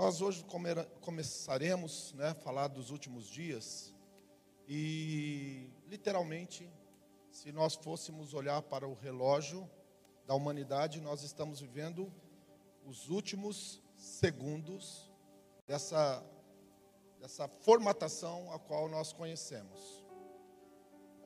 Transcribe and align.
Nós 0.00 0.22
hoje 0.22 0.42
começaremos 1.02 2.14
né, 2.14 2.28
a 2.28 2.34
falar 2.34 2.68
dos 2.68 2.88
últimos 2.88 3.28
dias 3.28 3.92
e, 4.66 5.68
literalmente, 5.88 6.72
se 7.30 7.52
nós 7.52 7.74
fôssemos 7.74 8.32
olhar 8.32 8.62
para 8.62 8.88
o 8.88 8.94
relógio 8.94 9.68
da 10.26 10.34
humanidade, 10.34 11.02
nós 11.02 11.22
estamos 11.22 11.60
vivendo 11.60 12.10
os 12.86 13.10
últimos 13.10 13.82
segundos 13.94 15.12
dessa, 15.66 16.24
dessa 17.20 17.46
formatação 17.46 18.50
a 18.54 18.58
qual 18.58 18.88
nós 18.88 19.12
conhecemos. 19.12 20.02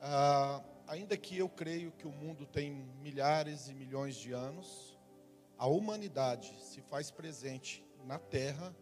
Ah, 0.01 0.61
ainda 0.85 1.15
que 1.15 1.37
eu 1.37 1.47
creio 1.47 1.93
que 1.93 2.05
o 2.05 2.11
mundo 2.11 2.45
tem 2.45 2.73
milhares 3.01 3.69
e 3.69 3.73
milhões 3.73 4.17
de 4.17 4.33
anos, 4.33 4.99
a 5.57 5.65
humanidade 5.65 6.53
se 6.61 6.81
faz 6.81 7.09
presente 7.09 7.84
na 8.05 8.19
Terra 8.19 8.73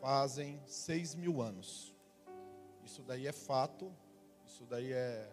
fazem 0.00 0.60
seis 0.66 1.14
mil 1.14 1.42
anos. 1.42 1.94
Isso 2.82 3.02
daí 3.02 3.26
é 3.26 3.32
fato, 3.32 3.94
isso 4.46 4.64
daí 4.64 4.92
é 4.92 5.30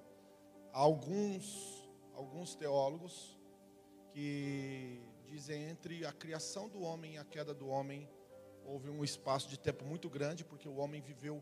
alguns, 0.74 1.90
alguns 2.14 2.56
teólogos 2.56 3.40
que 4.12 5.02
dizem 5.26 5.70
entre 5.70 6.06
a 6.06 6.12
criação 6.12 6.68
do 6.68 6.82
homem 6.82 7.14
e 7.14 7.18
a 7.18 7.24
queda 7.24 7.54
do 7.54 7.68
homem 7.68 8.10
houve 8.66 8.90
um 8.90 9.04
espaço 9.04 9.48
de 9.48 9.58
tempo 9.58 9.86
muito 9.86 10.10
grande, 10.10 10.44
porque 10.44 10.68
o 10.68 10.76
homem 10.76 11.02
viveu 11.02 11.42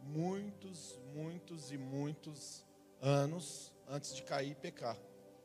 muitos, 0.00 0.98
muitos 1.14 1.72
e 1.72 1.78
muitos 1.78 2.64
anos 3.00 3.72
antes 3.88 4.14
de 4.14 4.22
cair 4.22 4.50
e 4.50 4.54
pecar. 4.54 4.98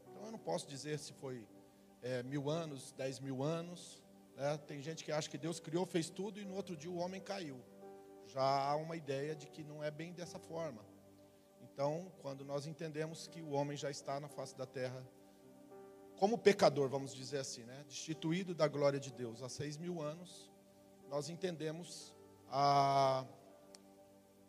Então 0.09 0.25
eu 0.25 0.31
não 0.31 0.39
posso 0.39 0.67
dizer 0.67 0.99
se 0.99 1.13
foi 1.13 1.47
é, 2.01 2.23
mil 2.23 2.49
anos, 2.49 2.91
dez 2.93 3.19
mil 3.19 3.41
anos, 3.41 4.03
é, 4.39 4.57
tem 4.57 4.81
gente 4.81 5.03
que 5.03 5.11
acha 5.11 5.29
que 5.29 5.37
Deus 5.37 5.59
criou, 5.59 5.85
fez 5.85 6.09
tudo 6.09 6.39
e 6.39 6.45
no 6.45 6.55
outro 6.55 6.75
dia 6.77 6.89
o 6.89 6.97
homem 6.97 7.19
caiu. 7.19 7.61
Já 8.25 8.41
há 8.41 8.75
uma 8.77 8.95
ideia 8.95 9.35
de 9.35 9.47
que 9.47 9.65
não 9.65 9.83
é 9.83 9.91
bem 9.91 10.13
dessa 10.13 10.39
forma. 10.39 10.81
Então, 11.61 12.09
quando 12.21 12.45
nós 12.45 12.65
entendemos 12.65 13.27
que 13.27 13.41
o 13.41 13.51
homem 13.51 13.75
já 13.75 13.91
está 13.91 14.17
na 14.17 14.29
face 14.29 14.55
da 14.55 14.65
terra, 14.65 15.05
como 16.17 16.37
pecador, 16.37 16.87
vamos 16.87 17.13
dizer 17.13 17.39
assim, 17.39 17.63
né, 17.63 17.83
destituído 17.85 18.55
da 18.55 18.65
glória 18.65 18.99
de 18.99 19.11
Deus 19.11 19.43
há 19.43 19.49
seis 19.49 19.77
mil 19.77 20.01
anos, 20.01 20.49
nós 21.09 21.27
entendemos 21.29 22.15
a, 22.49 23.25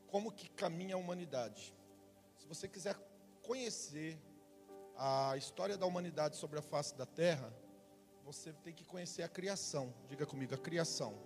como 0.06 0.30
que 0.30 0.48
caminha 0.50 0.94
a 0.94 0.98
humanidade. 0.98 1.74
Se 2.36 2.46
você 2.46 2.68
quiser 2.68 2.96
conhecer 3.42 4.16
a 4.96 5.36
história 5.36 5.76
da 5.76 5.84
humanidade 5.84 6.36
sobre 6.36 6.60
a 6.60 6.62
face 6.62 6.94
da 6.94 7.06
terra, 7.06 7.52
você 8.32 8.52
tem 8.52 8.72
que 8.72 8.84
conhecer 8.84 9.24
a 9.24 9.28
criação. 9.28 9.92
Diga 10.08 10.24
comigo, 10.24 10.54
a 10.54 10.58
criação. 10.58 11.18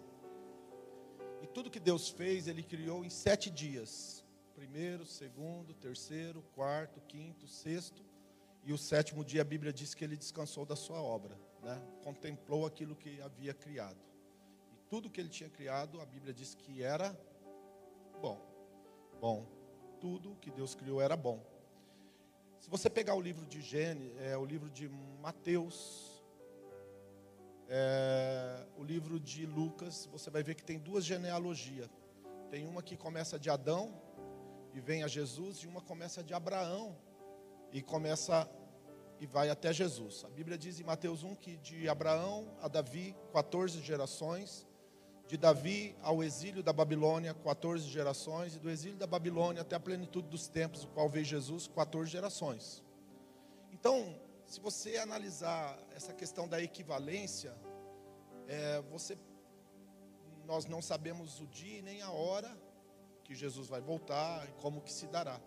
E 1.42 1.46
tudo 1.46 1.70
que 1.70 1.78
Deus 1.78 2.08
fez, 2.08 2.48
Ele 2.48 2.62
criou 2.62 3.04
em 3.04 3.10
sete 3.10 3.50
dias: 3.50 4.24
primeiro, 4.54 5.04
segundo, 5.04 5.74
terceiro, 5.74 6.42
quarto, 6.54 7.02
quinto, 7.02 7.46
sexto. 7.46 8.02
E 8.62 8.72
o 8.72 8.78
sétimo 8.78 9.22
dia 9.22 9.42
a 9.42 9.44
Bíblia 9.44 9.70
diz 9.70 9.92
que 9.92 10.02
Ele 10.02 10.16
descansou 10.16 10.64
da 10.64 10.74
sua 10.74 11.02
obra, 11.02 11.38
né? 11.62 11.78
contemplou 12.02 12.64
aquilo 12.64 12.96
que 12.96 13.20
havia 13.20 13.52
criado. 13.52 14.00
E 14.72 14.76
tudo 14.88 15.10
que 15.10 15.20
Ele 15.20 15.28
tinha 15.28 15.50
criado, 15.50 16.00
a 16.00 16.06
Bíblia 16.06 16.32
diz 16.32 16.54
que 16.54 16.82
era 16.82 17.14
bom. 18.22 18.40
Bom. 19.20 19.46
Tudo 20.00 20.36
que 20.36 20.50
Deus 20.50 20.74
criou 20.74 21.02
era 21.02 21.16
bom. 21.16 21.44
Se 22.60 22.70
você 22.70 22.88
pegar 22.88 23.14
o 23.14 23.20
livro 23.20 23.44
de 23.44 23.60
Gênesis, 23.60 24.18
é, 24.22 24.38
o 24.38 24.44
livro 24.46 24.70
de 24.70 24.88
Mateus, 25.20 26.13
é, 27.68 28.66
o 28.76 28.84
livro 28.84 29.18
de 29.18 29.46
Lucas, 29.46 30.08
você 30.10 30.30
vai 30.30 30.42
ver 30.42 30.54
que 30.54 30.64
tem 30.64 30.78
duas 30.78 31.04
genealogias. 31.04 31.88
Tem 32.50 32.66
uma 32.66 32.82
que 32.82 32.96
começa 32.96 33.38
de 33.38 33.50
Adão 33.50 34.00
e 34.72 34.80
vem 34.80 35.02
a 35.02 35.08
Jesus, 35.08 35.58
e 35.58 35.66
uma 35.66 35.80
começa 35.80 36.22
de 36.22 36.34
Abraão 36.34 36.96
e 37.72 37.80
começa 37.82 38.48
e 39.20 39.26
vai 39.26 39.48
até 39.48 39.72
Jesus. 39.72 40.24
A 40.24 40.28
Bíblia 40.28 40.58
diz 40.58 40.80
em 40.80 40.84
Mateus 40.84 41.22
1 41.22 41.34
que 41.36 41.56
de 41.56 41.88
Abraão 41.88 42.56
a 42.60 42.68
Davi, 42.68 43.16
14 43.32 43.80
gerações, 43.80 44.66
de 45.26 45.36
Davi 45.36 45.96
ao 46.02 46.22
exílio 46.22 46.62
da 46.62 46.72
Babilônia, 46.72 47.32
14 47.32 47.88
gerações, 47.88 48.56
e 48.56 48.58
do 48.58 48.68
exílio 48.68 48.98
da 48.98 49.06
Babilônia 49.06 49.62
até 49.62 49.74
a 49.76 49.80
plenitude 49.80 50.28
dos 50.28 50.48
tempos, 50.48 50.84
o 50.84 50.88
qual 50.88 51.08
veio 51.08 51.24
Jesus, 51.24 51.66
14 51.66 52.10
gerações. 52.10 52.84
Então, 53.72 54.14
se 54.54 54.60
você 54.60 54.98
analisar 54.98 55.76
essa 55.96 56.12
questão 56.12 56.46
da 56.46 56.62
equivalência, 56.62 57.52
é, 58.46 58.80
você, 58.82 59.18
nós 60.46 60.64
não 60.64 60.80
sabemos 60.80 61.40
o 61.40 61.46
dia 61.48 61.82
nem 61.82 62.02
a 62.02 62.12
hora 62.12 62.56
que 63.24 63.34
Jesus 63.34 63.66
vai 63.66 63.80
voltar 63.80 64.48
e 64.48 64.52
como 64.62 64.80
que 64.80 64.92
se 64.92 65.08
dará. 65.08 65.40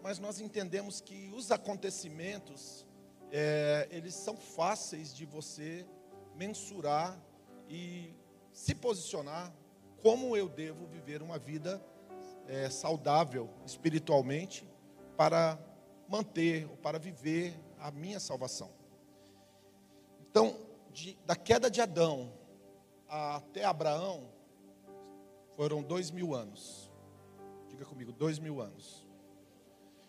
Mas 0.00 0.20
nós 0.20 0.38
entendemos 0.38 1.00
que 1.00 1.28
os 1.34 1.50
acontecimentos, 1.50 2.86
é, 3.32 3.88
eles 3.90 4.14
são 4.14 4.36
fáceis 4.36 5.12
de 5.12 5.26
você 5.26 5.84
mensurar 6.36 7.20
e 7.68 8.14
se 8.52 8.76
posicionar 8.76 9.52
como 10.00 10.36
eu 10.36 10.48
devo 10.48 10.86
viver 10.86 11.20
uma 11.20 11.36
vida 11.36 11.84
é, 12.46 12.70
saudável 12.70 13.50
espiritualmente 13.66 14.64
para 15.16 15.58
manter 16.08 16.70
ou 16.70 16.76
para 16.76 17.00
viver 17.00 17.60
a 17.82 17.90
minha 17.90 18.20
salvação. 18.20 18.70
Então, 20.30 20.56
de, 20.92 21.14
da 21.26 21.34
queda 21.34 21.70
de 21.70 21.80
Adão 21.80 22.32
até 23.08 23.64
Abraão, 23.64 24.30
foram 25.56 25.82
dois 25.82 26.10
mil 26.10 26.34
anos. 26.34 26.90
Diga 27.68 27.84
comigo, 27.84 28.12
dois 28.12 28.38
mil 28.38 28.60
anos. 28.60 29.06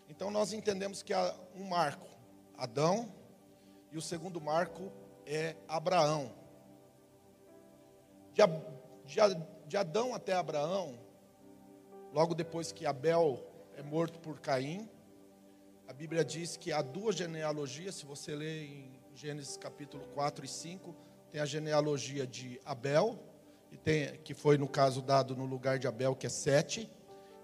Então 0.08 0.30
nós 0.30 0.52
entendemos 0.52 1.02
que 1.02 1.12
há 1.12 1.34
um 1.54 1.64
marco, 1.64 2.06
Adão, 2.56 3.12
e 3.90 3.98
o 3.98 4.02
segundo 4.02 4.40
marco 4.40 4.92
é 5.26 5.56
Abraão. 5.66 6.32
De, 8.32 8.42
de, 9.04 9.20
de 9.66 9.76
Adão 9.76 10.14
até 10.14 10.32
Abraão, 10.32 10.98
logo 12.12 12.34
depois 12.34 12.70
que 12.70 12.86
Abel 12.86 13.44
é 13.76 13.82
morto 13.82 14.18
por 14.20 14.40
Caim, 14.40 14.88
a 15.86 15.92
Bíblia 15.92 16.24
diz 16.24 16.56
que 16.56 16.72
há 16.72 16.80
duas 16.80 17.16
genealogias, 17.16 17.96
se 17.96 18.06
você 18.06 18.34
ler 18.34 18.64
em 18.64 19.00
Gênesis 19.14 19.56
capítulo 19.56 20.04
4 20.14 20.44
e 20.44 20.48
5, 20.48 20.94
tem 21.30 21.40
a 21.40 21.46
genealogia 21.46 22.26
de 22.26 22.60
Abel, 22.64 23.18
e 23.70 23.76
tem, 23.76 24.16
que 24.22 24.34
foi 24.34 24.56
no 24.56 24.68
caso 24.68 25.02
dado 25.02 25.36
no 25.36 25.44
lugar 25.44 25.78
de 25.78 25.86
Abel, 25.86 26.16
que 26.16 26.26
é 26.26 26.30
Sete, 26.30 26.90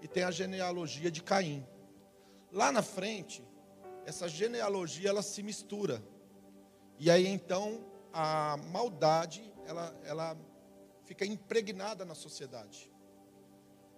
e 0.01 0.07
tem 0.07 0.23
a 0.23 0.31
genealogia 0.31 1.11
de 1.11 1.21
Caim. 1.21 1.65
Lá 2.51 2.71
na 2.71 2.81
frente, 2.81 3.43
essa 4.05 4.27
genealogia 4.27 5.09
ela 5.09 5.21
se 5.21 5.43
mistura. 5.43 6.01
E 6.97 7.11
aí 7.11 7.27
então 7.27 7.85
a 8.11 8.57
maldade 8.57 9.53
ela, 9.65 9.95
ela 10.03 10.37
fica 11.05 11.25
impregnada 11.25 12.03
na 12.03 12.15
sociedade. 12.15 12.91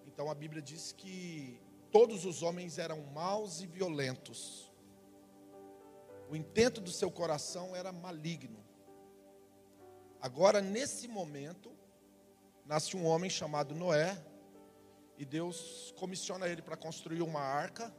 Então 0.05 0.29
a 0.29 0.35
Bíblia 0.35 0.61
diz 0.61 0.91
que 0.91 1.62
todos 1.93 2.25
os 2.25 2.41
homens 2.41 2.79
eram 2.79 2.99
maus 3.13 3.61
e 3.61 3.67
violentos. 3.67 4.69
O 6.27 6.35
intento 6.35 6.81
do 6.81 6.91
seu 6.91 7.11
coração 7.11 7.75
era 7.75 7.91
maligno. 7.91 8.61
Agora, 10.19 10.59
nesse 10.59 11.07
momento, 11.07 11.71
nasce 12.65 12.97
um 12.97 13.05
homem 13.05 13.29
chamado 13.29 13.75
Noé, 13.75 14.19
e 15.19 15.23
Deus 15.23 15.93
comissiona 15.99 16.47
ele 16.47 16.63
para 16.63 16.75
construir 16.75 17.21
uma 17.21 17.41
arca, 17.41 17.93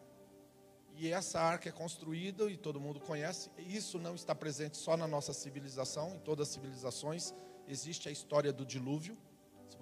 e 0.96 1.12
essa 1.12 1.40
arca 1.40 1.68
é 1.68 1.72
construída, 1.72 2.50
e 2.50 2.56
todo 2.56 2.80
mundo 2.80 2.98
conhece, 2.98 3.48
isso 3.58 3.98
não 4.00 4.16
está 4.16 4.34
presente 4.34 4.76
só 4.76 4.96
na 4.96 5.06
nossa 5.06 5.32
civilização, 5.32 6.16
em 6.16 6.18
todas 6.18 6.48
as 6.48 6.54
civilizações 6.54 7.32
existe 7.68 8.08
a 8.08 8.12
história 8.12 8.52
do 8.52 8.66
dilúvio. 8.66 9.16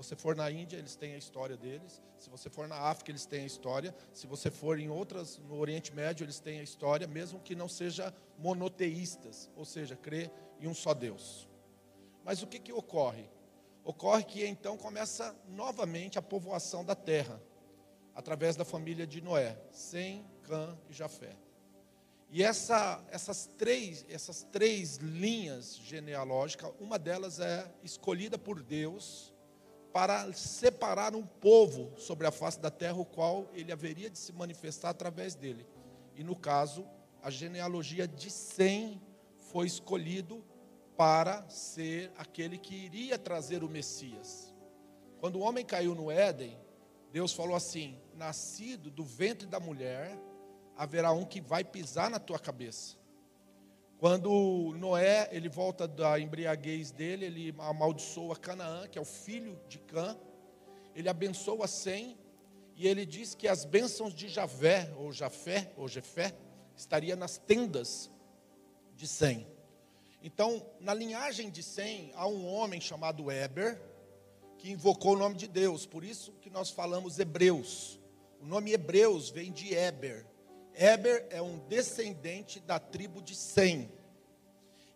Você 0.03 0.17
for 0.17 0.35
na 0.35 0.51
Índia, 0.51 0.77
eles 0.77 0.97
têm 0.97 1.15
a 1.15 1.17
história 1.17 1.57
deles. 1.57 2.03
Se 2.19 2.29
você 2.29 2.51
for 2.51 2.67
na 2.67 2.75
África, 2.75 3.13
eles 3.13 3.25
têm 3.25 3.45
a 3.45 3.47
história. 3.47 3.95
Se 4.13 4.27
você 4.27 4.51
for 4.51 4.81
em 4.81 4.91
outras, 4.91 5.39
no 5.39 5.57
Oriente 5.57 5.95
Médio, 5.95 6.25
eles 6.25 6.41
têm 6.41 6.59
a 6.59 6.63
história, 6.63 7.07
mesmo 7.07 7.39
que 7.39 7.55
não 7.55 7.69
seja 7.69 8.13
monoteístas, 8.37 9.49
ou 9.55 9.65
seja, 9.65 9.95
crê 9.95 10.29
em 10.59 10.67
um 10.67 10.75
só 10.75 10.93
Deus. 10.93 11.49
Mas 12.25 12.43
o 12.43 12.49
que, 12.49 12.59
que 12.59 12.73
ocorre? 12.73 13.31
Ocorre 13.85 14.25
que 14.25 14.45
então 14.45 14.77
começa 14.77 15.37
novamente 15.47 16.19
a 16.19 16.23
povoação 16.23 16.85
da 16.85 16.97
terra, 16.97 17.41
através 18.13 18.57
da 18.57 18.65
família 18.65 19.07
de 19.07 19.21
Noé, 19.21 19.57
Sem, 19.71 20.27
Cã 20.43 20.77
e 20.91 20.93
Jafé. 20.93 21.37
E 22.29 22.43
essa, 22.43 23.01
essas, 23.09 23.47
três, 23.57 24.05
essas 24.09 24.43
três 24.51 24.97
linhas 24.97 25.77
genealógicas, 25.77 26.73
uma 26.81 26.99
delas 26.99 27.39
é 27.39 27.73
escolhida 27.85 28.37
por 28.37 28.61
Deus 28.61 29.32
para 29.93 30.33
separar 30.33 31.15
um 31.15 31.25
povo 31.25 31.93
sobre 31.99 32.27
a 32.27 32.31
face 32.31 32.59
da 32.59 32.71
terra, 32.71 32.97
o 32.97 33.05
qual 33.05 33.49
ele 33.53 33.73
haveria 33.73 34.09
de 34.09 34.19
se 34.19 34.33
manifestar 34.33 34.91
através 34.91 35.35
dele. 35.35 35.67
E 36.17 36.25
no 36.25 36.35
caso, 36.35 36.87
a 37.23 37.31
genealogia 37.31 38.09
de 38.09 38.31
Sem 38.31 39.01
foi 39.51 39.67
escolhido 39.67 40.45
para 40.97 41.49
ser 41.49 42.11
aquele 42.17 42.59
que 42.59 42.75
iria 42.75 43.19
trazer 43.19 43.63
o 43.63 43.69
Messias. 43.69 44.55
Quando 45.21 45.37
o 45.37 45.43
homem 45.43 45.65
caiu 45.65 45.95
no 45.95 46.11
Éden, 46.11 46.59
Deus 47.13 47.33
falou 47.33 47.55
assim: 47.55 47.99
nascido 48.15 48.91
do 48.91 49.05
ventre 49.05 49.47
da 49.47 49.61
mulher, 49.61 50.19
haverá 50.77 51.13
um 51.13 51.25
que 51.25 51.41
vai 51.41 51.63
pisar 51.63 52.11
na 52.11 52.19
tua 52.19 52.39
cabeça. 52.39 52.97
Quando 54.03 54.75
Noé, 54.79 55.29
ele 55.31 55.49
volta 55.49 55.87
da 55.87 56.19
embriaguez 56.19 56.91
dele, 56.91 57.25
ele 57.25 57.55
amaldiçoa 57.57 58.35
Canaã, 58.35 58.89
que 58.89 58.99
é 58.99 59.01
o 59.01 59.05
filho 59.05 59.57
de 59.69 59.79
Cã, 59.79 60.19
ele 60.93 61.09
abençoa 61.09 61.69
Sem, 61.69 62.19
e 62.75 62.89
ele 62.89 63.07
diz 63.07 63.37
que 63.37 63.47
as 63.47 63.65
bênçãos 63.65 64.13
de 64.13 64.27
Javé, 64.27 64.93
ou 64.97 65.13
Jafé, 65.13 65.73
ou 65.77 65.87
Jefé, 65.87 66.35
estaria 66.77 67.15
nas 67.15 67.39
tendas 67.39 68.11
de 68.97 69.07
Sem. 69.07 69.47
Então, 70.21 70.67
na 70.81 70.93
linhagem 70.93 71.49
de 71.49 71.63
Sem, 71.63 72.11
há 72.17 72.27
um 72.27 72.45
homem 72.45 72.81
chamado 72.81 73.31
Eber, 73.31 73.81
que 74.59 74.69
invocou 74.69 75.13
o 75.13 75.19
nome 75.19 75.37
de 75.37 75.47
Deus, 75.47 75.87
por 75.87 76.03
isso 76.03 76.33
que 76.41 76.51
nós 76.51 76.71
falamos 76.71 77.21
hebreus. 77.21 78.01
O 78.41 78.47
nome 78.47 78.73
hebreus 78.73 79.31
vem 79.31 79.53
de 79.53 79.73
Eber. 79.73 80.27
Eber 80.75 81.27
é 81.31 81.41
um 81.43 81.59
descendente 81.69 82.61
da 82.61 82.79
tribo 82.79 83.21
de 83.21 83.35
Sem. 83.35 83.91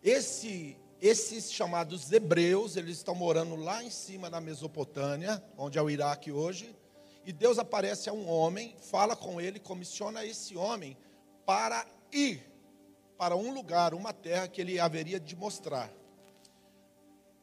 Esse, 0.02 0.76
esses 1.00 1.52
chamados 1.52 2.10
hebreus, 2.12 2.76
eles 2.76 2.98
estão 2.98 3.14
morando 3.14 3.56
lá 3.56 3.82
em 3.82 3.90
cima 3.90 4.30
na 4.30 4.40
Mesopotâmia, 4.40 5.42
onde 5.56 5.78
é 5.78 5.82
o 5.82 5.90
Iraque 5.90 6.32
hoje, 6.32 6.74
e 7.24 7.32
Deus 7.32 7.58
aparece 7.58 8.08
a 8.08 8.12
um 8.12 8.28
homem, 8.28 8.76
fala 8.80 9.16
com 9.16 9.40
ele, 9.40 9.58
comissiona 9.58 10.24
esse 10.24 10.56
homem 10.56 10.96
para 11.44 11.84
ir 12.12 12.40
para 13.18 13.34
um 13.34 13.52
lugar, 13.52 13.94
uma 13.94 14.12
terra 14.12 14.46
que 14.46 14.60
ele 14.60 14.78
haveria 14.78 15.18
de 15.18 15.34
mostrar. 15.34 15.90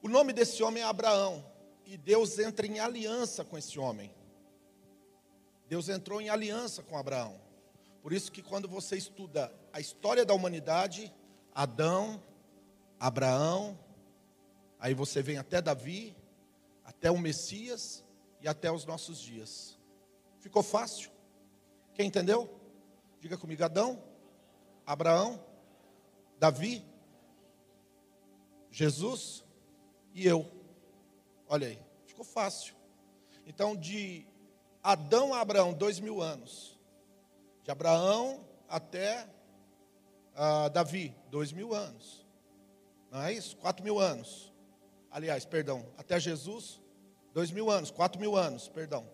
O 0.01 0.07
nome 0.07 0.31
desse 0.31 0.63
homem 0.63 0.83
é 0.83 0.85
Abraão, 0.85 1.45
e 1.85 1.97
Deus 1.97 2.39
entra 2.39 2.65
em 2.65 2.79
aliança 2.79 3.43
com 3.43 3.57
esse 3.57 3.77
homem. 3.77 4.13
Deus 5.67 5.89
entrou 5.89 6.21
em 6.21 6.29
aliança 6.29 6.81
com 6.83 6.97
Abraão. 6.97 7.42
Por 8.03 8.13
isso 8.13 8.31
que 8.31 8.43
quando 8.43 8.67
você 8.67 8.95
estuda 8.97 9.51
a 9.71 9.79
história 9.79 10.23
da 10.23 10.35
humanidade, 10.35 11.11
Adão, 11.55 12.21
Abraão, 12.99 13.79
aí 14.79 14.93
você 14.93 15.23
vem 15.23 15.39
até 15.39 15.59
Davi, 15.59 16.15
até 16.85 17.09
o 17.09 17.17
Messias, 17.17 18.03
e 18.43 18.47
até 18.47 18.69
os 18.69 18.85
nossos 18.85 19.19
dias. 19.19 19.79
Ficou 20.39 20.61
fácil? 20.61 21.09
Quem 21.93 22.07
entendeu? 22.07 22.49
Diga 23.21 23.37
comigo: 23.37 23.63
Adão, 23.63 24.03
Abraão, 24.85 25.41
Davi, 26.37 26.85
Jesus 28.69 29.45
e 30.13 30.27
eu. 30.27 30.51
Olha 31.47 31.67
aí, 31.67 31.79
ficou 32.05 32.25
fácil. 32.25 32.75
Então, 33.45 33.75
de 33.75 34.27
Adão 34.83 35.33
a 35.33 35.39
Abraão, 35.39 35.73
dois 35.73 35.99
mil 36.01 36.21
anos. 36.21 36.72
De 37.63 37.71
Abraão 37.71 38.45
até 38.69 39.27
uh, 40.35 40.69
Davi, 40.69 41.15
dois 41.29 41.51
mil 41.51 41.73
anos. 41.73 42.25
Não 43.11 43.21
é 43.21 43.33
isso? 43.33 43.57
Quatro 43.57 43.83
mil 43.83 43.99
anos. 43.99 44.53
Aliás, 45.09 45.45
perdão, 45.45 45.85
até 45.97 46.19
Jesus, 46.19 46.81
Dois 47.33 47.49
mil 47.49 47.71
anos, 47.71 47.89
quatro 47.89 48.21
mil 48.21 48.35
anos, 48.35 48.69
perdão. 48.69 49.09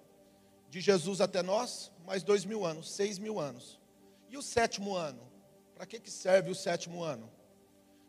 De 0.69 0.81
Jesus 0.81 1.21
até 1.21 1.41
nós, 1.41 1.89
mais 2.05 2.21
dois 2.21 2.43
mil 2.43 2.65
anos, 2.65 2.91
seis 2.91 3.17
mil 3.17 3.39
anos. 3.39 3.79
E 4.27 4.37
o 4.37 4.41
sétimo 4.41 4.93
ano? 4.93 5.21
Para 5.73 5.85
que, 5.85 6.01
que 6.01 6.11
serve 6.11 6.51
o 6.51 6.55
sétimo 6.55 7.01
ano? 7.01 7.31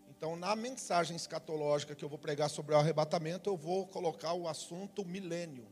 Então, 0.09 0.35
na 0.35 0.57
mensagem 0.57 1.15
escatológica 1.15 1.95
que 1.95 2.05
eu 2.05 2.09
vou 2.09 2.19
pregar 2.19 2.51
sobre 2.51 2.75
o 2.75 2.79
arrebatamento, 2.79 3.49
eu 3.49 3.57
vou 3.57 3.87
colocar 3.87 4.33
o 4.33 4.49
assunto 4.49 5.05
milênio. 5.05 5.67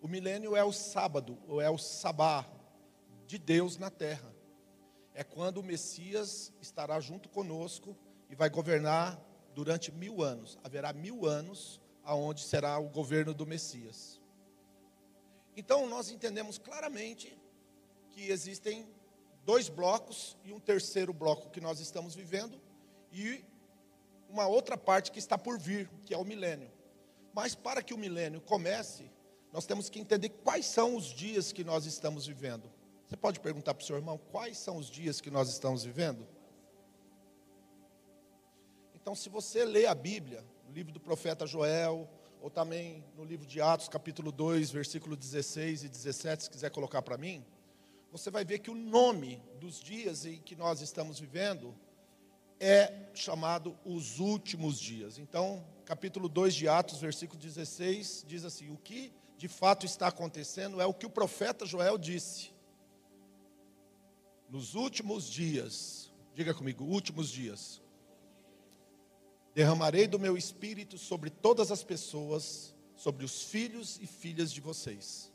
O 0.00 0.06
milênio 0.06 0.54
é 0.56 0.62
o 0.62 0.72
sábado, 0.72 1.36
ou 1.48 1.60
é 1.60 1.68
o 1.68 1.76
sabá 1.76 2.46
de 3.30 3.38
Deus 3.38 3.78
na 3.78 3.90
terra. 3.90 4.34
É 5.14 5.22
quando 5.22 5.58
o 5.58 5.62
Messias 5.62 6.52
estará 6.60 6.98
junto 6.98 7.28
conosco 7.28 7.96
e 8.28 8.34
vai 8.34 8.50
governar 8.50 9.20
durante 9.54 9.92
mil 9.92 10.20
anos. 10.20 10.58
Haverá 10.64 10.92
mil 10.92 11.26
anos 11.26 11.80
aonde 12.02 12.42
será 12.42 12.76
o 12.80 12.88
governo 12.88 13.32
do 13.32 13.46
Messias. 13.46 14.20
Então 15.56 15.88
nós 15.88 16.10
entendemos 16.10 16.58
claramente 16.58 17.40
que 18.10 18.32
existem 18.32 18.88
dois 19.44 19.68
blocos 19.68 20.36
e 20.44 20.52
um 20.52 20.58
terceiro 20.58 21.12
bloco 21.12 21.50
que 21.50 21.60
nós 21.60 21.78
estamos 21.78 22.16
vivendo 22.16 22.60
e 23.12 23.44
uma 24.28 24.48
outra 24.48 24.76
parte 24.76 25.12
que 25.12 25.20
está 25.20 25.38
por 25.38 25.56
vir, 25.56 25.88
que 26.04 26.12
é 26.12 26.18
o 26.18 26.24
milênio. 26.24 26.70
Mas 27.32 27.54
para 27.54 27.80
que 27.80 27.94
o 27.94 27.98
milênio 27.98 28.40
comece, 28.40 29.08
nós 29.52 29.66
temos 29.66 29.88
que 29.88 30.00
entender 30.00 30.30
quais 30.30 30.66
são 30.66 30.96
os 30.96 31.04
dias 31.04 31.52
que 31.52 31.62
nós 31.62 31.86
estamos 31.86 32.26
vivendo. 32.26 32.79
Você 33.10 33.16
pode 33.16 33.40
perguntar 33.40 33.74
para 33.74 33.82
o 33.82 33.84
seu 33.84 33.96
irmão 33.96 34.16
quais 34.30 34.56
são 34.56 34.76
os 34.76 34.88
dias 34.88 35.20
que 35.20 35.32
nós 35.32 35.48
estamos 35.48 35.82
vivendo? 35.82 36.24
Então, 38.94 39.16
se 39.16 39.28
você 39.28 39.64
lê 39.64 39.84
a 39.84 39.96
Bíblia, 39.96 40.44
no 40.64 40.72
livro 40.72 40.92
do 40.92 41.00
profeta 41.00 41.44
Joel, 41.44 42.08
ou 42.40 42.48
também 42.48 43.04
no 43.16 43.24
livro 43.24 43.44
de 43.44 43.60
Atos, 43.60 43.88
capítulo 43.88 44.30
2, 44.30 44.70
versículo 44.70 45.16
16 45.16 45.82
e 45.82 45.88
17, 45.88 46.44
se 46.44 46.50
quiser 46.50 46.70
colocar 46.70 47.02
para 47.02 47.18
mim, 47.18 47.44
você 48.12 48.30
vai 48.30 48.44
ver 48.44 48.60
que 48.60 48.70
o 48.70 48.76
nome 48.76 49.42
dos 49.58 49.80
dias 49.80 50.24
em 50.24 50.40
que 50.40 50.54
nós 50.54 50.80
estamos 50.80 51.18
vivendo 51.18 51.74
é 52.60 53.08
chamado 53.12 53.76
os 53.84 54.20
últimos 54.20 54.78
dias. 54.78 55.18
Então, 55.18 55.66
capítulo 55.84 56.28
2 56.28 56.54
de 56.54 56.68
Atos, 56.68 57.00
versículo 57.00 57.40
16, 57.40 58.24
diz 58.24 58.44
assim: 58.44 58.70
O 58.70 58.76
que 58.76 59.12
de 59.36 59.48
fato 59.48 59.84
está 59.84 60.06
acontecendo 60.06 60.80
é 60.80 60.86
o 60.86 60.94
que 60.94 61.06
o 61.06 61.10
profeta 61.10 61.66
Joel 61.66 61.98
disse. 61.98 62.49
Nos 64.50 64.74
últimos 64.74 65.30
dias, 65.30 66.12
diga 66.34 66.52
comigo, 66.52 66.84
últimos 66.84 67.30
dias, 67.30 67.80
Derramarei 69.54 70.06
do 70.06 70.18
meu 70.18 70.36
espírito 70.36 70.96
sobre 70.96 71.28
todas 71.28 71.72
as 71.72 71.82
pessoas, 71.82 72.74
sobre 72.94 73.24
os 73.24 73.42
filhos 73.42 73.98
e 74.00 74.06
filhas 74.06 74.52
de 74.52 74.60
vocês. 74.60 75.32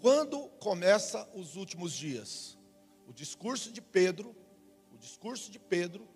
Quando 0.00 0.48
começa 0.58 1.28
os 1.34 1.54
últimos 1.54 1.92
dias? 1.92 2.58
O 3.06 3.12
discurso 3.12 3.70
de 3.70 3.80
Pedro, 3.80 4.34
o 4.92 4.98
discurso 4.98 5.52
de 5.52 5.58
Pedro 5.58 6.08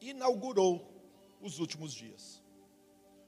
inaugurou 0.00 0.90
os 1.42 1.58
últimos 1.58 1.92
dias. 1.92 2.42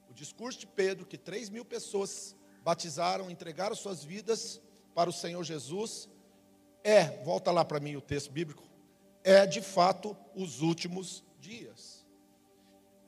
O 0.08 0.14
discurso 0.14 0.60
de 0.60 0.66
Pedro, 0.66 1.04
que 1.04 1.18
3 1.18 1.50
mil 1.50 1.64
pessoas 1.64 2.34
batizaram, 2.64 3.30
entregaram 3.30 3.76
suas 3.76 4.02
vidas 4.02 4.62
para 4.94 5.10
o 5.10 5.12
Senhor 5.12 5.44
Jesus, 5.44 6.08
é, 6.86 7.20
volta 7.24 7.50
lá 7.50 7.64
para 7.64 7.80
mim 7.80 7.96
o 7.96 8.00
texto 8.00 8.30
bíblico, 8.30 8.62
é 9.24 9.44
de 9.44 9.60
fato 9.60 10.16
os 10.36 10.62
últimos 10.62 11.24
dias. 11.40 12.06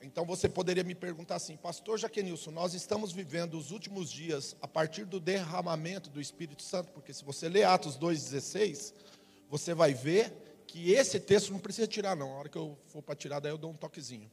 Então 0.01 0.25
você 0.25 0.49
poderia 0.49 0.83
me 0.83 0.93
perguntar 0.93 1.35
assim, 1.35 1.55
Pastor 1.55 1.97
Jaquenilson, 1.97 2.51
nós 2.51 2.73
estamos 2.73 3.13
vivendo 3.13 3.57
os 3.57 3.71
últimos 3.71 4.11
dias 4.11 4.53
a 4.61 4.67
partir 4.67 5.05
do 5.05 5.17
derramamento 5.17 6.09
do 6.09 6.19
Espírito 6.19 6.61
Santo, 6.61 6.91
porque 6.91 7.13
se 7.13 7.23
você 7.23 7.47
ler 7.47 7.63
Atos 7.63 7.97
2,16, 7.97 8.93
você 9.49 9.73
vai 9.73 9.93
ver 9.93 10.63
que 10.67 10.91
esse 10.91 11.17
texto 11.17 11.53
não 11.53 11.59
precisa 11.59 11.87
tirar, 11.87 12.17
não. 12.17 12.33
A 12.33 12.37
hora 12.39 12.49
que 12.49 12.57
eu 12.57 12.77
for 12.87 13.01
para 13.01 13.15
tirar, 13.15 13.39
daí 13.39 13.53
eu 13.53 13.57
dou 13.57 13.71
um 13.71 13.77
toquezinho. 13.77 14.29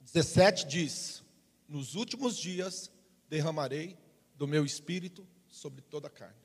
17 0.00 0.68
diz: 0.68 1.24
Nos 1.68 1.96
últimos 1.96 2.36
dias 2.36 2.92
derramarei 3.28 3.98
do 4.36 4.46
meu 4.46 4.64
espírito 4.64 5.26
sobre 5.48 5.82
toda 5.82 6.06
a 6.06 6.10
carne. 6.10 6.41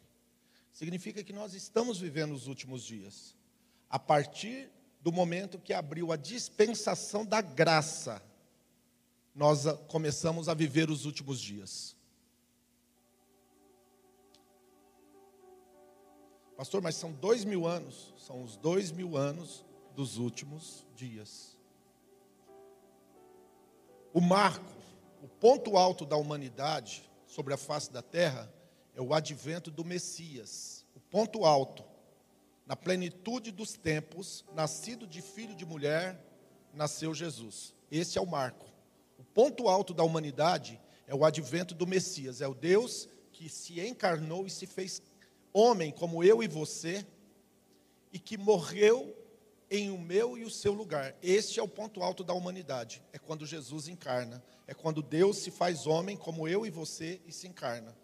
Significa 0.78 1.24
que 1.24 1.34
nós 1.34 1.56
estamos 1.56 2.00
vivendo 2.00 2.36
os 2.36 2.46
últimos 2.46 2.84
dias. 2.84 3.36
A 3.90 3.98
partir 3.98 4.70
do 5.02 5.12
momento 5.12 5.58
que 5.58 5.74
abriu 5.74 6.12
a 6.12 6.16
dispensação 6.16 7.26
da 7.26 7.42
graça, 7.42 8.22
nós 9.34 9.64
começamos 9.88 10.48
a 10.48 10.54
viver 10.54 10.92
os 10.92 11.04
últimos 11.06 11.42
dias. 11.42 11.98
Pastor, 16.56 16.80
mas 16.80 16.94
são 16.94 17.12
dois 17.12 17.44
mil 17.44 17.66
anos, 17.66 18.14
são 18.16 18.44
os 18.44 18.56
dois 18.56 18.92
mil 18.92 19.18
anos 19.18 19.66
dos 19.96 20.20
últimos 20.20 20.86
dias. 20.96 21.58
O 24.14 24.22
marco, 24.22 24.78
o 25.24 25.28
ponto 25.28 25.76
alto 25.76 26.06
da 26.06 26.18
humanidade 26.18 27.10
sobre 27.26 27.56
a 27.56 27.58
face 27.58 27.92
da 27.92 28.04
terra 28.04 28.54
é 28.98 29.02
o 29.02 29.14
advento 29.14 29.70
do 29.70 29.86
Messias. 29.86 30.84
O 30.96 31.00
ponto 31.00 31.46
alto 31.46 31.86
na 32.66 32.76
plenitude 32.76 33.52
dos 33.52 33.74
tempos, 33.74 34.44
nascido 34.56 35.06
de 35.06 35.22
filho 35.22 35.56
de 35.56 35.64
mulher, 35.66 36.20
nasceu 36.74 37.14
Jesus. 37.14 37.76
Esse 37.92 38.18
é 38.18 38.22
o 38.22 38.26
marco. 38.26 38.66
O 39.20 39.24
ponto 39.24 39.70
alto 39.70 39.94
da 39.94 40.04
humanidade 40.04 40.82
é 41.06 41.14
o 41.14 41.24
advento 41.24 41.76
do 41.76 41.86
Messias, 41.86 42.42
é 42.42 42.48
o 42.48 42.56
Deus 42.56 43.08
que 43.32 43.48
se 43.48 43.80
encarnou 43.80 44.48
e 44.48 44.50
se 44.50 44.66
fez 44.66 45.02
homem 45.54 45.92
como 45.92 46.24
eu 46.24 46.42
e 46.42 46.48
você, 46.48 47.06
e 48.12 48.18
que 48.18 48.36
morreu 48.36 49.16
em 49.70 49.92
o 49.92 49.98
meu 49.98 50.36
e 50.40 50.44
o 50.44 50.50
seu 50.50 50.74
lugar. 50.74 51.16
Este 51.22 51.60
é 51.60 51.64
o 51.64 51.68
ponto 51.68 52.02
alto 52.02 52.24
da 52.24 52.34
humanidade. 52.34 53.04
É 53.14 53.20
quando 53.20 53.46
Jesus 53.46 53.88
encarna. 53.88 54.44
É 54.66 54.74
quando 54.74 55.04
Deus 55.04 55.38
se 55.38 55.52
faz 55.52 55.86
homem 55.86 56.18
como 56.18 56.48
eu 56.48 56.66
e 56.66 56.72
você 56.72 57.22
e 57.28 57.32
se 57.32 57.48
encarna. 57.48 57.96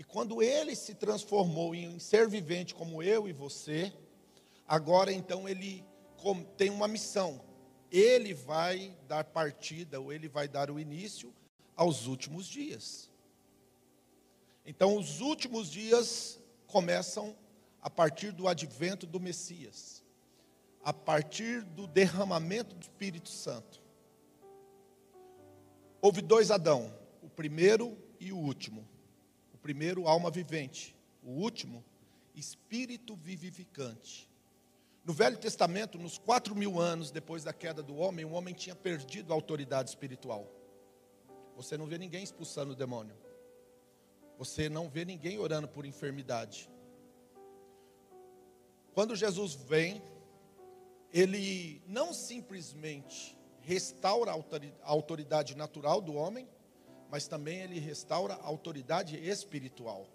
E 0.00 0.02
quando 0.02 0.42
ele 0.42 0.74
se 0.74 0.94
transformou 0.94 1.74
em 1.74 1.98
ser 1.98 2.26
vivente 2.26 2.74
como 2.74 3.02
eu 3.02 3.28
e 3.28 3.34
você, 3.34 3.92
agora 4.66 5.12
então 5.12 5.46
ele 5.46 5.84
tem 6.56 6.70
uma 6.70 6.88
missão. 6.88 7.38
Ele 7.92 8.32
vai 8.32 8.96
dar 9.06 9.24
partida, 9.24 10.00
ou 10.00 10.10
ele 10.10 10.26
vai 10.26 10.48
dar 10.48 10.70
o 10.70 10.80
início 10.80 11.34
aos 11.76 12.06
últimos 12.06 12.46
dias. 12.46 13.10
Então, 14.64 14.96
os 14.96 15.20
últimos 15.20 15.70
dias 15.70 16.40
começam 16.66 17.36
a 17.82 17.90
partir 17.90 18.32
do 18.32 18.48
advento 18.48 19.06
do 19.06 19.20
Messias, 19.20 20.02
a 20.82 20.94
partir 20.94 21.60
do 21.62 21.86
derramamento 21.86 22.74
do 22.74 22.80
Espírito 22.80 23.28
Santo. 23.28 23.82
Houve 26.00 26.22
dois 26.22 26.50
Adão, 26.50 26.90
o 27.22 27.28
primeiro 27.28 27.98
e 28.18 28.32
o 28.32 28.38
último. 28.38 28.88
Primeiro, 29.62 30.08
alma 30.08 30.30
vivente, 30.30 30.96
o 31.22 31.30
último, 31.30 31.84
espírito 32.34 33.14
vivificante. 33.14 34.28
No 35.04 35.12
Velho 35.12 35.38
Testamento, 35.38 35.98
nos 35.98 36.18
quatro 36.18 36.54
mil 36.54 36.78
anos 36.78 37.10
depois 37.10 37.44
da 37.44 37.52
queda 37.52 37.82
do 37.82 37.96
homem, 37.96 38.24
o 38.24 38.32
homem 38.32 38.54
tinha 38.54 38.74
perdido 38.74 39.32
a 39.32 39.34
autoridade 39.34 39.88
espiritual. 39.88 40.50
Você 41.56 41.76
não 41.76 41.86
vê 41.86 41.98
ninguém 41.98 42.22
expulsando 42.22 42.72
o 42.72 42.76
demônio. 42.76 43.16
Você 44.38 44.68
não 44.68 44.88
vê 44.88 45.04
ninguém 45.04 45.38
orando 45.38 45.68
por 45.68 45.84
enfermidade. 45.84 46.70
Quando 48.94 49.14
Jesus 49.14 49.54
vem, 49.54 50.02
ele 51.12 51.82
não 51.86 52.12
simplesmente 52.14 53.36
restaura 53.60 54.32
a 54.32 54.90
autoridade 54.90 55.54
natural 55.54 56.00
do 56.00 56.14
homem, 56.14 56.48
mas 57.10 57.26
também 57.26 57.60
ele 57.60 57.78
restaura 57.78 58.34
a 58.34 58.46
autoridade 58.46 59.16
espiritual. 59.16 60.06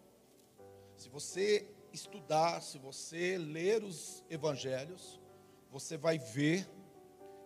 Se 0.96 1.10
você 1.10 1.68
estudar, 1.92 2.62
se 2.62 2.78
você 2.78 3.38
ler 3.38 3.84
os 3.84 4.24
evangelhos, 4.30 5.20
você 5.70 5.98
vai 5.98 6.18
ver 6.18 6.68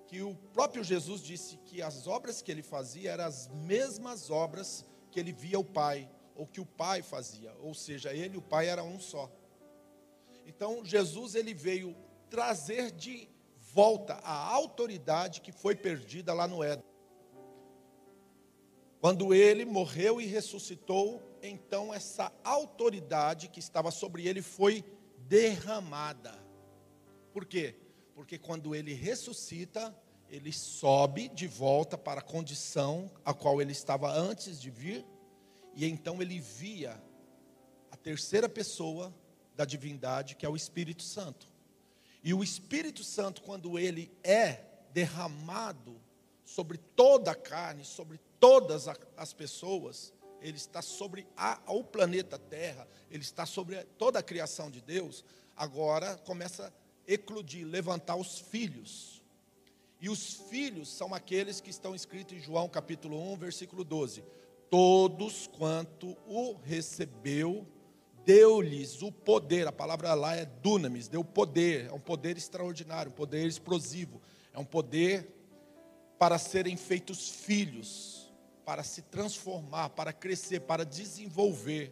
que 0.08 0.22
o 0.22 0.36
próprio 0.54 0.84
Jesus 0.84 1.22
disse 1.22 1.58
que 1.58 1.82
as 1.82 2.08
obras 2.08 2.42
que 2.42 2.52
ele 2.52 2.64
fazia 2.64 3.12
eram 3.12 3.26
as 3.26 3.48
mesmas 3.48 4.30
obras 4.30 4.86
que 5.12 5.20
ele 5.20 5.32
via 5.32 5.60
o 5.60 5.64
Pai, 5.64 6.10
ou 6.36 6.48
que 6.48 6.62
o 6.62 6.66
Pai 6.66 7.02
fazia, 7.02 7.54
ou 7.60 7.74
seja, 7.74 8.14
ele 8.14 8.36
e 8.36 8.38
o 8.38 8.42
Pai 8.42 8.68
eram 8.68 8.88
um 8.88 9.00
só. 9.00 9.32
Então, 10.46 10.84
Jesus 10.84 11.36
ele 11.36 11.54
veio 11.54 11.96
trazer 12.30 12.92
de 12.92 13.28
volta 13.58 14.14
a 14.24 14.34
autoridade 14.34 15.42
que 15.42 15.52
foi 15.52 15.76
perdida 15.76 16.34
lá 16.34 16.48
no 16.48 16.64
Éden. 16.64 16.84
Quando 19.00 19.34
ele 19.34 19.64
morreu 19.64 20.20
e 20.20 20.26
ressuscitou, 20.26 21.22
então 21.42 21.94
essa 21.94 22.32
autoridade 22.44 23.48
que 23.48 23.60
estava 23.60 23.92
sobre 23.92 24.28
ele 24.28 24.42
foi 24.42 24.84
derramada. 25.20 26.34
Por 27.32 27.46
quê? 27.46 27.76
Porque 28.14 28.38
quando 28.38 28.76
ele 28.76 28.94
ressuscita, 28.94 29.96
ele 30.30 30.52
sobe 30.52 31.30
de 31.30 31.48
volta 31.48 31.98
para 31.98 32.20
a 32.20 32.24
condição 32.24 33.10
a 33.24 33.34
qual 33.34 33.62
ele 33.62 33.72
estava 33.72 34.12
antes 34.12 34.60
de 34.60 34.70
vir, 34.70 35.06
e 35.74 35.86
então 35.86 36.22
ele 36.22 36.40
via 36.40 37.02
a 37.90 37.96
terceira 37.96 38.50
pessoa 38.50 39.14
da 39.56 39.64
divindade, 39.64 40.36
que 40.36 40.46
é 40.46 40.50
o 40.50 40.56
Espírito 40.56 41.04
Santo. 41.04 41.48
E 42.22 42.34
o 42.34 42.44
Espírito 42.44 43.04
Santo, 43.04 43.42
quando 43.42 43.80
ele 43.80 44.12
é 44.24 44.66
derramado 44.92 46.02
sobre 46.44 46.78
toda 46.78 47.32
a 47.32 47.36
carne, 47.36 47.86
sobre 47.86 48.20
todas 48.40 48.88
as 49.18 49.34
pessoas, 49.34 50.14
ele 50.42 50.58
está 50.58 50.82
sobre 50.82 51.28
a, 51.36 51.60
o 51.68 51.84
planeta 51.84 52.38
Terra, 52.38 52.88
ele 53.12 53.24
está 53.24 53.46
sobre 53.46 53.84
toda 53.98 54.20
a 54.20 54.24
criação 54.24 54.72
de 54.72 54.82
Deus, 54.82 55.24
agora 55.56 56.16
começa 56.26 56.68
a 56.68 57.12
eclodir, 57.12 57.68
levantar 57.68 58.16
os 58.16 58.40
filhos. 58.40 59.22
E 60.02 60.10
os 60.10 60.34
filhos 60.50 60.90
são 60.90 61.14
aqueles 61.14 61.60
que 61.60 61.70
estão 61.70 61.94
escritos 61.94 62.38
em 62.38 62.42
João 62.42 62.70
capítulo 62.70 63.20
1, 63.34 63.36
versículo 63.36 63.84
12. 63.84 64.24
Todos 64.70 65.48
quanto 65.48 66.16
o 66.26 66.54
recebeu, 66.64 67.68
deu-lhes 68.24 69.02
o 69.02 69.12
poder. 69.12 69.68
A 69.68 69.74
palavra 69.74 70.14
lá 70.14 70.36
é 70.36 70.46
dunamis, 70.46 71.10
deu 71.10 71.24
poder, 71.24 71.88
é 71.88 71.92
um 71.92 72.00
poder 72.00 72.38
extraordinário, 72.38 73.12
um 73.12 73.16
poder 73.16 73.46
explosivo, 73.46 74.22
é 74.54 74.60
um 74.60 74.64
poder 74.64 75.36
para 76.18 76.38
serem 76.38 76.78
feitos 76.78 77.30
filhos 77.30 78.19
para 78.70 78.84
se 78.84 79.02
transformar, 79.02 79.90
para 79.90 80.14
crescer, 80.14 80.60
para 80.60 80.86
desenvolver, 80.86 81.92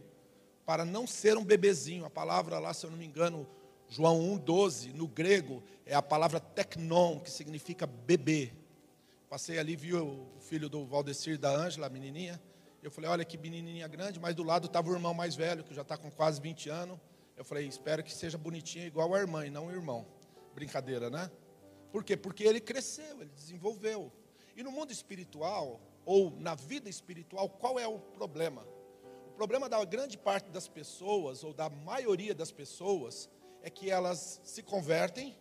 para 0.64 0.86
não 0.86 1.08
ser 1.08 1.36
um 1.36 1.44
bebezinho. 1.44 2.06
A 2.06 2.10
palavra 2.12 2.60
lá, 2.60 2.72
se 2.72 2.86
eu 2.86 2.92
não 2.92 3.00
me 3.00 3.06
engano, 3.08 3.48
João 3.90 4.20
1,12, 4.38 4.94
no 4.94 5.08
grego, 5.08 5.64
é 5.88 5.96
a 5.96 6.04
palavra 6.04 6.40
teknon, 6.40 7.20
que 7.20 7.32
significa 7.32 7.88
bebê. 7.88 8.54
Passei 9.28 9.58
ali, 9.58 9.76
vi 9.76 9.96
o 9.96 10.28
filho 10.40 10.70
do 10.70 10.86
Valdecir 10.86 11.40
da 11.40 11.50
Ângela, 11.50 11.88
a 11.88 11.90
menininha. 11.90 12.40
Eu 12.84 12.92
falei, 12.92 13.10
olha 13.10 13.26
que 13.26 13.40
menininha 13.40 13.88
grande, 13.88 14.20
mas 14.20 14.36
do 14.36 14.44
lado 14.44 14.68
estava 14.68 14.88
o 14.88 14.94
irmão 14.94 15.16
mais 15.16 15.36
velho, 15.36 15.64
que 15.64 15.74
já 15.74 15.82
está 15.82 15.98
com 15.98 16.12
quase 16.12 16.40
20 16.40 16.70
anos. 16.70 17.00
Eu 17.36 17.44
falei, 17.44 17.66
espero 17.66 18.04
que 18.04 18.14
seja 18.14 18.38
bonitinho 18.38 18.86
igual 18.86 19.16
a 19.16 19.20
irmã 19.20 19.48
e 19.48 19.50
não 19.50 19.66
o 19.66 19.72
irmão. 19.72 20.06
Brincadeira, 20.54 21.10
né? 21.10 21.32
Por 21.92 22.04
quê? 22.04 22.16
Porque 22.16 22.44
ele 22.44 22.62
cresceu, 22.62 23.20
ele 23.20 23.32
desenvolveu. 23.36 24.14
E 24.56 24.62
no 24.62 24.72
mundo 24.72 24.92
espiritual, 24.92 25.82
ou 26.08 26.32
na 26.40 26.56
vida 26.56 26.90
espiritual, 26.90 27.50
qual 27.50 27.78
é 27.78 27.86
o 27.86 28.00
problema? 28.00 28.66
O 29.28 29.32
problema 29.36 29.68
da 29.68 29.84
grande 29.84 30.18
parte 30.18 30.50
das 30.50 30.66
pessoas, 30.66 31.44
ou 31.44 31.54
da 31.54 31.70
maioria 31.70 32.34
das 32.34 32.50
pessoas, 32.50 33.30
é 33.62 33.70
que 33.70 33.92
elas 33.92 34.40
se 34.42 34.64
convertem, 34.64 35.38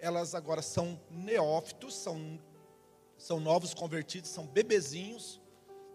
elas 0.00 0.34
agora 0.34 0.60
são 0.60 1.00
neófitos, 1.08 1.94
são, 1.94 2.36
são 3.16 3.38
novos 3.38 3.74
convertidos, 3.74 4.28
são 4.28 4.44
bebezinhos, 4.44 5.40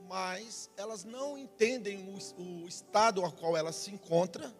mas 0.07 0.71
elas 0.77 1.03
não 1.03 1.37
entendem 1.37 2.15
o, 2.37 2.63
o 2.63 2.67
estado 2.69 3.21
ao 3.21 3.31
qual 3.33 3.57
elas 3.57 3.75
se 3.75 3.91
encontram 3.91 4.55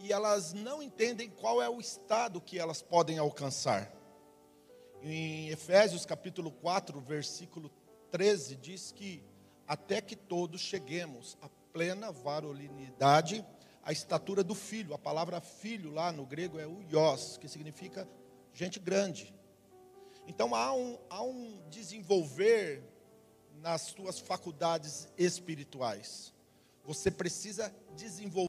e 0.00 0.12
elas 0.12 0.52
não 0.52 0.82
entendem 0.82 1.30
qual 1.30 1.62
é 1.62 1.68
o 1.68 1.80
estado 1.80 2.42
que 2.42 2.58
elas 2.58 2.82
podem 2.82 3.16
alcançar. 3.16 3.90
Em 5.00 5.48
Efésios 5.48 6.04
capítulo 6.04 6.50
4, 6.50 7.00
versículo 7.00 7.70
13 8.10 8.56
diz 8.56 8.92
que 8.92 9.22
até 9.66 10.00
que 10.00 10.14
todos 10.14 10.60
cheguemos 10.60 11.36
à 11.40 11.48
plena 11.72 12.10
varolinidade, 12.10 13.44
à 13.82 13.92
estatura 13.92 14.42
do 14.42 14.54
filho. 14.54 14.94
A 14.94 14.98
palavra 14.98 15.40
filho 15.40 15.90
lá 15.90 16.12
no 16.12 16.24
grego 16.24 16.58
é 16.58 16.66
o 16.66 16.82
ios, 16.82 17.36
que 17.36 17.48
significa 17.48 18.08
gente 18.54 18.78
grande. 18.78 19.34
Então 20.26 20.54
há 20.54 20.72
um, 20.74 20.98
há 21.10 21.22
um 21.22 21.60
desenvolver 21.68 22.82
nas 23.60 23.82
suas 23.82 24.18
faculdades 24.18 25.08
espirituais. 25.16 26.32
Você 26.84 27.10
precisa 27.10 27.74
desenvolver 27.96 28.48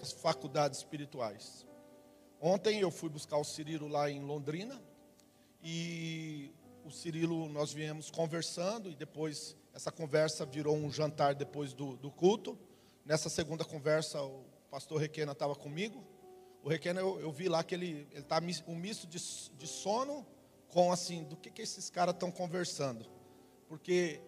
as 0.00 0.12
faculdades 0.12 0.78
espirituais. 0.78 1.66
Ontem 2.40 2.80
eu 2.80 2.90
fui 2.90 3.08
buscar 3.08 3.36
o 3.36 3.44
Cirilo 3.44 3.88
lá 3.88 4.10
em 4.10 4.20
Londrina 4.20 4.80
e 5.62 6.52
o 6.88 6.90
Cirilo, 6.90 7.48
nós 7.50 7.70
viemos 7.70 8.10
conversando 8.10 8.90
e 8.90 8.94
depois 8.94 9.54
essa 9.74 9.92
conversa 9.92 10.46
virou 10.46 10.74
um 10.74 10.90
jantar 10.90 11.34
depois 11.34 11.74
do, 11.74 11.96
do 11.96 12.10
culto. 12.10 12.58
Nessa 13.04 13.28
segunda 13.28 13.62
conversa, 13.62 14.22
o 14.22 14.42
pastor 14.70 14.98
Requena 14.98 15.32
estava 15.32 15.54
comigo. 15.54 16.02
O 16.62 16.68
Requena, 16.68 17.00
eu, 17.00 17.20
eu, 17.20 17.30
vi 17.30 17.46
lá 17.46 17.62
que 17.62 17.74
ele 17.74 18.08
está 18.14 18.40
um 18.66 18.74
misto 18.74 19.06
de, 19.06 19.18
de 19.18 19.66
sono 19.66 20.26
com 20.68 20.90
assim, 20.90 21.24
do 21.24 21.36
que, 21.36 21.50
que 21.50 21.60
esses 21.60 21.90
caras 21.90 22.14
estão 22.14 22.30
conversando. 22.30 23.06
Porque 23.68 24.22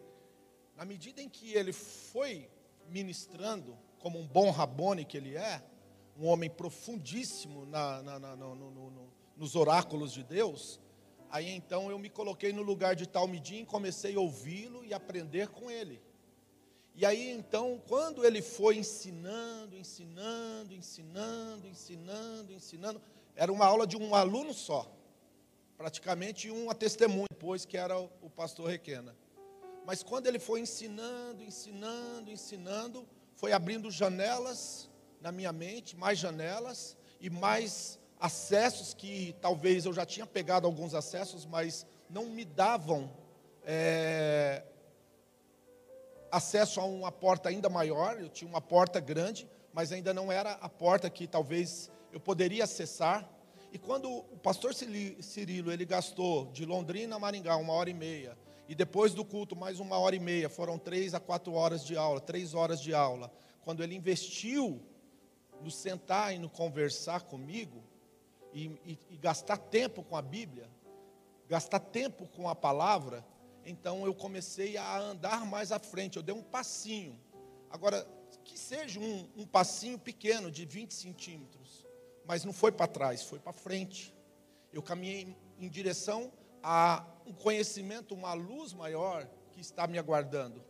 na 0.77 0.85
medida 0.85 1.23
em 1.23 1.31
que 1.31 1.55
ele 1.55 1.73
foi 1.73 2.51
ministrando, 2.91 3.77
como 3.99 4.19
um 4.19 4.27
bom 4.27 4.51
rabone 4.51 5.07
que 5.07 5.17
ele 5.17 5.35
é, 5.35 5.63
um 6.15 6.27
homem 6.27 6.51
profundíssimo 6.51 7.65
na, 7.65 8.03
na, 8.03 8.19
na, 8.19 8.37
no, 8.37 8.55
no, 8.55 8.71
no, 8.91 9.13
nos 9.35 9.57
oráculos 9.57 10.13
de 10.13 10.23
Deus, 10.23 10.79
Aí 11.31 11.49
então 11.51 11.91
eu 11.91 11.99
me 11.99 12.11
coloquei 12.11 12.53
no 12.53 12.63
lugar 12.63 12.97
de 12.97 13.07
Talmidim, 13.07 13.65
comecei 13.65 14.17
a 14.17 14.21
ouvi-lo 14.21 14.85
e 14.85 14.93
aprender 14.93 15.49
com 15.49 15.71
ele. 15.71 16.03
E 16.95 17.07
aí 17.07 17.31
então, 17.31 17.81
quando 17.87 18.25
ele 18.25 18.43
foi 18.43 18.79
ensinando, 18.79 19.77
ensinando, 19.77 20.75
ensinando, 20.75 21.69
ensinando, 21.69 22.53
ensinando, 22.53 23.01
era 23.37 23.53
uma 23.53 23.65
aula 23.65 23.87
de 23.87 23.97
um 23.97 24.13
aluno 24.13 24.53
só, 24.53 24.93
praticamente 25.79 26.51
uma 26.51 26.75
testemunha, 26.75 27.29
depois 27.31 27.65
que 27.65 27.77
era 27.77 27.97
o 27.97 28.29
pastor 28.29 28.69
Requena. 28.69 29.17
Mas 29.87 30.03
quando 30.03 30.27
ele 30.27 30.41
foi 30.41 30.61
ensinando, 30.61 31.45
ensinando, 31.45 32.31
ensinando, 32.31 33.09
foi 33.37 33.53
abrindo 33.53 33.89
janelas 33.89 34.91
na 35.21 35.31
minha 35.31 35.53
mente, 35.53 35.97
mais 35.97 36.19
janelas, 36.19 36.97
e 37.21 37.31
mais 37.31 38.00
acessos 38.21 38.93
que 38.93 39.35
talvez 39.41 39.87
eu 39.87 39.93
já 39.93 40.05
tinha 40.05 40.27
pegado 40.27 40.67
alguns 40.67 40.95
acessos, 40.95 41.47
mas 41.47 41.87
não 42.09 42.27
me 42.27 42.45
davam 42.45 43.11
é, 43.65 44.63
acesso 46.31 46.81
a 46.81 46.85
uma 46.85 47.11
porta 47.11 47.49
ainda 47.49 47.69
maior. 47.69 48.21
Eu 48.21 48.29
tinha 48.29 48.49
uma 48.49 48.61
porta 48.61 49.01
grande, 49.01 49.49
mas 49.73 49.91
ainda 49.91 50.13
não 50.13 50.31
era 50.31 50.53
a 50.53 50.69
porta 50.69 51.09
que 51.09 51.27
talvez 51.27 51.91
eu 52.13 52.21
poderia 52.21 52.65
acessar. 52.65 53.29
E 53.73 53.79
quando 53.79 54.11
o 54.11 54.39
pastor 54.39 54.75
Cirilo 54.75 55.73
ele 55.73 55.85
gastou 55.85 56.47
de 56.47 56.67
Londrina 56.67 57.17
a 57.17 57.19
Maringá 57.19 57.57
uma 57.57 57.73
hora 57.73 57.89
e 57.89 57.95
meia, 57.95 58.37
e 58.69 58.75
depois 58.75 59.15
do 59.15 59.25
culto 59.25 59.57
mais 59.57 59.81
uma 59.81 59.99
hora 59.99 60.15
e 60.15 60.21
meia, 60.21 60.49
foram 60.49 60.79
três 60.79 61.15
a 61.15 61.21
quatro 61.21 61.55
horas 61.55 61.85
de 61.85 61.97
aula, 61.97 62.21
três 62.21 62.55
horas 62.55 62.81
de 62.81 62.93
aula. 62.93 63.33
Quando 63.63 63.83
ele 63.83 63.95
investiu 63.95 64.81
no 65.63 65.71
sentar 65.71 66.35
e 66.35 66.39
no 66.39 66.49
conversar 66.49 67.23
comigo, 67.23 67.83
e, 68.53 68.67
e, 68.85 68.99
e 69.11 69.17
gastar 69.17 69.57
tempo 69.57 70.03
com 70.03 70.17
a 70.17 70.23
Bíblia, 70.23 70.69
gastar 71.49 71.81
tempo 71.81 72.27
com 72.29 72.49
a 72.49 72.55
palavra, 72.55 73.25
então 73.65 74.05
eu 74.05 74.15
comecei 74.15 74.77
a 74.77 74.99
andar 74.99 75.45
mais 75.45 75.73
à 75.73 75.79
frente, 75.79 76.17
eu 76.17 76.23
dei 76.23 76.35
um 76.35 76.43
passinho. 76.43 77.19
Agora, 77.69 78.07
que 78.45 78.59
seja 78.59 78.99
um, 78.99 79.29
um 79.37 79.47
passinho 79.47 79.99
pequeno 79.99 80.51
de 80.51 80.65
20 80.65 80.93
centímetros, 80.93 81.87
mas 82.25 82.45
não 82.45 82.53
foi 82.53 82.73
para 82.73 82.87
trás, 82.87 83.23
foi 83.23 83.39
para 83.39 83.53
frente. 83.53 84.15
Eu 84.73 84.83
caminhei 84.83 85.37
em 85.59 85.69
direção 85.69 86.33
a 86.63 87.05
um 87.27 87.33
conhecimento, 87.33 88.15
uma 88.15 88.33
luz 88.33 88.73
maior 88.73 89.29
que 89.53 89.61
está 89.61 89.87
me 89.87 89.99
aguardando. 89.99 90.65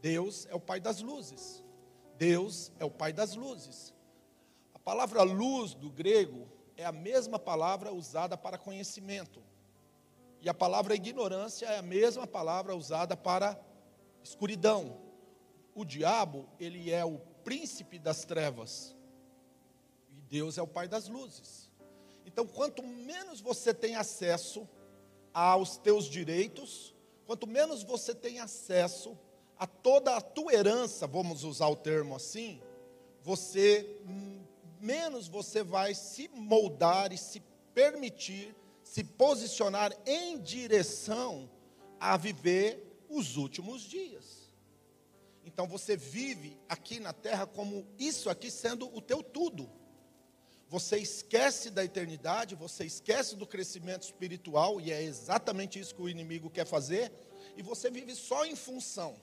Deus 0.00 0.46
é 0.50 0.54
o 0.54 0.60
Pai 0.60 0.80
das 0.80 1.00
luzes. 1.00 1.64
Deus 2.16 2.72
é 2.78 2.84
o 2.84 2.90
Pai 2.90 3.12
das 3.12 3.34
luzes. 3.34 3.94
A 4.74 4.78
palavra 4.78 5.22
luz 5.22 5.74
do 5.74 5.90
grego 5.90 6.46
é 6.76 6.84
a 6.84 6.92
mesma 6.92 7.38
palavra 7.38 7.92
usada 7.92 8.36
para 8.36 8.58
conhecimento. 8.58 9.42
E 10.40 10.48
a 10.48 10.54
palavra 10.54 10.94
ignorância 10.94 11.66
é 11.66 11.78
a 11.78 11.82
mesma 11.82 12.26
palavra 12.26 12.76
usada 12.76 13.16
para 13.16 13.58
escuridão. 14.22 15.00
O 15.74 15.84
diabo, 15.84 16.48
ele 16.60 16.90
é 16.90 17.04
o 17.04 17.18
príncipe 17.42 17.98
das 17.98 18.24
trevas. 18.24 18.94
E 20.10 20.20
Deus 20.22 20.58
é 20.58 20.62
o 20.62 20.66
pai 20.66 20.86
das 20.86 21.08
luzes. 21.08 21.70
Então, 22.24 22.46
quanto 22.46 22.82
menos 22.82 23.40
você 23.40 23.72
tem 23.72 23.96
acesso 23.96 24.68
aos 25.32 25.76
teus 25.78 26.06
direitos, 26.06 26.94
quanto 27.26 27.46
menos 27.46 27.82
você 27.82 28.14
tem 28.14 28.40
acesso 28.40 29.18
a 29.58 29.66
toda 29.66 30.16
a 30.16 30.20
tua 30.20 30.52
herança, 30.52 31.06
vamos 31.06 31.44
usar 31.44 31.68
o 31.68 31.76
termo 31.76 32.14
assim, 32.14 32.60
você 33.22 33.98
menos 34.86 35.28
você 35.28 35.62
vai 35.62 35.94
se 35.94 36.28
moldar 36.28 37.12
e 37.12 37.18
se 37.18 37.42
permitir 37.74 38.54
se 38.86 39.02
posicionar 39.02 39.92
em 40.06 40.40
direção 40.40 41.50
a 41.98 42.16
viver 42.16 43.04
os 43.08 43.36
últimos 43.36 43.82
dias. 43.82 44.46
Então 45.44 45.66
você 45.66 45.96
vive 45.96 46.58
aqui 46.68 47.00
na 47.00 47.12
terra 47.12 47.46
como 47.46 47.86
isso 47.98 48.30
aqui 48.30 48.50
sendo 48.50 48.86
o 48.96 49.00
teu 49.02 49.22
tudo. 49.22 49.68
Você 50.68 50.98
esquece 50.98 51.68
da 51.68 51.84
eternidade, 51.84 52.54
você 52.54 52.84
esquece 52.84 53.36
do 53.36 53.46
crescimento 53.46 54.04
espiritual, 54.04 54.80
e 54.80 54.92
é 54.92 55.02
exatamente 55.02 55.78
isso 55.78 55.94
que 55.94 56.02
o 56.02 56.08
inimigo 56.08 56.48
quer 56.48 56.66
fazer, 56.66 57.12
e 57.56 57.62
você 57.62 57.90
vive 57.90 58.14
só 58.14 58.44
em 58.44 58.56
função, 58.56 59.16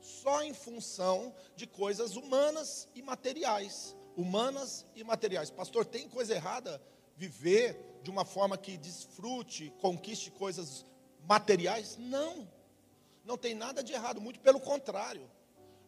só 0.00 0.42
em 0.42 0.54
função 0.54 1.34
de 1.56 1.66
coisas 1.66 2.14
humanas 2.14 2.88
e 2.94 3.02
materiais 3.02 3.96
humanas 4.16 4.86
e 4.94 5.02
materiais. 5.04 5.50
Pastor, 5.50 5.84
tem 5.84 6.08
coisa 6.08 6.34
errada 6.34 6.80
viver 7.16 7.76
de 8.02 8.10
uma 8.10 8.24
forma 8.24 8.56
que 8.58 8.76
desfrute, 8.76 9.72
conquiste 9.80 10.30
coisas 10.30 10.84
materiais? 11.26 11.96
Não. 11.98 12.48
Não 13.24 13.38
tem 13.38 13.54
nada 13.54 13.82
de 13.82 13.92
errado, 13.92 14.20
muito 14.20 14.40
pelo 14.40 14.60
contrário. 14.60 15.30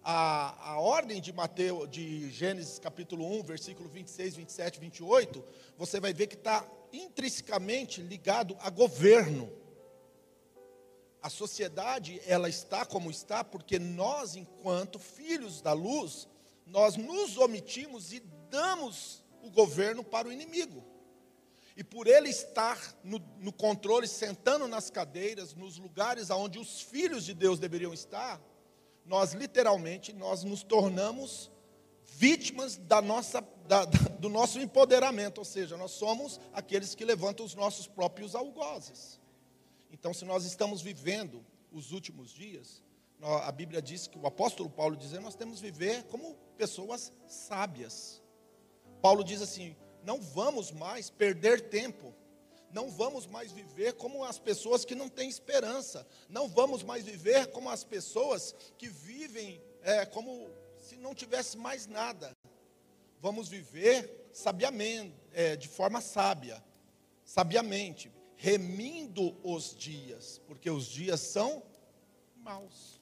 A, 0.02 0.73
a 0.73 0.80
ordem 0.80 1.21
de 1.21 1.33
Mateus, 1.33 1.90
de 1.90 2.30
Gênesis 2.30 2.78
capítulo 2.78 3.26
1, 3.40 3.42
versículo 3.42 3.88
26, 3.88 4.37
27, 4.37 4.81
28, 4.81 5.44
você 5.77 5.98
vai 5.98 6.12
ver 6.12 6.29
que 6.29 6.37
está 6.37 6.64
intrinsecamente 6.92 8.01
ligado 8.01 8.57
a 8.61 8.70
governo. 8.70 9.53
A 11.20 11.29
sociedade, 11.29 12.22
ela 12.24 12.48
está 12.48 12.87
como 12.87 13.11
está, 13.11 13.42
porque 13.42 13.79
nós, 13.79 14.37
enquanto 14.37 14.98
filhos 14.98 15.61
da 15.61 15.72
luz, 15.72 16.29
nós 16.66 16.96
nos 16.96 17.37
omitimos 17.38 18.12
e 18.12 18.20
damos 18.50 19.22
o 19.42 19.50
governo 19.50 20.02
para 20.02 20.29
o 20.29 20.33
inimigo. 20.33 20.85
E 21.76 21.85
por 21.85 22.07
ele 22.07 22.31
estar 22.31 22.81
no, 23.05 23.18
no, 23.38 23.52
controle, 23.52 24.09
sentando 24.09 24.66
nas 24.66 24.90
cadeiras, 24.90 25.55
nos 25.55 25.79
lugares 25.79 26.31
onde 26.31 26.59
os 26.59 26.81
filhos 26.81 27.24
de 27.24 27.35
Deus 27.35 27.59
deveriam 27.59 27.92
estar, 27.92 28.40
nós 29.05 29.35
literalmente 29.35 30.12
nós 30.12 30.42
nos 30.42 30.62
tornamos 30.62 31.50
vítimas 32.07 32.76
da 32.76 33.02
nossa, 33.02 33.46
da, 33.68 33.85
do 33.85 34.29
nosso 34.29 34.59
empoderamento, 34.59 35.38
ou 35.38 35.44
seja, 35.44 35.76
nós 35.76 35.90
somos 35.92 36.40
aqueles 36.52 36.94
que 36.94 37.05
levantam 37.05 37.44
os 37.44 37.55
nossos 37.55 37.87
próprios 37.87 38.35
algozes. 38.35 39.20
Então, 39.92 40.14
se 40.14 40.24
nós 40.24 40.44
estamos 40.44 40.81
vivendo 40.81 41.44
os 41.70 41.92
últimos 41.92 42.31
dias, 42.31 42.83
a 43.22 43.50
Bíblia 43.50 43.81
diz 43.81 44.07
que 44.07 44.18
o 44.18 44.26
apóstolo 44.26 44.68
Paulo 44.68 44.96
diz: 44.96 45.12
nós 45.12 45.35
temos 45.35 45.61
que 45.61 45.70
viver 45.70 46.05
como 46.05 46.35
pessoas 46.57 47.12
sábias. 47.26 48.22
Paulo 49.00 49.24
diz 49.24 49.40
assim: 49.40 49.76
não 50.05 50.20
vamos 50.20 50.70
mais 50.70 51.11
perder 51.11 51.68
tempo, 51.68 52.14
não 52.70 52.90
vamos 52.90 53.26
mais 53.26 53.52
viver 53.52 53.94
como 53.94 54.24
as 54.24 54.38
pessoas 54.38 54.85
que 54.85 54.94
não 54.94 55.09
têm 55.09 55.29
esperança, 55.29 56.07
não 56.29 56.48
vamos 56.48 56.83
mais 56.83 57.05
viver 57.05 57.46
como 57.48 57.70
as 57.70 57.85
pessoas 57.85 58.55
que 58.76 58.88
vivem 58.88 59.62
é, 59.83 60.05
como 60.05 60.48
se 60.79 60.96
não 60.96 61.14
tivesse 61.14 61.57
mais 61.57 61.87
nada. 61.87 62.37
Vamos 63.20 63.48
viver 63.48 64.29
sabiamente, 64.33 65.14
é, 65.33 65.57
de 65.57 65.68
forma 65.68 66.00
sábia, 66.00 66.62
sabiamente, 67.24 68.12
remindo 68.37 69.37
os 69.42 69.74
dias, 69.74 70.40
porque 70.46 70.70
os 70.70 70.87
dias 70.87 71.20
são 71.20 71.62
maus. 72.37 72.95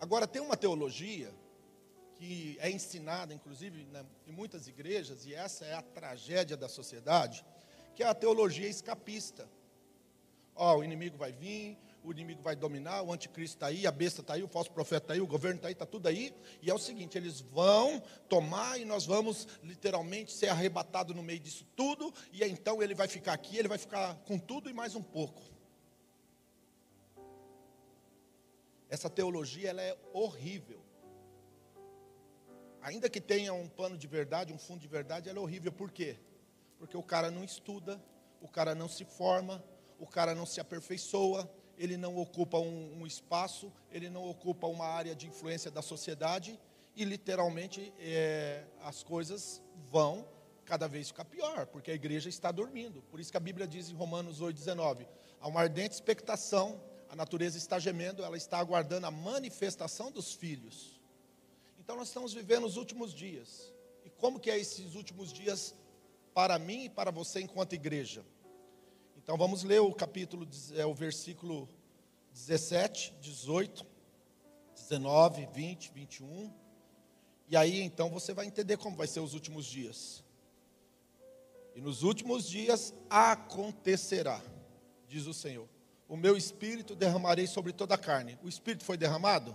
Agora, 0.00 0.26
tem 0.26 0.40
uma 0.40 0.56
teologia 0.56 1.34
que 2.14 2.56
é 2.60 2.70
ensinada, 2.70 3.32
inclusive, 3.32 3.84
né, 3.86 4.04
em 4.26 4.32
muitas 4.32 4.66
igrejas, 4.66 5.24
e 5.24 5.34
essa 5.34 5.64
é 5.64 5.74
a 5.74 5.82
tragédia 5.82 6.56
da 6.56 6.68
sociedade, 6.68 7.44
que 7.94 8.02
é 8.02 8.06
a 8.06 8.14
teologia 8.14 8.68
escapista. 8.68 9.48
Ó, 10.54 10.74
oh, 10.74 10.78
o 10.78 10.84
inimigo 10.84 11.16
vai 11.16 11.30
vir, 11.30 11.78
o 12.02 12.10
inimigo 12.10 12.42
vai 12.42 12.56
dominar, 12.56 13.02
o 13.02 13.12
anticristo 13.12 13.56
está 13.56 13.66
aí, 13.66 13.86
a 13.86 13.92
besta 13.92 14.20
está 14.20 14.34
aí, 14.34 14.42
o 14.42 14.48
falso 14.48 14.70
profeta 14.72 15.04
está 15.04 15.14
aí, 15.14 15.20
o 15.20 15.26
governo 15.26 15.56
está 15.56 15.68
aí, 15.68 15.72
está 15.72 15.86
tudo 15.86 16.08
aí. 16.08 16.34
E 16.62 16.70
é 16.70 16.74
o 16.74 16.78
seguinte: 16.78 17.16
eles 17.16 17.40
vão 17.40 18.02
tomar 18.28 18.80
e 18.80 18.84
nós 18.84 19.04
vamos 19.04 19.46
literalmente 19.62 20.32
ser 20.32 20.48
arrebatados 20.48 21.14
no 21.14 21.22
meio 21.22 21.38
disso 21.38 21.66
tudo, 21.76 22.12
e 22.32 22.42
então 22.44 22.82
ele 22.82 22.94
vai 22.94 23.06
ficar 23.06 23.32
aqui, 23.32 23.56
ele 23.56 23.68
vai 23.68 23.78
ficar 23.78 24.14
com 24.26 24.38
tudo 24.38 24.70
e 24.70 24.72
mais 24.72 24.94
um 24.94 25.02
pouco. 25.02 25.57
Essa 28.88 29.10
teologia 29.10 29.70
ela 29.70 29.82
é 29.82 29.96
horrível. 30.12 30.80
Ainda 32.80 33.10
que 33.10 33.20
tenha 33.20 33.52
um 33.52 33.68
pano 33.68 33.98
de 33.98 34.06
verdade, 34.06 34.52
um 34.52 34.58
fundo 34.58 34.80
de 34.80 34.88
verdade, 34.88 35.28
ela 35.28 35.38
é 35.38 35.42
horrível. 35.42 35.72
Por 35.72 35.90
quê? 35.90 36.16
Porque 36.78 36.96
o 36.96 37.02
cara 37.02 37.30
não 37.30 37.44
estuda, 37.44 38.00
o 38.40 38.48
cara 38.48 38.74
não 38.74 38.88
se 38.88 39.04
forma, 39.04 39.62
o 39.98 40.06
cara 40.06 40.34
não 40.34 40.46
se 40.46 40.60
aperfeiçoa, 40.60 41.50
ele 41.76 41.96
não 41.96 42.16
ocupa 42.16 42.58
um, 42.58 43.00
um 43.00 43.06
espaço, 43.06 43.72
ele 43.90 44.08
não 44.08 44.28
ocupa 44.28 44.66
uma 44.66 44.86
área 44.86 45.14
de 45.14 45.26
influência 45.26 45.70
da 45.70 45.82
sociedade 45.82 46.58
e 46.96 47.04
literalmente 47.04 47.92
é, 47.98 48.64
as 48.82 49.02
coisas 49.02 49.62
vão 49.90 50.26
cada 50.64 50.86
vez 50.86 51.08
ficar 51.08 51.24
pior, 51.24 51.66
porque 51.66 51.90
a 51.90 51.94
igreja 51.94 52.28
está 52.28 52.50
dormindo. 52.50 53.02
Por 53.02 53.20
isso 53.20 53.30
que 53.30 53.36
a 53.36 53.40
Bíblia 53.40 53.66
diz 53.66 53.88
em 53.90 53.94
Romanos 53.94 54.40
8,19: 54.40 55.06
há 55.40 55.48
uma 55.48 55.60
ardente 55.60 55.94
expectação 55.94 56.80
a 57.10 57.16
natureza 57.16 57.56
está 57.56 57.78
gemendo, 57.78 58.22
ela 58.22 58.36
está 58.36 58.58
aguardando 58.58 59.06
a 59.06 59.10
manifestação 59.10 60.10
dos 60.10 60.34
filhos. 60.34 61.00
Então 61.78 61.96
nós 61.96 62.08
estamos 62.08 62.34
vivendo 62.34 62.66
os 62.66 62.76
últimos 62.76 63.14
dias. 63.14 63.72
E 64.04 64.10
como 64.10 64.38
que 64.38 64.50
é 64.50 64.58
esses 64.58 64.94
últimos 64.94 65.32
dias 65.32 65.74
para 66.34 66.58
mim 66.58 66.84
e 66.84 66.90
para 66.90 67.10
você 67.10 67.40
enquanto 67.40 67.72
igreja? 67.72 68.24
Então 69.16 69.36
vamos 69.38 69.62
ler 69.62 69.80
o 69.80 69.92
capítulo, 69.92 70.46
é, 70.74 70.84
o 70.84 70.94
versículo 70.94 71.68
17, 72.32 73.14
18, 73.20 73.86
19, 74.74 75.46
20, 75.46 75.92
21. 75.92 76.52
E 77.48 77.56
aí 77.56 77.80
então 77.80 78.10
você 78.10 78.34
vai 78.34 78.46
entender 78.46 78.76
como 78.76 78.96
vai 78.96 79.06
ser 79.06 79.20
os 79.20 79.32
últimos 79.32 79.64
dias. 79.64 80.22
E 81.74 81.80
nos 81.80 82.02
últimos 82.02 82.46
dias 82.46 82.92
acontecerá, 83.08 84.42
diz 85.06 85.26
o 85.26 85.32
Senhor 85.32 85.68
o 86.08 86.16
meu 86.16 86.36
espírito 86.36 86.96
derramarei 86.96 87.46
sobre 87.46 87.72
toda 87.72 87.94
a 87.94 87.98
carne. 87.98 88.38
O 88.42 88.48
espírito 88.48 88.84
foi 88.84 88.96
derramado? 88.96 89.54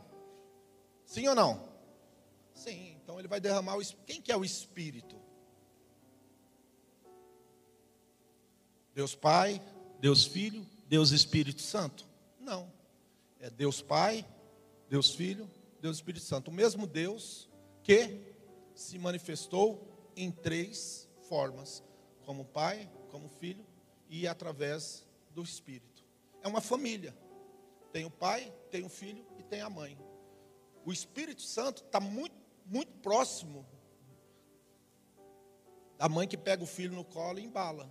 Sim 1.06 1.28
ou 1.28 1.36
não? 1.36 1.74
Sim, 2.54 2.96
então 3.04 3.20
ele 3.20 3.28
vai 3.28 3.40
derramar 3.40 3.78
o. 3.78 3.82
Quem 4.06 4.22
que 4.22 4.32
é 4.32 4.38
o 4.38 4.46
Espírito? 4.46 5.20
Deus 8.94 9.16
Pai, 9.16 9.62
Deus 10.00 10.26
Filho, 10.26 10.66
Deus 10.88 11.12
Espírito 11.12 11.62
Santo? 11.62 12.06
Não. 12.40 12.72
É 13.40 13.50
Deus 13.50 13.82
Pai, 13.82 14.26
Deus 14.88 15.14
Filho, 15.16 15.50
Deus 15.82 15.98
Espírito 15.98 16.24
Santo. 16.24 16.50
O 16.50 16.54
mesmo 16.54 16.86
Deus 16.86 17.50
que 17.84 18.22
se 18.76 18.98
manifestou 19.00 20.12
em 20.16 20.32
três 20.32 21.10
formas: 21.28 21.84
como 22.26 22.46
Pai, 22.46 22.90
como 23.10 23.28
Filho 23.28 23.66
e 24.08 24.28
através 24.28 25.04
do 25.32 25.42
Espírito. 25.42 25.93
É 26.44 26.48
uma 26.48 26.62
família. 26.62 27.16
Tem 27.92 28.06
o 28.06 28.12
Pai, 28.12 28.54
tem 28.70 28.84
o 28.84 28.90
Filho 28.90 29.26
e 29.40 29.44
tem 29.44 29.62
a 29.62 29.70
mãe. 29.70 29.98
O 30.86 30.92
Espírito 30.92 31.42
Santo 31.42 31.84
está 31.84 32.00
muito, 32.00 32.36
muito 32.66 32.92
próximo 33.00 33.66
da 35.98 36.10
mãe 36.10 36.28
que 36.28 36.36
pega 36.36 36.62
o 36.62 36.68
filho 36.68 36.94
no 36.94 37.06
colo 37.06 37.40
e 37.40 37.46
embala. 37.46 37.90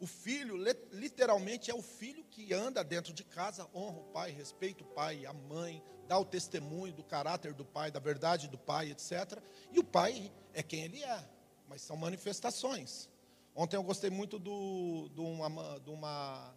O 0.00 0.06
filho, 0.06 0.56
literalmente, 0.90 1.70
é 1.70 1.74
o 1.74 1.80
filho 1.80 2.24
que 2.24 2.52
anda 2.52 2.82
dentro 2.82 3.12
de 3.12 3.22
casa, 3.22 3.68
honra 3.72 4.00
o 4.00 4.04
pai, 4.06 4.32
respeita 4.32 4.82
o 4.82 4.86
pai, 4.88 5.24
a 5.24 5.32
mãe, 5.32 5.80
dá 6.08 6.18
o 6.18 6.24
testemunho 6.24 6.92
do 6.92 7.04
caráter 7.04 7.54
do 7.54 7.64
pai, 7.64 7.92
da 7.92 8.00
verdade 8.00 8.48
do 8.48 8.58
pai, 8.58 8.90
etc. 8.90 9.40
E 9.70 9.78
o 9.78 9.84
pai 9.84 10.32
é 10.52 10.60
quem 10.60 10.82
ele 10.82 11.04
é, 11.04 11.24
mas 11.68 11.82
são 11.82 11.96
manifestações. 11.96 13.08
Ontem 13.54 13.76
eu 13.76 13.82
gostei 13.84 14.10
muito 14.10 14.40
do, 14.40 15.08
uma, 15.14 15.78
de, 15.78 15.90
uma, 15.90 16.52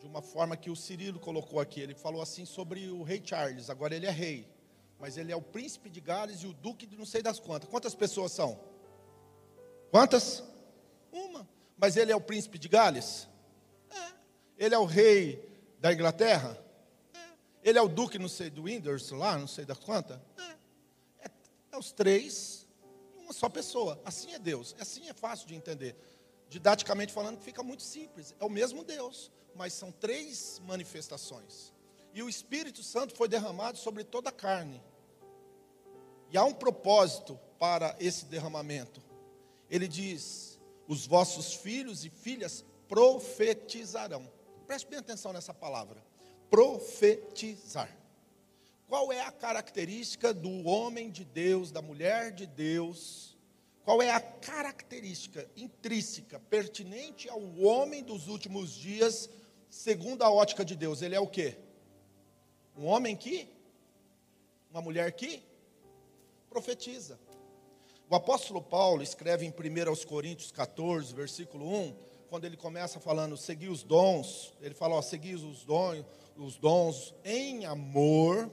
de 0.00 0.06
uma 0.06 0.22
forma 0.22 0.56
que 0.56 0.70
o 0.70 0.76
Cirilo 0.76 1.18
colocou 1.18 1.60
aqui. 1.60 1.80
Ele 1.80 1.94
falou 1.94 2.22
assim 2.22 2.44
sobre 2.44 2.88
o 2.90 3.02
rei 3.02 3.20
Charles. 3.24 3.68
Agora 3.70 3.94
ele 3.94 4.06
é 4.06 4.10
rei, 4.10 4.48
mas 4.98 5.16
ele 5.16 5.32
é 5.32 5.36
o 5.36 5.42
príncipe 5.42 5.90
de 5.90 6.00
Gales 6.00 6.42
e 6.42 6.46
o 6.46 6.52
duque 6.52 6.86
de 6.86 6.96
não 6.96 7.04
sei 7.04 7.22
das 7.22 7.38
quantas. 7.40 7.68
Quantas 7.68 7.94
pessoas 7.94 8.32
são? 8.32 8.58
Quantas? 9.90 10.42
Uma. 11.12 11.48
Mas 11.76 11.96
ele 11.96 12.12
é 12.12 12.16
o 12.16 12.20
príncipe 12.20 12.58
de 12.58 12.68
Gales? 12.68 13.28
É. 13.90 14.12
Ele 14.56 14.74
é 14.74 14.78
o 14.78 14.84
rei 14.84 15.48
da 15.80 15.92
Inglaterra? 15.92 16.58
É. 17.14 17.18
Ele 17.62 17.78
é 17.78 17.82
o 17.82 17.88
duque, 17.88 18.18
não 18.18 18.28
sei, 18.28 18.50
do 18.50 18.64
Windsor, 18.64 19.18
lá, 19.18 19.38
não 19.38 19.46
sei 19.46 19.64
da 19.64 19.74
quanta? 19.74 20.22
É. 20.36 21.26
é. 21.26 21.30
é 21.72 21.78
os 21.78 21.92
três, 21.92 22.66
uma 23.16 23.32
só 23.32 23.48
pessoa. 23.48 24.00
Assim 24.04 24.32
é 24.32 24.38
Deus. 24.38 24.74
Assim 24.78 25.08
é 25.08 25.12
fácil 25.12 25.46
de 25.46 25.54
entender. 25.54 25.96
Didaticamente 26.48 27.12
falando, 27.12 27.40
fica 27.40 27.62
muito 27.62 27.82
simples. 27.82 28.34
É 28.40 28.44
o 28.44 28.50
mesmo 28.50 28.82
Deus, 28.82 29.30
mas 29.54 29.72
são 29.72 29.92
três 29.92 30.60
manifestações. 30.66 31.72
E 32.14 32.22
o 32.22 32.28
Espírito 32.28 32.82
Santo 32.82 33.14
foi 33.14 33.28
derramado 33.28 33.76
sobre 33.76 34.02
toda 34.02 34.30
a 34.30 34.32
carne. 34.32 34.82
E 36.30 36.38
há 36.38 36.44
um 36.44 36.54
propósito 36.54 37.38
para 37.58 37.94
esse 38.00 38.24
derramamento. 38.26 39.02
Ele 39.70 39.86
diz: 39.86 40.58
os 40.86 41.06
vossos 41.06 41.54
filhos 41.54 42.04
e 42.04 42.10
filhas 42.10 42.64
profetizarão. 42.88 44.30
Preste 44.66 44.88
bem 44.88 44.98
atenção 44.98 45.32
nessa 45.32 45.52
palavra. 45.52 46.02
Profetizar. 46.50 47.94
Qual 48.88 49.12
é 49.12 49.20
a 49.20 49.30
característica 49.30 50.32
do 50.32 50.66
homem 50.66 51.10
de 51.10 51.22
Deus, 51.22 51.70
da 51.70 51.82
mulher 51.82 52.32
de 52.32 52.46
Deus? 52.46 53.27
Qual 53.88 54.02
é 54.02 54.10
a 54.10 54.20
característica 54.20 55.48
intrínseca, 55.56 56.38
pertinente 56.38 57.26
ao 57.26 57.40
homem 57.58 58.04
dos 58.04 58.28
últimos 58.28 58.74
dias, 58.74 59.30
segundo 59.70 60.22
a 60.22 60.30
ótica 60.30 60.62
de 60.62 60.76
Deus? 60.76 61.00
Ele 61.00 61.14
é 61.14 61.20
o 61.20 61.26
quê? 61.26 61.56
Um 62.76 62.84
homem 62.84 63.16
que? 63.16 63.48
Uma 64.70 64.82
mulher 64.82 65.10
que? 65.12 65.42
Profetiza. 66.50 67.18
O 68.10 68.14
apóstolo 68.14 68.60
Paulo 68.60 69.02
escreve 69.02 69.46
em 69.46 69.48
1 69.48 70.06
Coríntios 70.06 70.52
14, 70.52 71.14
versículo 71.14 71.66
1, 71.66 71.96
quando 72.28 72.44
ele 72.44 72.58
começa 72.58 73.00
falando, 73.00 73.38
seguir 73.38 73.70
os 73.70 73.82
dons, 73.82 74.52
ele 74.60 74.74
fala, 74.74 74.96
ó, 74.96 75.00
seguir 75.00 75.36
os 75.36 75.64
dons, 75.64 76.04
os 76.36 76.58
dons 76.58 77.14
em 77.24 77.64
amor, 77.64 78.52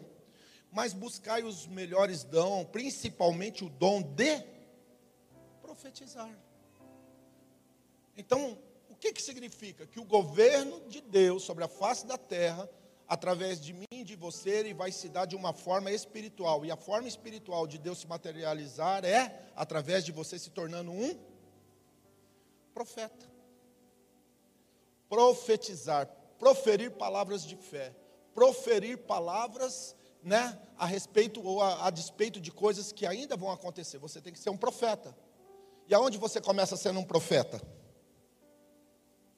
mas 0.72 0.94
buscai 0.94 1.44
os 1.44 1.68
melhores 1.68 2.24
dons, 2.24 2.70
principalmente 2.72 3.66
o 3.66 3.70
dom 3.70 4.02
de 4.02 4.55
profetizar. 5.76 6.32
Então, 8.18 8.58
o 8.90 8.96
que, 8.96 9.12
que 9.12 9.22
significa? 9.22 9.86
Que 9.86 10.00
o 10.00 10.06
governo 10.06 10.80
de 10.88 11.02
Deus 11.02 11.44
sobre 11.44 11.66
a 11.66 11.68
face 11.68 12.08
da 12.08 12.18
terra 12.18 12.70
através 13.08 13.60
de 13.60 13.74
mim 13.74 13.86
e 13.92 14.04
de 14.04 14.16
você, 14.16 14.50
ele 14.50 14.74
vai 14.74 14.92
se 14.92 15.10
dar 15.10 15.26
de 15.26 15.36
uma 15.36 15.54
forma 15.54 15.92
espiritual. 15.92 16.66
E 16.66 16.72
a 16.72 16.78
forma 16.78 17.08
espiritual 17.08 17.68
de 17.68 17.78
Deus 17.78 18.00
se 18.00 18.08
materializar 18.08 19.04
é 19.04 19.52
através 19.54 20.06
de 20.06 20.14
você 20.14 20.40
se 20.40 20.50
tornando 20.50 20.92
um 20.92 21.20
profeta. 22.74 23.30
Profetizar, 25.10 26.08
proferir 26.40 26.92
palavras 26.92 27.46
de 27.46 27.58
fé, 27.58 27.94
proferir 28.34 28.98
palavras, 29.00 29.96
né, 30.24 30.58
a 30.78 30.86
respeito 30.86 31.46
ou 31.46 31.62
a, 31.62 31.86
a 31.86 31.90
despeito 31.90 32.40
de 32.40 32.52
coisas 32.52 32.92
que 32.92 33.06
ainda 33.06 33.36
vão 33.36 33.52
acontecer. 33.52 34.00
Você 34.00 34.20
tem 34.22 34.34
que 34.34 34.40
ser 34.40 34.50
um 34.50 34.58
profeta. 34.58 35.16
E 35.88 35.94
aonde 35.94 36.18
você 36.18 36.42
começa 36.42 36.76
sendo 36.76 37.00
um 37.00 37.04
profeta? 37.04 37.62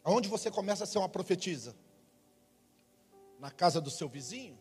Aonde 0.04 0.30
você 0.30 0.50
começa 0.50 0.86
a 0.86 0.88
ser 0.88 0.98
uma 0.98 1.10
profetisa? 1.10 1.76
na 3.40 3.52
casa 3.52 3.80
do 3.80 3.90
seu 3.90 4.08
vizinho? 4.08 4.58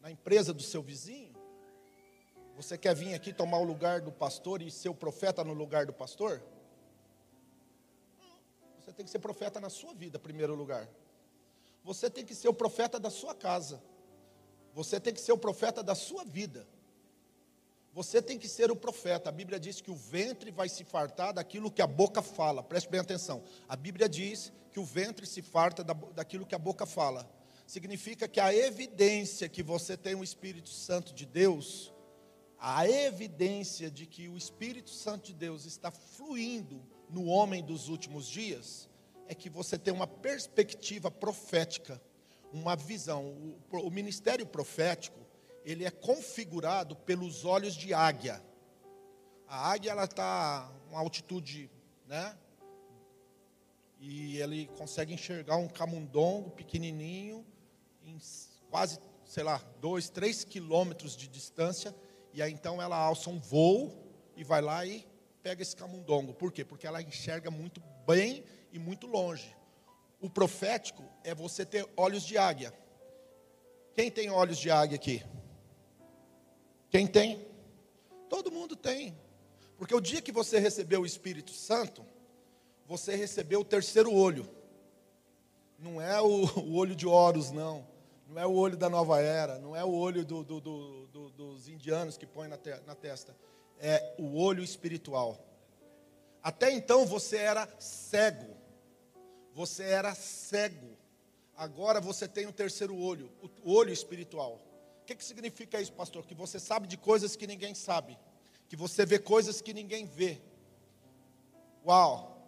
Na 0.00 0.10
empresa 0.10 0.52
do 0.52 0.62
seu 0.62 0.82
vizinho? 0.82 1.34
Você 2.56 2.78
quer 2.78 2.94
vir 2.94 3.14
aqui 3.14 3.32
tomar 3.32 3.58
o 3.58 3.64
lugar 3.64 4.00
do 4.00 4.12
pastor 4.12 4.62
e 4.62 4.70
ser 4.70 4.88
o 4.88 4.94
profeta 4.94 5.42
no 5.42 5.52
lugar 5.52 5.86
do 5.86 5.92
pastor? 5.92 6.42
Você 8.78 8.92
tem 8.92 9.04
que 9.04 9.10
ser 9.10 9.18
profeta 9.18 9.60
na 9.60 9.70
sua 9.70 9.92
vida, 9.94 10.18
em 10.18 10.20
primeiro 10.20 10.54
lugar. 10.54 10.88
Você 11.82 12.08
tem 12.08 12.24
que 12.24 12.34
ser 12.34 12.48
o 12.48 12.54
profeta 12.54 13.00
da 13.00 13.10
sua 13.10 13.34
casa. 13.34 13.82
Você 14.72 15.00
tem 15.00 15.12
que 15.12 15.20
ser 15.20 15.32
o 15.32 15.38
profeta 15.38 15.82
da 15.82 15.94
sua 15.94 16.24
vida. 16.24 16.66
Você 17.94 18.20
tem 18.20 18.36
que 18.36 18.48
ser 18.48 18.72
o 18.72 18.76
profeta. 18.76 19.28
A 19.28 19.32
Bíblia 19.32 19.58
diz 19.58 19.80
que 19.80 19.90
o 19.90 19.94
ventre 19.94 20.50
vai 20.50 20.68
se 20.68 20.82
fartar 20.82 21.32
daquilo 21.32 21.70
que 21.70 21.80
a 21.80 21.86
boca 21.86 22.20
fala. 22.20 22.60
Preste 22.60 22.90
bem 22.90 22.98
atenção. 22.98 23.44
A 23.68 23.76
Bíblia 23.76 24.08
diz 24.08 24.52
que 24.72 24.80
o 24.80 24.84
ventre 24.84 25.24
se 25.24 25.40
farta 25.40 25.84
daquilo 25.84 26.44
que 26.44 26.56
a 26.56 26.58
boca 26.58 26.84
fala. 26.86 27.30
Significa 27.68 28.26
que 28.26 28.40
a 28.40 28.52
evidência 28.52 29.48
que 29.48 29.62
você 29.62 29.96
tem 29.96 30.16
o 30.16 30.24
Espírito 30.24 30.70
Santo 30.70 31.14
de 31.14 31.24
Deus, 31.24 31.94
a 32.58 32.88
evidência 32.88 33.88
de 33.88 34.06
que 34.06 34.28
o 34.28 34.36
Espírito 34.36 34.90
Santo 34.90 35.26
de 35.26 35.34
Deus 35.34 35.64
está 35.64 35.92
fluindo 35.92 36.82
no 37.08 37.26
homem 37.26 37.62
dos 37.62 37.88
últimos 37.88 38.26
dias, 38.26 38.90
é 39.28 39.36
que 39.36 39.48
você 39.48 39.78
tem 39.78 39.94
uma 39.94 40.08
perspectiva 40.08 41.12
profética, 41.12 42.02
uma 42.52 42.74
visão. 42.74 43.56
O, 43.70 43.78
o 43.86 43.90
ministério 43.90 44.44
profético 44.44 45.23
ele 45.64 45.84
é 45.84 45.90
configurado 45.90 46.94
pelos 46.94 47.44
olhos 47.44 47.74
de 47.74 47.94
águia. 47.94 48.42
A 49.48 49.70
águia 49.72 49.92
ela 49.92 50.04
está 50.04 50.70
uma 50.90 51.00
altitude, 51.00 51.70
né? 52.06 52.36
E 53.98 54.38
ele 54.38 54.66
consegue 54.76 55.14
enxergar 55.14 55.56
um 55.56 55.68
camundongo 55.68 56.50
pequenininho 56.50 57.44
em 58.04 58.18
quase, 58.68 58.98
sei 59.24 59.42
lá, 59.42 59.62
dois, 59.80 60.10
três 60.10 60.44
quilômetros 60.44 61.16
de 61.16 61.26
distância. 61.28 61.94
E 62.32 62.42
aí 62.42 62.52
então 62.52 62.82
ela 62.82 62.96
alça 62.96 63.30
um 63.30 63.38
voo 63.38 63.92
e 64.36 64.44
vai 64.44 64.60
lá 64.60 64.84
e 64.84 65.06
pega 65.42 65.62
esse 65.62 65.74
camundongo. 65.74 66.34
Por 66.34 66.52
quê? 66.52 66.64
Porque 66.64 66.86
ela 66.86 67.00
enxerga 67.00 67.50
muito 67.50 67.80
bem 68.06 68.44
e 68.72 68.78
muito 68.78 69.06
longe. 69.06 69.56
O 70.20 70.28
profético 70.28 71.04
é 71.22 71.34
você 71.34 71.64
ter 71.64 71.88
olhos 71.96 72.24
de 72.24 72.36
águia. 72.36 72.72
Quem 73.94 74.10
tem 74.10 74.30
olhos 74.30 74.58
de 74.58 74.70
águia 74.70 74.96
aqui? 74.96 75.22
Quem 76.94 77.08
tem? 77.08 77.44
Todo 78.28 78.52
mundo 78.52 78.76
tem. 78.76 79.18
Porque 79.76 79.92
o 79.92 80.00
dia 80.00 80.22
que 80.22 80.30
você 80.30 80.60
recebeu 80.60 81.00
o 81.00 81.06
Espírito 81.06 81.50
Santo, 81.50 82.06
você 82.86 83.16
recebeu 83.16 83.62
o 83.62 83.64
terceiro 83.64 84.14
olho. 84.14 84.48
Não 85.76 86.00
é 86.00 86.20
o, 86.20 86.44
o 86.60 86.76
olho 86.76 86.94
de 86.94 87.04
Horus, 87.04 87.50
não. 87.50 87.84
Não 88.28 88.40
é 88.40 88.46
o 88.46 88.52
olho 88.52 88.76
da 88.76 88.88
nova 88.88 89.20
era. 89.20 89.58
Não 89.58 89.74
é 89.74 89.82
o 89.82 89.90
olho 89.90 90.24
do, 90.24 90.44
do, 90.44 90.60
do, 90.60 91.30
dos 91.30 91.66
indianos 91.66 92.16
que 92.16 92.26
põe 92.26 92.46
na, 92.46 92.56
te, 92.56 92.70
na 92.86 92.94
testa. 92.94 93.34
É 93.80 94.14
o 94.16 94.38
olho 94.38 94.62
espiritual. 94.62 95.44
Até 96.44 96.70
então 96.70 97.04
você 97.04 97.38
era 97.38 97.68
cego. 97.80 98.54
Você 99.52 99.82
era 99.82 100.14
cego. 100.14 100.96
Agora 101.56 102.00
você 102.00 102.28
tem 102.28 102.46
o 102.46 102.52
terceiro 102.52 102.96
olho, 102.96 103.32
o 103.64 103.72
olho 103.72 103.92
espiritual. 103.92 104.60
O 105.04 105.06
que, 105.06 105.14
que 105.14 105.24
significa 105.24 105.78
isso, 105.78 105.92
pastor? 105.92 106.24
Que 106.24 106.34
você 106.34 106.58
sabe 106.58 106.88
de 106.88 106.96
coisas 106.96 107.36
que 107.36 107.46
ninguém 107.46 107.74
sabe, 107.74 108.18
que 108.70 108.74
você 108.74 109.04
vê 109.04 109.18
coisas 109.18 109.60
que 109.60 109.74
ninguém 109.74 110.06
vê. 110.06 110.40
Uau! 111.86 112.42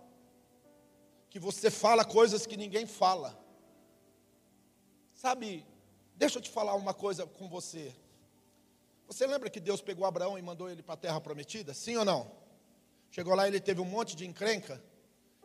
Que 1.28 1.38
você 1.38 1.70
fala 1.70 2.02
coisas 2.02 2.46
que 2.46 2.56
ninguém 2.56 2.86
fala. 2.86 3.38
Sabe, 5.12 5.66
deixa 6.14 6.38
eu 6.38 6.42
te 6.42 6.48
falar 6.48 6.74
uma 6.76 6.94
coisa 6.94 7.26
com 7.26 7.46
você. 7.46 7.94
Você 9.06 9.26
lembra 9.26 9.50
que 9.50 9.60
Deus 9.60 9.82
pegou 9.82 10.06
Abraão 10.06 10.38
e 10.38 10.42
mandou 10.42 10.70
ele 10.70 10.82
para 10.82 10.94
a 10.94 10.96
terra 10.96 11.20
prometida? 11.20 11.74
Sim 11.74 11.98
ou 11.98 12.06
não? 12.06 12.32
Chegou 13.10 13.34
lá, 13.34 13.46
ele 13.46 13.60
teve 13.60 13.82
um 13.82 13.84
monte 13.84 14.16
de 14.16 14.26
encrenca 14.26 14.82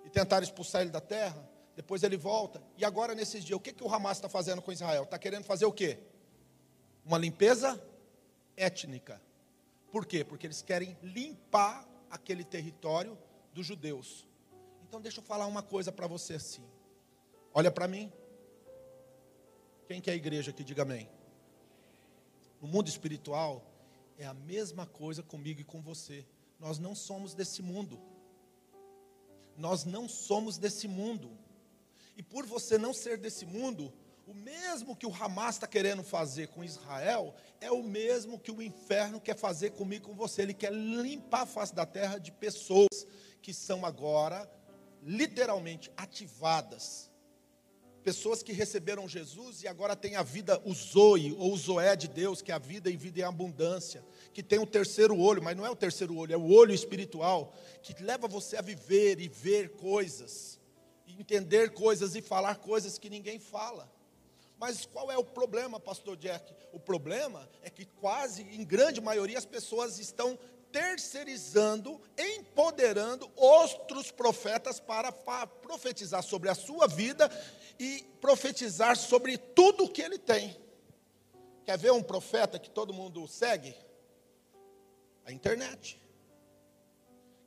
e 0.05 0.09
tentaram 0.09 0.45
expulsar 0.45 0.83
ele 0.83 0.91
da 0.91 1.01
terra. 1.01 1.45
Depois 1.75 2.03
ele 2.03 2.15
volta. 2.15 2.63
E 2.77 2.85
agora, 2.85 3.13
nesses 3.13 3.43
dias, 3.43 3.57
o 3.57 3.59
que, 3.59 3.73
que 3.73 3.83
o 3.83 3.93
Hamas 3.93 4.15
está 4.15 4.29
fazendo 4.29 4.61
com 4.61 4.71
Israel? 4.71 5.03
Está 5.03 5.19
querendo 5.19 5.43
fazer 5.43 5.65
o 5.65 5.73
quê? 5.73 5.99
Uma 7.05 7.17
limpeza 7.17 7.81
étnica. 8.55 9.21
Por 9.91 10.05
quê? 10.05 10.23
Porque 10.23 10.47
eles 10.47 10.61
querem 10.61 10.97
limpar 11.01 11.87
aquele 12.09 12.43
território 12.43 13.17
dos 13.53 13.65
judeus. 13.65 14.27
Então, 14.83 15.01
deixa 15.01 15.19
eu 15.19 15.23
falar 15.23 15.47
uma 15.47 15.63
coisa 15.63 15.91
para 15.91 16.07
você 16.07 16.35
assim. 16.35 16.63
Olha 17.53 17.71
para 17.71 17.87
mim. 17.87 18.11
Quem 19.87 19.99
que 19.99 20.09
é 20.09 20.13
a 20.13 20.15
igreja 20.15 20.51
aqui? 20.51 20.63
Diga 20.63 20.83
amém. 20.83 21.09
No 22.61 22.67
mundo 22.67 22.87
espiritual, 22.87 23.65
é 24.17 24.25
a 24.25 24.33
mesma 24.33 24.85
coisa 24.85 25.23
comigo 25.23 25.61
e 25.61 25.63
com 25.63 25.81
você. 25.81 26.25
Nós 26.59 26.77
não 26.77 26.93
somos 26.93 27.33
desse 27.33 27.61
mundo. 27.61 27.99
Nós 29.57 29.83
não 29.83 30.07
somos 30.07 30.57
desse 30.57 30.87
mundo. 30.87 31.37
E 32.15 32.23
por 32.23 32.45
você 32.45 32.77
não 32.77 32.93
ser 32.93 33.17
desse 33.17 33.45
mundo, 33.45 33.91
o 34.31 34.33
mesmo 34.33 34.95
que 34.95 35.05
o 35.05 35.13
Hamas 35.13 35.55
está 35.55 35.67
querendo 35.67 36.03
fazer 36.03 36.47
com 36.47 36.63
Israel, 36.63 37.35
é 37.59 37.71
o 37.71 37.83
mesmo 37.83 38.39
que 38.39 38.51
o 38.51 38.61
inferno 38.61 39.19
quer 39.19 39.35
fazer 39.35 39.71
comigo 39.71 40.07
com 40.07 40.15
você. 40.15 40.41
Ele 40.41 40.53
quer 40.53 40.71
limpar 40.71 41.41
a 41.41 41.45
face 41.45 41.75
da 41.75 41.85
terra 41.85 42.17
de 42.17 42.31
pessoas 42.31 43.05
que 43.41 43.53
são 43.53 43.85
agora, 43.85 44.49
literalmente, 45.03 45.91
ativadas 45.97 47.11
Pessoas 48.03 48.41
que 48.41 48.51
receberam 48.51 49.07
Jesus 49.07 49.61
e 49.61 49.67
agora 49.67 49.95
têm 49.95 50.15
a 50.15 50.23
vida, 50.23 50.59
o 50.65 50.73
Zoe, 50.73 51.35
ou 51.37 51.53
o 51.53 51.57
Zoé 51.57 51.95
de 51.95 52.07
Deus, 52.07 52.41
que 52.41 52.51
é 52.51 52.55
a 52.55 52.57
vida 52.57 52.89
e 52.89 52.97
vida 52.97 53.19
em 53.19 53.23
abundância. 53.23 54.03
Que 54.33 54.41
tem 54.41 54.57
o 54.57 54.65
terceiro 54.65 55.19
olho, 55.19 55.43
mas 55.43 55.55
não 55.55 55.65
é 55.65 55.69
o 55.69 55.75
terceiro 55.75 56.17
olho, 56.17 56.33
é 56.33 56.37
o 56.37 56.51
olho 56.51 56.73
espiritual, 56.73 57.53
que 57.83 58.01
leva 58.01 58.27
você 58.27 58.57
a 58.57 58.61
viver 58.61 59.19
e 59.19 59.27
ver 59.27 59.73
coisas, 59.73 60.59
entender 61.07 61.73
coisas 61.73 62.15
e 62.15 62.23
falar 62.23 62.55
coisas 62.55 62.97
que 62.97 63.09
ninguém 63.09 63.37
fala. 63.37 63.91
Mas 64.61 64.85
qual 64.85 65.11
é 65.11 65.17
o 65.17 65.23
problema, 65.23 65.79
pastor 65.79 66.15
Jack? 66.15 66.53
O 66.71 66.79
problema 66.79 67.49
é 67.63 67.69
que 67.71 67.83
quase, 67.83 68.43
em 68.43 68.63
grande 68.63 69.01
maioria, 69.01 69.39
as 69.39 69.45
pessoas 69.45 69.97
estão 69.97 70.37
terceirizando, 70.71 71.99
empoderando 72.15 73.27
outros 73.35 74.11
profetas 74.11 74.79
para 74.79 75.11
profetizar 75.63 76.21
sobre 76.21 76.47
a 76.47 76.53
sua 76.53 76.87
vida 76.87 77.27
e 77.79 78.05
profetizar 78.21 78.95
sobre 78.95 79.35
tudo 79.35 79.85
o 79.85 79.89
que 79.89 80.03
ele 80.03 80.19
tem. 80.19 80.55
Quer 81.65 81.79
ver 81.79 81.91
um 81.91 82.03
profeta 82.03 82.59
que 82.59 82.69
todo 82.69 82.93
mundo 82.93 83.27
segue? 83.27 83.75
A 85.25 85.31
internet. 85.31 85.99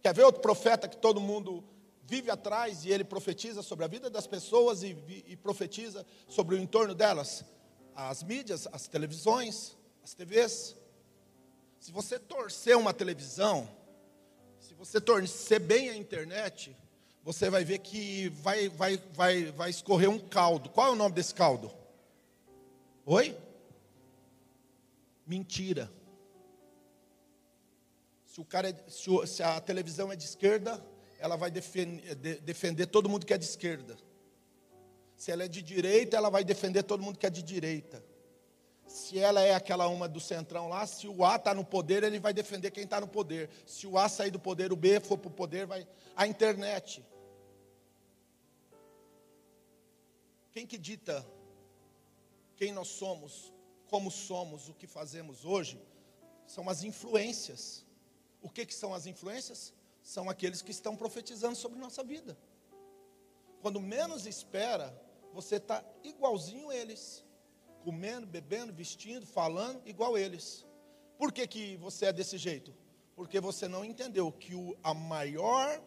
Quer 0.02 0.12
ver 0.12 0.24
outro 0.24 0.42
profeta 0.42 0.88
que 0.88 0.96
todo 0.96 1.20
mundo 1.20 1.62
vive 2.06 2.30
atrás 2.30 2.84
e 2.84 2.90
ele 2.90 3.04
profetiza 3.04 3.62
sobre 3.62 3.84
a 3.84 3.88
vida 3.88 4.10
das 4.10 4.26
pessoas 4.26 4.82
e, 4.82 4.96
e 5.26 5.36
profetiza 5.36 6.04
sobre 6.28 6.54
o 6.54 6.58
entorno 6.58 6.94
delas? 6.94 7.44
As 7.94 8.22
mídias, 8.22 8.66
as 8.72 8.86
televisões, 8.88 9.76
as 10.02 10.14
TVs. 10.14 10.76
Se 11.78 11.92
você 11.92 12.18
torcer 12.18 12.76
uma 12.76 12.92
televisão, 12.92 13.68
se 14.58 14.74
você 14.74 15.00
torcer 15.00 15.60
bem 15.60 15.90
a 15.90 15.96
internet, 15.96 16.76
você 17.22 17.48
vai 17.48 17.64
ver 17.64 17.78
que 17.78 18.28
vai, 18.28 18.68
vai, 18.68 18.96
vai, 19.12 19.44
vai 19.52 19.70
escorrer 19.70 20.10
um 20.10 20.18
caldo. 20.18 20.68
Qual 20.68 20.88
é 20.88 20.90
o 20.90 20.96
nome 20.96 21.14
desse 21.14 21.34
caldo? 21.34 21.72
Oi? 23.06 23.36
Mentira. 25.26 25.90
Se, 28.26 28.40
o 28.40 28.44
cara 28.44 28.68
é, 28.68 28.76
se, 28.88 29.42
a 29.42 29.60
televisão 29.60 30.10
é 30.10 30.16
de 30.16 30.24
esquerda, 30.24 30.84
ela 31.24 31.36
vai 31.36 31.50
defender, 31.50 32.14
de, 32.14 32.34
defender 32.40 32.86
todo 32.86 33.08
mundo 33.08 33.24
que 33.24 33.32
é 33.32 33.38
de 33.38 33.46
esquerda. 33.46 33.96
Se 35.16 35.30
ela 35.30 35.44
é 35.44 35.48
de 35.48 35.62
direita, 35.62 36.18
ela 36.18 36.28
vai 36.28 36.44
defender 36.44 36.82
todo 36.82 37.02
mundo 37.02 37.18
que 37.18 37.24
é 37.24 37.30
de 37.30 37.42
direita. 37.42 38.04
Se 38.86 39.18
ela 39.18 39.40
é 39.40 39.54
aquela 39.54 39.88
uma 39.88 40.06
do 40.06 40.20
centrão 40.20 40.68
lá, 40.68 40.86
se 40.86 41.08
o 41.08 41.24
A 41.24 41.36
está 41.36 41.54
no 41.54 41.64
poder, 41.64 42.02
ele 42.02 42.20
vai 42.20 42.34
defender 42.34 42.70
quem 42.70 42.84
está 42.84 43.00
no 43.00 43.08
poder. 43.08 43.48
Se 43.64 43.86
o 43.86 43.96
A 43.96 44.06
sair 44.06 44.30
do 44.30 44.38
poder, 44.38 44.70
o 44.70 44.76
B 44.76 45.00
for 45.00 45.16
para 45.16 45.28
o 45.28 45.32
poder, 45.32 45.64
vai. 45.66 45.88
A 46.14 46.26
internet. 46.26 47.02
Quem 50.52 50.66
que 50.66 50.76
dita 50.76 51.26
quem 52.54 52.70
nós 52.70 52.88
somos, 52.88 53.50
como 53.86 54.10
somos, 54.10 54.68
o 54.68 54.74
que 54.74 54.86
fazemos 54.86 55.46
hoje, 55.46 55.80
são 56.46 56.68
as 56.68 56.84
influências. 56.84 57.82
O 58.42 58.50
que, 58.50 58.66
que 58.66 58.74
são 58.74 58.92
as 58.92 59.06
influências? 59.06 59.72
São 60.04 60.28
aqueles 60.28 60.60
que 60.60 60.70
estão 60.70 60.94
profetizando 60.94 61.56
sobre 61.56 61.78
nossa 61.78 62.04
vida. 62.04 62.36
Quando 63.62 63.80
menos 63.80 64.26
espera, 64.26 64.94
você 65.32 65.56
está 65.56 65.82
igualzinho 66.04 66.70
eles. 66.70 67.24
Comendo, 67.82 68.26
bebendo, 68.26 68.72
vestindo, 68.72 69.26
falando, 69.26 69.80
igual 69.86 70.16
eles. 70.18 70.66
Por 71.16 71.32
que, 71.32 71.46
que 71.46 71.76
você 71.78 72.06
é 72.06 72.12
desse 72.12 72.36
jeito? 72.36 72.74
Porque 73.16 73.40
você 73.40 73.66
não 73.66 73.82
entendeu 73.82 74.30
que 74.30 74.54
o, 74.54 74.76
a 74.82 74.92
maior, 74.92 75.80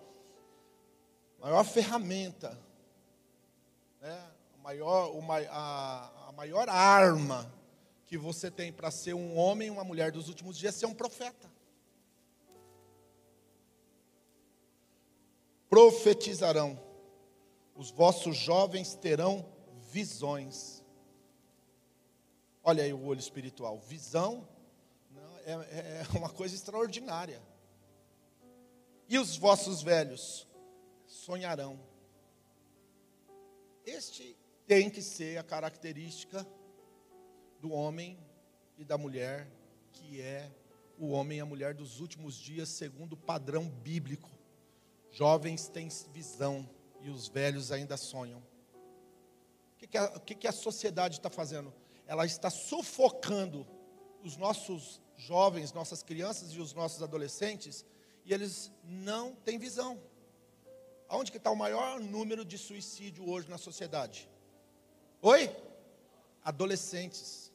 maior 1.39 1.63
ferramenta, 1.63 2.59
né, 4.01 4.31
maior, 4.63 5.11
uma, 5.15 5.37
a, 5.37 6.29
a 6.29 6.31
maior 6.31 6.67
arma 6.69 7.53
que 8.07 8.17
você 8.17 8.49
tem 8.49 8.73
para 8.73 8.89
ser 8.89 9.13
um 9.13 9.37
homem 9.37 9.67
e 9.67 9.71
uma 9.71 9.83
mulher 9.83 10.11
dos 10.11 10.27
últimos 10.27 10.57
dias 10.57 10.75
é 10.75 10.79
ser 10.79 10.85
um 10.87 10.93
profeta. 10.93 11.56
Profetizarão, 15.77 16.83
os 17.75 17.91
vossos 17.91 18.35
jovens 18.35 18.95
terão 18.95 19.45
visões. 19.91 20.83
Olha 22.63 22.83
aí 22.83 22.91
o 22.91 23.05
olho 23.05 23.19
espiritual, 23.19 23.77
visão 23.77 24.49
é, 25.45 25.51
é, 25.51 26.03
é 26.15 26.17
uma 26.17 26.31
coisa 26.31 26.55
extraordinária. 26.55 27.39
E 29.07 29.19
os 29.19 29.37
vossos 29.37 29.83
velhos 29.83 30.47
sonharão. 31.05 31.79
Este 33.85 34.35
tem 34.65 34.89
que 34.89 35.03
ser 35.03 35.37
a 35.37 35.43
característica 35.43 36.43
do 37.59 37.71
homem 37.71 38.17
e 38.79 38.83
da 38.83 38.97
mulher, 38.97 39.47
que 39.91 40.21
é 40.21 40.51
o 40.97 41.09
homem 41.09 41.37
e 41.37 41.41
a 41.41 41.45
mulher 41.45 41.75
dos 41.75 41.99
últimos 41.99 42.35
dias, 42.35 42.67
segundo 42.69 43.13
o 43.13 43.17
padrão 43.17 43.69
bíblico. 43.69 44.36
Jovens 45.17 45.67
têm 45.67 45.89
visão 46.13 46.69
e 47.01 47.09
os 47.09 47.27
velhos 47.27 47.71
ainda 47.71 47.97
sonham. 47.97 48.37
O 48.37 49.77
que, 49.79 49.87
que, 49.87 49.97
a, 49.97 50.05
o 50.15 50.19
que, 50.19 50.35
que 50.35 50.47
a 50.47 50.51
sociedade 50.51 51.17
está 51.17 51.27
fazendo? 51.27 51.73
Ela 52.05 52.23
está 52.23 52.51
sufocando 52.51 53.65
os 54.23 54.37
nossos 54.37 55.01
jovens, 55.15 55.73
nossas 55.73 56.03
crianças 56.03 56.51
e 56.51 56.59
os 56.59 56.71
nossos 56.71 57.01
adolescentes, 57.01 57.83
e 58.25 58.31
eles 58.31 58.71
não 58.83 59.33
têm 59.33 59.57
visão. 59.57 59.99
Aonde 61.09 61.31
que 61.31 61.37
está 61.37 61.49
o 61.49 61.55
maior 61.55 61.99
número 61.99 62.45
de 62.45 62.59
suicídio 62.59 63.27
hoje 63.27 63.49
na 63.49 63.57
sociedade? 63.57 64.29
Oi? 65.19 65.49
Adolescentes. 66.43 67.51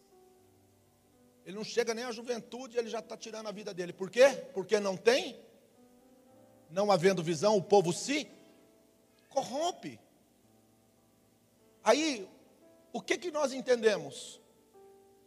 Ele 1.47 1.55
não 1.55 1.65
chega 1.65 1.95
nem 1.95 2.07
à 2.07 2.11
juventude, 2.11 2.77
ele 2.77 2.91
já 2.91 2.99
está 2.99 3.17
tirando 3.17 3.47
a 3.47 3.53
vida 3.53 3.73
dele. 3.73 3.93
Por 3.93 4.11
quê? 4.11 4.31
Porque 4.53 4.81
não 4.81 4.97
tem? 4.97 5.39
Não 6.73 6.91
havendo 6.91 7.23
visão, 7.23 7.57
o 7.57 7.63
povo 7.63 7.93
se 7.93 8.27
corrompe. 9.29 10.01
Aí, 11.85 12.29
o 12.93 13.01
que, 13.01 13.19
que 13.19 13.31
nós 13.31 13.53
entendemos? 13.53 14.41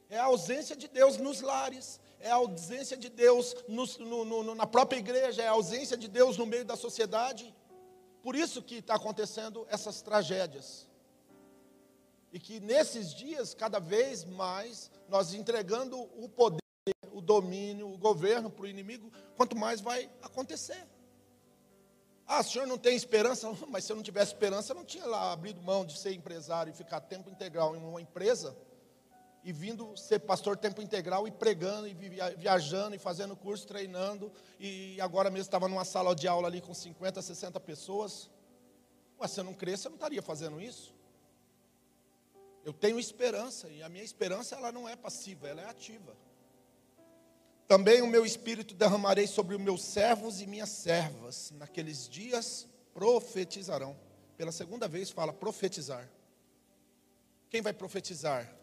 É 0.10 0.18
a 0.18 0.26
ausência 0.26 0.76
de 0.76 0.88
Deus 0.88 1.18
nos 1.18 1.42
lares, 1.42 2.00
é 2.20 2.32
a 2.32 2.36
ausência 2.36 2.98
de 2.98 3.10
Deus 3.10 3.56
no, 3.68 3.86
no, 4.26 4.56
na 4.56 4.66
própria 4.66 4.98
igreja, 4.98 5.44
é 5.44 5.48
a 5.48 5.52
ausência 5.52 5.96
de 5.96 6.08
Deus 6.08 6.38
no 6.38 6.46
meio 6.46 6.66
da 6.66 6.76
sociedade. 6.76 7.54
Por 8.24 8.36
isso 8.36 8.62
que 8.62 8.78
está 8.78 8.96
acontecendo 8.96 9.68
essas 9.70 10.02
tragédias. 10.02 10.88
E 12.34 12.40
que 12.40 12.60
nesses 12.60 13.14
dias, 13.14 13.54
cada 13.54 13.80
vez 13.80 14.26
mais, 14.26 14.90
nós 15.08 15.34
entregando 15.34 16.02
o 16.18 16.28
poder, 16.28 16.60
o 17.12 17.22
domínio, 17.22 17.88
o 17.88 17.98
governo 17.98 18.50
para 18.50 18.66
o 18.66 18.68
inimigo, 18.68 19.12
quanto 19.36 19.56
mais 19.56 19.80
vai 19.80 20.10
acontecer. 20.22 20.86
Ah, 22.28 22.40
o 22.40 22.44
senhor 22.44 22.68
não 22.68 22.78
tem 22.78 22.96
esperança? 22.96 23.52
Mas 23.70 23.84
se 23.84 23.92
eu 23.92 23.96
não 23.96 24.04
tivesse 24.04 24.34
esperança, 24.34 24.72
eu 24.72 24.76
não 24.76 24.86
tinha 24.86 25.06
lá 25.06 25.32
abrido 25.32 25.62
mão 25.62 25.86
de 25.86 25.98
ser 25.98 26.14
empresário 26.14 26.72
e 26.72 26.76
ficar 26.76 27.02
tempo 27.02 27.30
integral 27.30 27.76
em 27.76 27.80
uma 27.80 28.02
empresa 28.02 28.56
e 29.44 29.54
vindo 29.54 29.96
ser 29.96 30.20
pastor 30.20 30.58
tempo 30.58 30.82
integral 30.82 31.28
e 31.28 31.32
pregando 31.32 31.88
e 31.88 31.94
viajando 31.94 32.96
e 32.96 33.00
fazendo 33.00 33.36
curso, 33.36 33.68
treinando 33.68 34.32
e 34.60 35.00
agora 35.00 35.30
mesmo 35.30 35.44
estava 35.44 35.68
numa 35.68 35.86
sala 35.86 36.16
de 36.16 36.28
aula 36.28 36.48
ali 36.48 36.62
com 36.62 36.74
50, 36.74 37.22
60 37.22 37.60
pessoas. 37.60 38.28
Mas 39.20 39.32
se 39.32 39.40
eu 39.40 39.44
não 39.44 39.54
cresce, 39.54 39.86
eu 39.86 39.92
não 39.92 39.98
estaria 39.98 40.22
fazendo 40.22 40.60
isso. 40.60 40.96
Eu 42.64 42.74
tenho 42.74 43.00
esperança, 43.00 43.70
e 43.70 43.84
a 43.84 43.88
minha 43.88 44.04
esperança 44.04 44.56
ela 44.56 44.72
não 44.72 44.90
é 44.90 44.96
passiva, 44.96 45.48
ela 45.48 45.62
é 45.62 45.70
ativa. 45.70 46.18
Também 47.68 48.02
o 48.02 48.08
meu 48.08 48.26
espírito 48.26 48.76
derramarei 48.76 49.26
sobre 49.26 49.56
os 49.56 49.62
meus 49.62 49.82
servos 49.82 50.40
e 50.40 50.46
minhas 50.46 50.70
servas. 50.70 51.52
Naqueles 51.52 52.08
dias 52.08 52.68
profetizarão. 52.94 53.98
Pela 54.38 54.52
segunda 54.52 54.88
vez 54.88 55.10
fala 55.10 55.34
profetizar. 55.34 56.10
Quem 57.50 57.62
vai 57.62 57.74
profetizar? 57.74 58.54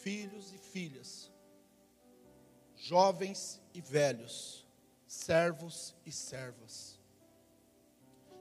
Filhos 0.00 0.52
e 0.52 0.58
filhas, 0.58 1.30
jovens 2.76 3.60
e 3.74 3.80
velhos, 3.80 4.64
servos 5.06 5.94
e 6.06 6.12
servas. 6.12 6.98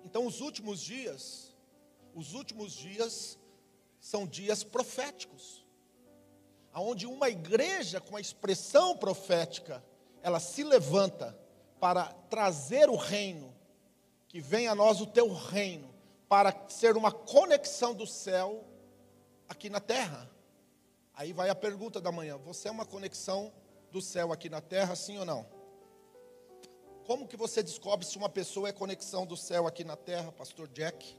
Então, 0.05 0.25
os 0.25 0.39
últimos 0.39 0.79
dias, 0.79 1.55
os 2.13 2.33
últimos 2.33 2.73
dias 2.73 3.37
são 3.99 4.25
dias 4.25 4.63
proféticos, 4.63 5.66
aonde 6.77 7.07
uma 7.07 7.27
igreja 7.27 7.99
com 7.99 8.15
a 8.15 8.21
expressão 8.21 8.95
profética, 8.95 9.83
ela 10.21 10.39
se 10.39 10.63
levanta 10.63 11.35
para 11.79 12.05
trazer 12.29 12.87
o 12.87 12.95
reino, 12.95 13.51
que 14.27 14.39
venha 14.39 14.73
a 14.73 14.75
nós 14.75 15.01
o 15.01 15.07
teu 15.07 15.33
reino, 15.33 15.91
para 16.29 16.53
ser 16.69 16.95
uma 16.95 17.11
conexão 17.11 17.95
do 17.95 18.05
céu 18.05 18.63
aqui 19.49 19.71
na 19.71 19.79
terra. 19.79 20.29
Aí 21.15 21.33
vai 21.33 21.49
a 21.49 21.55
pergunta 21.55 21.99
da 21.99 22.11
manhã: 22.11 22.37
você 22.37 22.67
é 22.67 22.71
uma 22.71 22.85
conexão 22.85 23.51
do 23.91 23.99
céu 23.99 24.31
aqui 24.31 24.47
na 24.47 24.61
terra, 24.61 24.95
sim 24.95 25.17
ou 25.17 25.25
não? 25.25 25.47
Como 27.07 27.27
que 27.27 27.35
você 27.35 27.63
descobre 27.63 28.05
se 28.05 28.19
uma 28.19 28.29
pessoa 28.29 28.69
é 28.69 28.71
conexão 28.71 29.25
do 29.25 29.35
céu 29.35 29.65
aqui 29.65 29.83
na 29.83 29.95
terra, 29.95 30.31
pastor 30.31 30.67
Jack? 30.67 31.17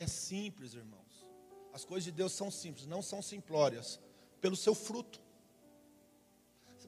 É 0.00 0.06
simples, 0.08 0.74
irmãos. 0.74 1.28
As 1.72 1.84
coisas 1.84 2.02
de 2.02 2.10
Deus 2.10 2.32
são 2.32 2.50
simples, 2.50 2.88
não 2.88 3.02
são 3.02 3.22
simplórias. 3.22 4.00
Pelo 4.42 4.56
seu 4.56 4.74
fruto. 4.74 5.22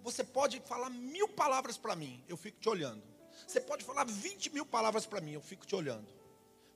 Você 0.03 0.23
pode 0.23 0.61
falar 0.61 0.91
mil 0.91 1.27
palavras 1.27 1.79
para 1.79 1.97
mim, 1.97 2.23
eu 2.29 2.37
fico 2.37 2.61
te 2.61 2.69
olhando. 2.69 3.03
Você 3.47 3.59
pode 3.59 3.83
falar 3.83 4.05
vinte 4.05 4.53
mil 4.53 4.67
palavras 4.67 5.07
para 5.07 5.19
mim, 5.23 5.33
eu 5.33 5.41
fico 5.41 5.67
te 5.67 5.75
olhando. 5.75 6.07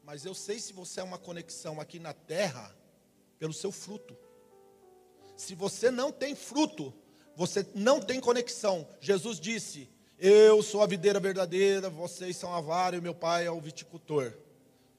Mas 0.03 0.25
eu 0.25 0.33
sei 0.33 0.59
se 0.59 0.73
você 0.73 1.01
é 1.01 1.03
uma 1.03 1.19
conexão 1.19 1.79
aqui 1.79 1.99
na 1.99 2.15
terra 2.15 2.75
pelo 3.39 3.53
seu 3.53 3.71
fruto. 3.71 4.17
Se 5.37 5.55
você 5.55 5.91
não 5.91 6.11
tem 6.11 6.35
fruto, 6.35 6.95
você 7.37 7.67
não 7.75 8.01
tem 8.01 8.19
conexão. 8.19 8.89
Jesus 8.99 9.39
disse: 9.39 9.91
Eu 10.19 10.63
sou 10.63 10.83
a 10.83 10.87
videira 10.87 11.21
verdadeira, 11.21 11.91
vocês 11.91 12.35
são 12.35 12.55
a 12.55 12.63
vara 12.63 12.97
e 12.97 13.01
meu 13.01 13.15
pai 13.15 13.47
é 13.47 13.51
o 13.51 13.61
viticultor. 13.61 14.33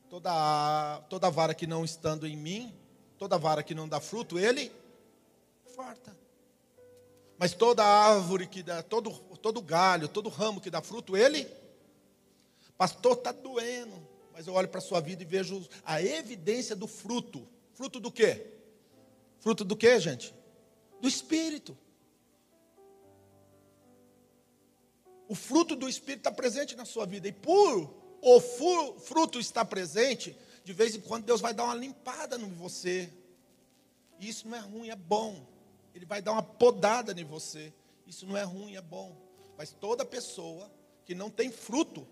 Toda, 0.07 1.01
toda 1.09 1.31
vara 1.31 1.55
que 1.55 1.65
não 1.65 1.83
estando 1.83 2.27
em 2.27 2.37
mim, 2.37 2.71
toda 3.17 3.39
vara 3.39 3.63
que 3.63 3.73
não 3.73 3.87
dá 3.89 3.99
fruto, 3.99 4.37
ele 4.37 4.71
farta. 5.79 6.13
Mas 7.37 7.53
toda 7.53 7.85
árvore 7.85 8.45
que 8.45 8.61
dá, 8.61 8.83
todo, 8.83 9.11
todo 9.37 9.61
galho, 9.61 10.09
todo 10.09 10.27
ramo 10.27 10.59
que 10.59 10.69
dá 10.69 10.81
fruto, 10.81 11.15
ele, 11.15 11.47
pastor, 12.77 13.13
está 13.13 13.31
doendo. 13.31 13.95
Mas 14.33 14.45
eu 14.45 14.53
olho 14.53 14.67
para 14.67 14.79
a 14.79 14.81
sua 14.81 14.99
vida 14.99 15.23
e 15.23 15.25
vejo 15.25 15.65
a 15.85 16.01
evidência 16.01 16.75
do 16.75 16.85
fruto. 16.85 17.47
Fruto 17.73 17.97
do 17.97 18.11
quê? 18.11 18.45
Fruto 19.39 19.63
do 19.63 19.77
quê, 19.77 19.97
gente? 20.01 20.35
Do 20.99 21.07
Espírito. 21.07 21.77
O 25.29 25.35
fruto 25.35 25.77
do 25.77 25.87
Espírito 25.87 26.27
está 26.27 26.31
presente 26.31 26.75
na 26.75 26.83
sua 26.83 27.05
vida. 27.05 27.25
E 27.25 27.31
por 27.31 27.89
o 28.21 28.41
fruto 28.41 29.39
estar 29.39 29.63
presente, 29.63 30.37
de 30.65 30.73
vez 30.73 30.93
em 30.93 30.99
quando 30.99 31.23
Deus 31.23 31.39
vai 31.39 31.53
dar 31.53 31.63
uma 31.63 31.75
limpada 31.75 32.35
em 32.35 32.53
você. 32.53 33.09
Isso 34.19 34.45
não 34.45 34.57
é 34.57 34.59
ruim, 34.59 34.89
é 34.89 34.95
bom. 34.97 35.47
Ele 35.99 36.05
vai 36.05 36.21
dar 36.21 36.31
uma 36.31 36.41
podada 36.41 37.11
em 37.11 37.25
você. 37.25 37.73
Isso 38.07 38.25
não 38.25 38.37
é 38.37 38.43
ruim, 38.43 38.77
é 38.77 38.81
bom. 38.81 39.13
Mas 39.57 39.73
toda 39.73 40.05
pessoa 40.05 40.71
que 41.03 41.13
não 41.13 41.29
tem 41.29 41.51
fruto. 41.51 42.07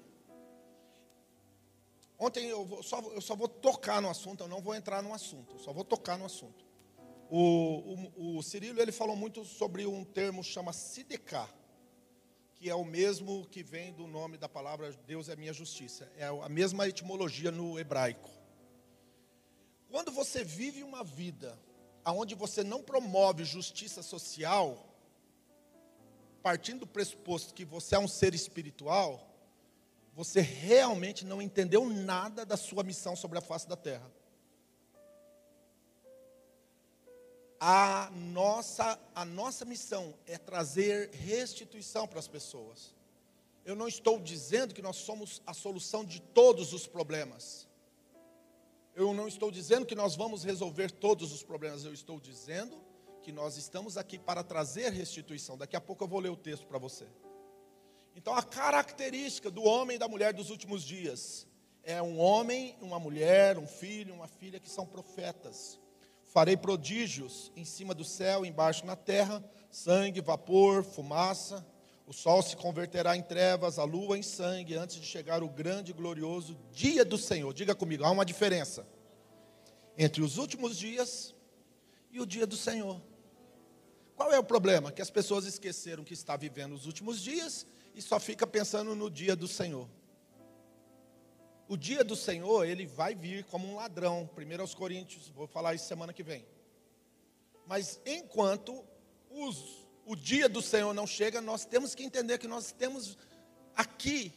Ontem 2.20 2.50
eu, 2.50 2.66
vou, 2.66 2.84
só, 2.84 3.00
eu 3.00 3.22
só 3.22 3.34
vou 3.34 3.48
tocar 3.48 4.02
no 4.02 4.10
assunto, 4.10 4.44
eu 4.44 4.48
não 4.50 4.62
vou 4.62 4.76
entrar 4.76 5.02
no 5.02 5.14
assunto, 5.14 5.56
eu 5.56 5.60
só 5.60 5.72
vou 5.72 5.86
tocar 5.86 6.18
no 6.18 6.26
assunto. 6.26 6.66
O, 7.30 8.10
o, 8.18 8.38
o 8.38 8.44
Cirilo 8.44 8.82
ele 8.82 8.92
falou 8.92 9.16
muito 9.16 9.46
sobre 9.46 9.86
um 9.86 10.04
termo 10.04 10.44
chama 10.44 10.74
Sidecar 10.74 11.50
que 12.60 12.70
é 12.70 12.76
o 12.76 12.84
mesmo 12.84 13.46
que 13.52 13.62
vem 13.62 13.94
do 13.94 14.08
nome 14.08 14.36
da 14.36 14.50
palavra 14.50 14.92
Deus 15.06 15.30
é 15.30 15.36
minha 15.36 15.54
justiça. 15.54 16.12
É 16.18 16.26
a 16.26 16.50
mesma 16.50 16.88
etimologia 16.88 17.52
no 17.52 17.80
hebraico. 17.80 18.30
Quando 19.90 20.12
você 20.12 20.44
vive 20.44 20.82
uma 20.82 21.04
vida 21.04 21.58
onde 22.12 22.36
você 22.36 22.64
não 22.64 22.82
promove 22.82 23.44
justiça 23.44 24.02
social, 24.02 24.88
partindo 26.42 26.82
do 26.82 26.88
pressuposto 26.88 27.54
que 27.54 27.66
você 27.66 27.96
é 27.96 28.00
um 28.00 28.08
ser 28.08 28.34
espiritual, 28.34 29.28
você 30.14 30.42
realmente 30.42 31.26
não 31.26 31.42
entendeu 31.42 31.88
nada 31.90 32.46
da 32.46 32.58
sua 32.58 32.84
missão 32.84 33.16
sobre 33.16 33.38
a 33.38 33.42
face 33.42 33.68
da 33.68 33.76
terra. 33.76 34.10
A 37.60 38.10
nossa, 38.12 39.00
a 39.14 39.26
nossa 39.26 39.66
missão 39.66 40.14
é 40.26 40.38
trazer 40.38 41.10
restituição 41.12 42.08
para 42.08 42.20
as 42.20 42.28
pessoas. 42.28 42.96
Eu 43.66 43.76
não 43.76 43.88
estou 43.88 44.20
dizendo 44.20 44.74
que 44.74 44.82
nós 44.82 44.96
somos 44.96 45.42
a 45.46 45.54
solução 45.54 46.06
de 46.06 46.22
todos 46.22 46.72
os 46.72 46.88
problemas. 46.88 47.67
Eu 48.98 49.14
não 49.14 49.28
estou 49.28 49.52
dizendo 49.52 49.86
que 49.86 49.94
nós 49.94 50.16
vamos 50.16 50.44
resolver 50.44 50.92
todos 50.92 51.32
os 51.32 51.44
problemas. 51.44 51.86
Eu 51.86 51.94
estou 51.94 52.20
dizendo 52.20 52.84
que 53.22 53.32
nós 53.32 53.56
estamos 53.56 53.96
aqui 53.96 54.18
para 54.18 54.44
trazer 54.44 54.92
restituição. 54.92 55.56
Daqui 55.56 55.76
a 55.76 55.82
pouco 55.82 56.04
eu 56.04 56.08
vou 56.08 56.20
ler 56.20 56.32
o 56.32 56.36
texto 56.36 56.66
para 56.66 56.80
você. 56.80 57.06
Então, 58.16 58.34
a 58.34 58.42
característica 58.42 59.52
do 59.52 59.64
homem 59.64 59.98
e 59.98 60.00
da 60.00 60.08
mulher 60.08 60.34
dos 60.34 60.50
últimos 60.50 60.84
dias 60.84 61.46
é 61.84 62.02
um 62.02 62.20
homem, 62.20 62.76
uma 62.82 63.00
mulher, 63.00 63.60
um 63.60 63.68
filho, 63.68 64.16
uma 64.16 64.28
filha 64.28 64.60
que 64.60 64.70
são 64.70 64.86
profetas 64.86 65.80
Farei 66.38 66.58
prodígios 66.58 67.52
em 67.56 67.66
cima 67.66 67.96
do 67.96 68.04
céu, 68.04 68.46
embaixo 68.46 68.86
na 68.86 68.96
terra, 68.96 69.44
sangue, 69.72 70.22
vapor, 70.22 70.84
fumaça. 70.84 71.66
O 72.08 72.14
sol 72.14 72.42
se 72.42 72.56
converterá 72.56 73.18
em 73.18 73.22
trevas, 73.22 73.78
a 73.78 73.84
lua 73.84 74.18
em 74.18 74.24
sangue, 74.24 74.76
antes 74.76 74.96
de 74.96 75.06
chegar 75.06 75.44
o 75.44 75.50
grande 75.50 75.92
e 75.92 75.94
glorioso 75.94 76.58
dia 76.72 77.04
do 77.04 77.18
Senhor. 77.18 77.54
Diga 77.54 77.76
comigo, 77.76 78.06
há 78.06 78.10
uma 78.10 78.24
diferença 78.26 78.88
entre 79.98 80.22
os 80.22 80.38
últimos 80.38 80.78
dias 80.78 81.36
e 82.10 82.22
o 82.22 82.26
dia 82.26 82.48
do 82.48 82.56
Senhor. 82.56 83.02
Qual 84.16 84.32
é 84.32 84.40
o 84.40 84.44
problema? 84.44 84.90
Que 84.90 85.02
as 85.02 85.10
pessoas 85.10 85.44
esqueceram 85.46 86.06
que 86.06 86.14
está 86.14 86.38
vivendo 86.38 86.72
os 86.74 86.86
últimos 86.86 87.22
dias 87.22 87.68
e 87.94 88.02
só 88.02 88.20
fica 88.22 88.48
pensando 88.48 88.96
no 88.96 89.12
dia 89.12 89.36
do 89.36 89.48
Senhor. 89.48 89.90
O 91.68 91.76
dia 91.76 92.06
do 92.06 92.16
Senhor, 92.16 92.66
ele 92.66 92.86
vai 92.86 93.16
vir 93.16 93.44
como 93.44 93.68
um 93.68 93.76
ladrão. 93.76 94.30
Primeiro 94.34 94.64
aos 94.64 94.74
Coríntios, 94.74 95.28
vou 95.28 95.46
falar 95.46 95.76
isso 95.76 95.86
semana 95.86 96.14
que 96.14 96.24
vem. 96.24 96.48
Mas 97.66 98.00
enquanto 98.06 98.82
os, 99.30 99.86
o 100.08 100.16
dia 100.16 100.48
do 100.48 100.62
Senhor 100.62 100.94
não 100.94 101.06
chega, 101.06 101.42
nós 101.42 101.66
temos 101.66 101.94
que 101.94 102.02
entender 102.02 102.38
que 102.38 102.48
nós 102.48 102.72
temos 102.72 103.18
aqui 103.76 104.34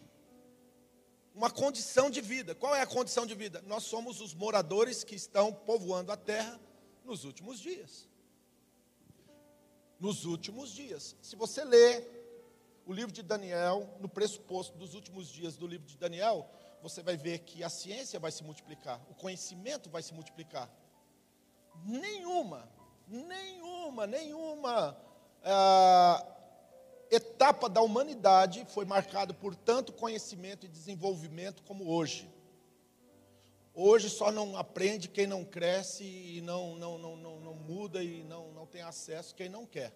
uma 1.33 1.49
condição 1.49 2.11
de 2.11 2.21
vida. 2.21 2.57
Qual 2.57 2.75
é 2.75 2.83
a 2.83 2.87
condição 2.87 3.25
de 3.25 3.37
vida? 3.37 3.63
Nós 3.69 3.85
somos 3.85 4.21
os 4.21 4.35
moradores 4.35 5.05
que 5.05 5.15
estão 5.15 5.53
povoando 5.53 6.11
a 6.11 6.17
terra 6.17 6.61
nos 7.05 7.23
últimos 7.23 7.61
dias. 7.61 8.09
Nos 10.01 10.25
últimos 10.25 10.73
dias. 10.73 11.15
Se 11.23 11.37
você 11.37 11.65
ler 11.65 12.19
o 12.85 12.93
livro 12.93 13.13
de 13.13 13.23
Daniel, 13.23 13.97
no 14.01 14.09
pressuposto 14.09 14.77
dos 14.77 14.95
últimos 14.95 15.29
dias 15.29 15.57
do 15.57 15.69
livro 15.69 15.87
de 15.87 15.97
Daniel, 15.97 16.51
você 16.83 17.01
vai 17.01 17.17
ver 17.17 17.39
que 17.39 17.63
a 17.63 17.71
ciência 17.71 18.19
vai 18.19 18.33
se 18.33 18.43
multiplicar, 18.43 19.01
o 19.09 19.15
conhecimento 19.15 19.89
vai 19.89 20.03
se 20.03 20.13
multiplicar. 20.13 20.69
Nenhuma, 21.85 22.69
nenhuma, 23.07 24.05
nenhuma 24.09 25.10
ah, 25.45 26.27
etapa 27.11 27.69
da 27.69 27.81
humanidade 27.81 28.67
foi 28.69 28.85
marcada 28.85 29.35
por 29.35 29.55
tanto 29.55 29.93
conhecimento 29.93 30.67
e 30.67 30.69
desenvolvimento 30.69 31.63
como 31.65 31.91
hoje. 31.91 32.31
Hoje 33.75 34.11
só 34.11 34.31
não 34.31 34.57
aprende 34.57 35.09
quem 35.09 35.27
não 35.27 35.45
cresce 35.45 36.05
e 36.05 36.41
não, 36.43 36.77
não, 36.77 36.99
não, 36.99 37.17
não, 37.17 37.41
não 37.41 37.55
muda 37.55 38.03
e 38.03 38.23
não, 38.25 38.53
não 38.53 38.67
tem 38.67 38.83
acesso 38.83 39.35
quem 39.35 39.49
não 39.49 39.65
quer. 39.65 39.93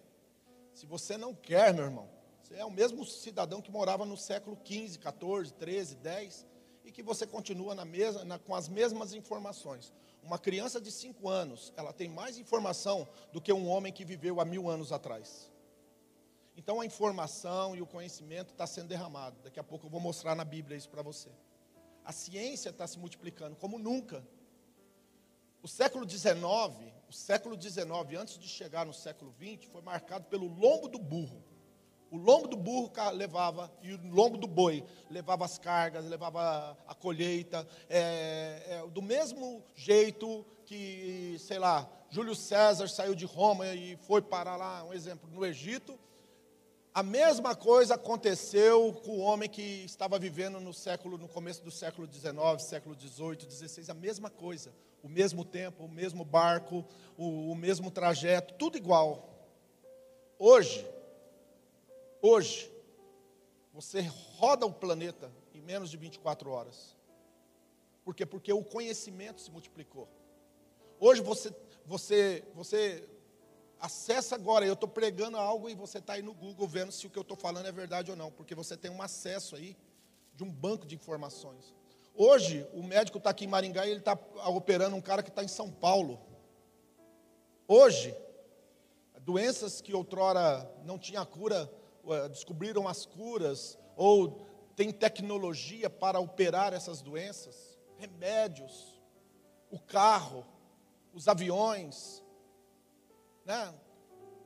Se 0.73 0.85
você 0.85 1.17
não 1.17 1.33
quer, 1.33 1.73
meu 1.73 1.85
irmão, 1.85 2.09
você 2.41 2.55
é 2.55 2.65
o 2.65 2.71
mesmo 2.71 3.05
cidadão 3.05 3.61
que 3.61 3.71
morava 3.71 4.05
no 4.05 4.17
século 4.17 4.57
XV, 4.63 4.99
XIV, 4.99 5.53
XIII, 5.59 5.97
X 6.03 6.45
e 6.83 6.91
que 6.91 7.01
você 7.01 7.25
continua 7.25 7.73
na 7.73 7.83
mesa, 7.83 8.23
na, 8.23 8.37
com 8.37 8.53
as 8.55 8.69
mesmas 8.69 9.13
informações. 9.13 9.93
Uma 10.25 10.39
criança 10.39 10.81
de 10.81 10.91
5 10.91 11.29
anos, 11.29 11.71
ela 11.77 11.93
tem 11.93 12.09
mais 12.09 12.39
informação 12.39 13.07
do 13.31 13.39
que 13.39 13.53
um 13.53 13.69
homem 13.69 13.93
que 13.93 14.03
viveu 14.03 14.41
há 14.41 14.45
mil 14.45 14.67
anos 14.67 14.91
atrás. 14.91 15.51
Então 16.57 16.81
a 16.81 16.85
informação 16.85 17.75
e 17.75 17.81
o 17.81 17.85
conhecimento 17.85 18.51
está 18.51 18.65
sendo 18.65 18.87
derramado. 18.87 19.37
Daqui 19.43 19.59
a 19.59 19.63
pouco 19.63 19.85
eu 19.85 19.89
vou 19.89 19.99
mostrar 19.99 20.33
na 20.33 20.43
Bíblia 20.43 20.75
isso 20.75 20.89
para 20.89 21.03
você. 21.03 21.29
A 22.03 22.11
ciência 22.11 22.69
está 22.69 22.87
se 22.87 22.97
multiplicando 22.97 23.55
como 23.55 23.77
nunca. 23.77 24.27
O 25.61 25.67
século 25.67 26.09
XIX, 26.09 26.33
o 27.07 27.13
século 27.13 27.59
XIX, 27.61 27.85
antes 28.19 28.39
de 28.39 28.47
chegar 28.47 28.83
no 28.83 28.93
século 28.93 29.31
XX, 29.39 29.69
foi 29.69 29.83
marcado 29.83 30.25
pelo 30.25 30.47
lombo 30.47 30.87
do 30.87 30.97
burro. 30.97 31.43
O 32.11 32.17
lombo 32.17 32.47
do 32.47 32.55
burro 32.55 32.91
levava, 33.13 33.71
e 33.81 33.93
o 33.93 33.99
lombo 34.13 34.37
do 34.37 34.47
boi 34.47 34.83
levava 35.09 35.43
as 35.45 35.57
cargas, 35.57 36.05
levava 36.05 36.77
a 36.87 36.95
colheita. 36.95 37.67
É, 37.89 38.63
é, 38.67 38.87
do 38.91 39.01
mesmo 39.01 39.63
jeito 39.75 40.45
que, 40.65 41.35
sei 41.39 41.59
lá, 41.59 41.89
Júlio 42.09 42.35
César 42.35 42.87
saiu 42.87 43.15
de 43.15 43.25
Roma 43.25 43.67
e 43.73 43.97
foi 43.97 44.21
parar 44.21 44.55
lá, 44.55 44.83
um 44.83 44.93
exemplo, 44.93 45.29
no 45.29 45.45
Egito. 45.45 45.99
A 46.93 47.03
mesma 47.03 47.53
coisa 47.55 47.95
aconteceu 47.95 48.93
com 49.03 49.17
o 49.17 49.19
homem 49.19 49.49
que 49.49 49.83
estava 49.83 50.17
vivendo 50.17 50.61
no 50.61 50.73
século, 50.73 51.17
no 51.17 51.27
começo 51.27 51.61
do 51.61 51.69
século 51.69 52.07
XIX, 52.09 52.33
século 52.59 52.95
XVIII, 52.97 53.51
XVI, 53.51 53.91
a 53.91 53.93
mesma 53.93 54.29
coisa, 54.29 54.73
o 55.03 55.09
mesmo 55.09 55.43
tempo, 55.43 55.83
o 55.83 55.89
mesmo 55.89 56.23
barco, 56.23 56.85
o, 57.17 57.51
o 57.51 57.55
mesmo 57.55 57.91
trajeto, 57.91 58.53
tudo 58.53 58.77
igual. 58.77 59.29
Hoje, 60.39 60.87
hoje, 62.27 62.71
você 63.73 64.01
roda 64.37 64.65
o 64.65 64.73
planeta 64.73 65.31
em 65.53 65.61
menos 65.61 65.89
de 65.89 65.97
24 65.97 66.49
horas. 66.49 66.95
Por 68.03 68.15
quê? 68.15 68.25
Porque 68.25 68.51
o 68.53 68.63
conhecimento 68.63 69.41
se 69.41 69.51
multiplicou. 69.51 70.07
Hoje 70.99 71.21
você, 71.21 71.53
você, 71.85 72.43
você 72.53 73.07
Acessa 73.79 74.35
agora, 74.35 74.65
eu 74.65 74.73
estou 74.73 74.87
pregando 74.87 75.37
algo 75.37 75.69
e 75.69 75.75
você 75.75 75.99
está 75.99 76.13
aí 76.13 76.21
no 76.21 76.33
Google 76.33 76.67
vendo 76.67 76.91
se 76.91 77.05
o 77.05 77.09
que 77.09 77.17
eu 77.19 77.21
estou 77.21 77.37
falando 77.37 77.67
é 77.67 77.71
verdade 77.71 78.09
ou 78.09 78.17
não, 78.17 78.31
porque 78.31 78.55
você 78.55 78.75
tem 78.77 78.89
um 78.89 79.01
acesso 79.01 79.55
aí 79.55 79.77
de 80.33 80.43
um 80.43 80.51
banco 80.51 80.85
de 80.85 80.95
informações. 80.95 81.73
Hoje, 82.15 82.65
o 82.73 82.81
médico 82.81 83.17
está 83.17 83.29
aqui 83.29 83.45
em 83.45 83.47
Maringá 83.47 83.85
e 83.85 83.91
ele 83.91 83.99
está 83.99 84.17
operando 84.47 84.95
um 84.95 85.01
cara 85.01 85.21
que 85.21 85.29
está 85.29 85.43
em 85.43 85.47
São 85.47 85.69
Paulo. 85.69 86.19
Hoje, 87.67 88.15
doenças 89.21 89.81
que 89.81 89.93
outrora 89.93 90.67
não 90.83 90.97
tinha 90.97 91.25
cura, 91.25 91.69
descobriram 92.29 92.87
as 92.87 93.05
curas, 93.05 93.77
ou 93.95 94.45
tem 94.75 94.91
tecnologia 94.91 95.89
para 95.89 96.19
operar 96.19 96.73
essas 96.73 97.01
doenças, 97.01 97.77
remédios, 97.97 99.01
o 99.71 99.79
carro, 99.79 100.45
os 101.13 101.27
aviões, 101.27 102.23
né? 103.45 103.73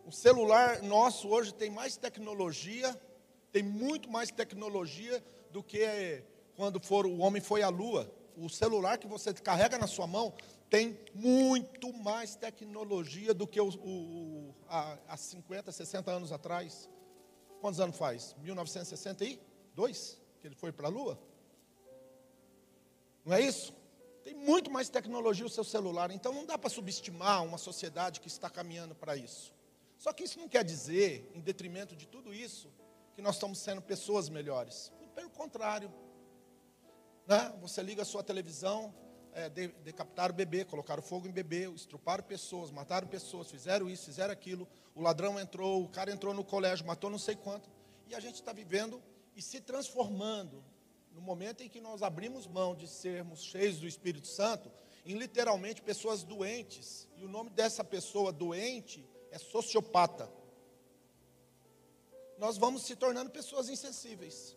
O 0.05 0.11
celular 0.11 0.81
nosso 0.81 1.27
hoje 1.29 1.53
tem 1.53 1.69
mais 1.69 1.97
tecnologia, 1.97 2.99
tem 3.51 3.61
muito 3.63 4.09
mais 4.09 4.31
tecnologia 4.31 5.23
do 5.51 5.63
que 5.63 6.23
quando 6.55 6.79
for, 6.79 7.05
o 7.05 7.19
homem 7.19 7.41
foi 7.41 7.61
à 7.61 7.69
lua. 7.69 8.11
O 8.35 8.49
celular 8.49 8.97
que 8.97 9.07
você 9.07 9.33
carrega 9.33 9.77
na 9.77 9.87
sua 9.87 10.05
mão 10.05 10.33
tem 10.69 10.99
muito 11.13 11.91
mais 11.93 12.35
tecnologia 12.35 13.33
do 13.33 13.47
que 13.47 13.59
o, 13.59 13.69
o, 13.69 14.55
há, 14.67 14.97
há 15.07 15.17
50, 15.17 15.71
60 15.71 16.11
anos 16.11 16.31
atrás. 16.31 16.89
Quantos 17.59 17.79
anos 17.79 17.97
faz? 17.97 18.35
1962 18.39 20.19
que 20.39 20.47
ele 20.47 20.55
foi 20.55 20.71
para 20.71 20.87
a 20.87 20.89
lua? 20.89 21.19
Não 23.25 23.33
é 23.33 23.41
isso? 23.41 23.73
Tem 24.23 24.33
muito 24.33 24.71
mais 24.71 24.89
tecnologia 24.89 25.45
o 25.45 25.49
seu 25.49 25.63
celular, 25.63 26.11
então 26.11 26.33
não 26.33 26.45
dá 26.45 26.57
para 26.57 26.69
subestimar 26.69 27.43
uma 27.43 27.57
sociedade 27.57 28.19
que 28.19 28.27
está 28.27 28.49
caminhando 28.49 28.95
para 28.95 29.15
isso. 29.15 29.53
Só 29.97 30.13
que 30.13 30.23
isso 30.23 30.39
não 30.39 30.47
quer 30.47 30.63
dizer, 30.63 31.29
em 31.33 31.41
detrimento 31.41 31.95
de 31.95 32.07
tudo 32.07 32.33
isso, 32.33 32.71
que 33.13 33.21
nós 33.21 33.35
estamos 33.35 33.59
sendo 33.59 33.81
pessoas 33.81 34.29
melhores. 34.29 34.91
Pelo 35.13 35.29
contrário. 35.29 35.91
Né? 37.27 37.53
Você 37.61 37.83
liga 37.83 38.03
a 38.03 38.05
sua 38.05 38.23
televisão, 38.23 38.93
é, 39.33 39.49
de, 39.49 39.67
decapitaram 39.83 40.33
bebê, 40.33 40.65
colocaram 40.65 41.01
fogo 41.01 41.27
em 41.27 41.31
bebê, 41.31 41.69
estruparam 41.71 42.23
pessoas, 42.23 42.71
mataram 42.71 43.07
pessoas, 43.07 43.49
fizeram 43.49 43.89
isso, 43.89 44.05
fizeram 44.05 44.33
aquilo. 44.33 44.67
O 44.95 45.01
ladrão 45.01 45.39
entrou, 45.39 45.83
o 45.83 45.89
cara 45.89 46.11
entrou 46.11 46.33
no 46.33 46.43
colégio, 46.43 46.85
matou 46.85 47.09
não 47.09 47.19
sei 47.19 47.35
quanto. 47.35 47.69
E 48.07 48.15
a 48.15 48.19
gente 48.19 48.35
está 48.35 48.51
vivendo 48.53 49.01
e 49.35 49.41
se 49.41 49.61
transformando 49.61 50.63
no 51.11 51.21
momento 51.21 51.61
em 51.63 51.69
que 51.69 51.81
nós 51.81 52.01
abrimos 52.01 52.47
mão 52.47 52.75
de 52.75 52.87
sermos 52.87 53.43
cheios 53.43 53.79
do 53.79 53.87
Espírito 53.87 54.27
Santo, 54.27 54.71
em 55.05 55.17
literalmente 55.17 55.81
pessoas 55.81 56.23
doentes, 56.23 57.07
e 57.17 57.23
o 57.23 57.27
nome 57.27 57.49
dessa 57.49 57.83
pessoa 57.83 58.31
doente 58.31 59.07
é 59.31 59.37
sociopata. 59.37 60.31
Nós 62.37 62.57
vamos 62.57 62.83
se 62.83 62.95
tornando 62.95 63.29
pessoas 63.29 63.69
insensíveis. 63.69 64.55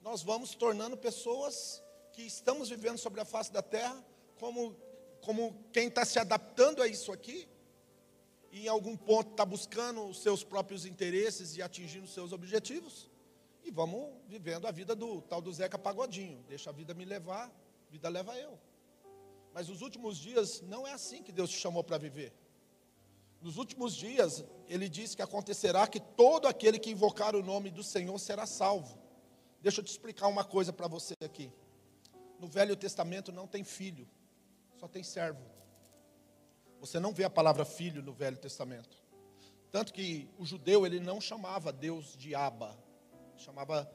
Nós 0.00 0.22
vamos 0.22 0.50
se 0.50 0.56
tornando 0.56 0.96
pessoas 0.96 1.82
que 2.18 2.24
estamos 2.24 2.68
vivendo 2.68 2.98
sobre 2.98 3.20
a 3.20 3.24
face 3.24 3.52
da 3.52 3.62
terra 3.62 4.04
como, 4.40 4.74
como 5.20 5.54
quem 5.72 5.86
está 5.86 6.04
se 6.04 6.18
adaptando 6.18 6.82
a 6.82 6.88
isso 6.88 7.12
aqui, 7.12 7.48
e 8.50 8.64
em 8.64 8.68
algum 8.68 8.96
ponto 8.96 9.30
está 9.30 9.46
buscando 9.46 10.04
os 10.04 10.20
seus 10.20 10.42
próprios 10.42 10.84
interesses 10.84 11.56
e 11.56 11.62
atingindo 11.62 12.06
os 12.06 12.12
seus 12.12 12.32
objetivos 12.32 13.08
e 13.62 13.70
vamos 13.70 14.10
vivendo 14.26 14.66
a 14.66 14.72
vida 14.72 14.96
do 14.96 15.22
tal 15.22 15.40
do 15.40 15.52
Zeca 15.52 15.78
Pagodinho. 15.78 16.44
Deixa 16.48 16.70
a 16.70 16.72
vida 16.72 16.92
me 16.92 17.04
levar, 17.04 17.52
vida 17.88 18.08
leva 18.08 18.36
eu. 18.36 18.58
Mas 19.54 19.68
os 19.68 19.80
últimos 19.80 20.18
dias 20.18 20.60
não 20.62 20.84
é 20.84 20.92
assim 20.92 21.22
que 21.22 21.30
Deus 21.30 21.50
te 21.50 21.58
chamou 21.58 21.84
para 21.84 21.98
viver. 21.98 22.32
Nos 23.40 23.58
últimos 23.58 23.94
dias, 23.94 24.44
ele 24.66 24.88
diz 24.88 25.14
que 25.14 25.22
acontecerá 25.22 25.86
que 25.86 26.00
todo 26.00 26.48
aquele 26.48 26.80
que 26.80 26.90
invocar 26.90 27.36
o 27.36 27.44
nome 27.44 27.70
do 27.70 27.84
Senhor 27.84 28.18
será 28.18 28.44
salvo. 28.44 28.98
Deixa 29.60 29.80
eu 29.80 29.84
te 29.84 29.92
explicar 29.92 30.26
uma 30.26 30.42
coisa 30.42 30.72
para 30.72 30.88
você 30.88 31.14
aqui. 31.24 31.52
No 32.38 32.46
Velho 32.46 32.76
Testamento 32.76 33.32
não 33.32 33.46
tem 33.46 33.64
filho, 33.64 34.08
só 34.78 34.86
tem 34.86 35.02
servo. 35.02 35.40
Você 36.80 37.00
não 37.00 37.12
vê 37.12 37.24
a 37.24 37.30
palavra 37.30 37.64
filho 37.64 38.02
no 38.02 38.12
Velho 38.12 38.36
Testamento. 38.36 38.96
Tanto 39.70 39.92
que 39.92 40.28
o 40.38 40.46
judeu 40.46 40.86
ele 40.86 41.00
não 41.00 41.20
chamava 41.20 41.72
Deus 41.72 42.16
de 42.16 42.34
Abba, 42.34 42.78
chamava 43.36 43.90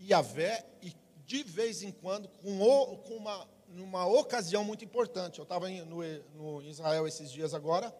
Iavé, 0.00 0.66
e 0.80 0.94
de 1.24 1.42
vez 1.42 1.82
em 1.82 1.92
quando, 1.92 2.28
com, 2.28 2.60
o, 2.60 2.98
com 2.98 3.16
uma, 3.16 3.48
numa 3.68 4.06
ocasião 4.06 4.64
muito 4.64 4.84
importante, 4.84 5.38
eu 5.38 5.44
estava 5.44 5.68
no, 5.68 6.02
no 6.34 6.62
Israel 6.62 7.06
esses 7.06 7.30
dias 7.30 7.54
agora, 7.54 7.94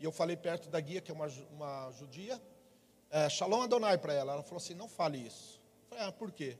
e 0.00 0.04
eu 0.04 0.12
falei 0.12 0.36
perto 0.36 0.70
da 0.70 0.80
guia, 0.80 1.00
que 1.00 1.10
é 1.10 1.14
uma, 1.14 1.28
uma 1.50 1.90
judia, 1.92 2.40
é, 3.12 3.28
Shalom 3.28 3.60
Adonai 3.60 3.98
para 3.98 4.14
ela. 4.14 4.32
Ela 4.32 4.42
falou 4.42 4.56
assim: 4.56 4.74
não 4.74 4.88
fale 4.88 5.18
isso. 5.18 5.60
Eu 5.82 5.88
falei, 5.90 6.04
ah, 6.08 6.12
por 6.12 6.32
quê? 6.32 6.58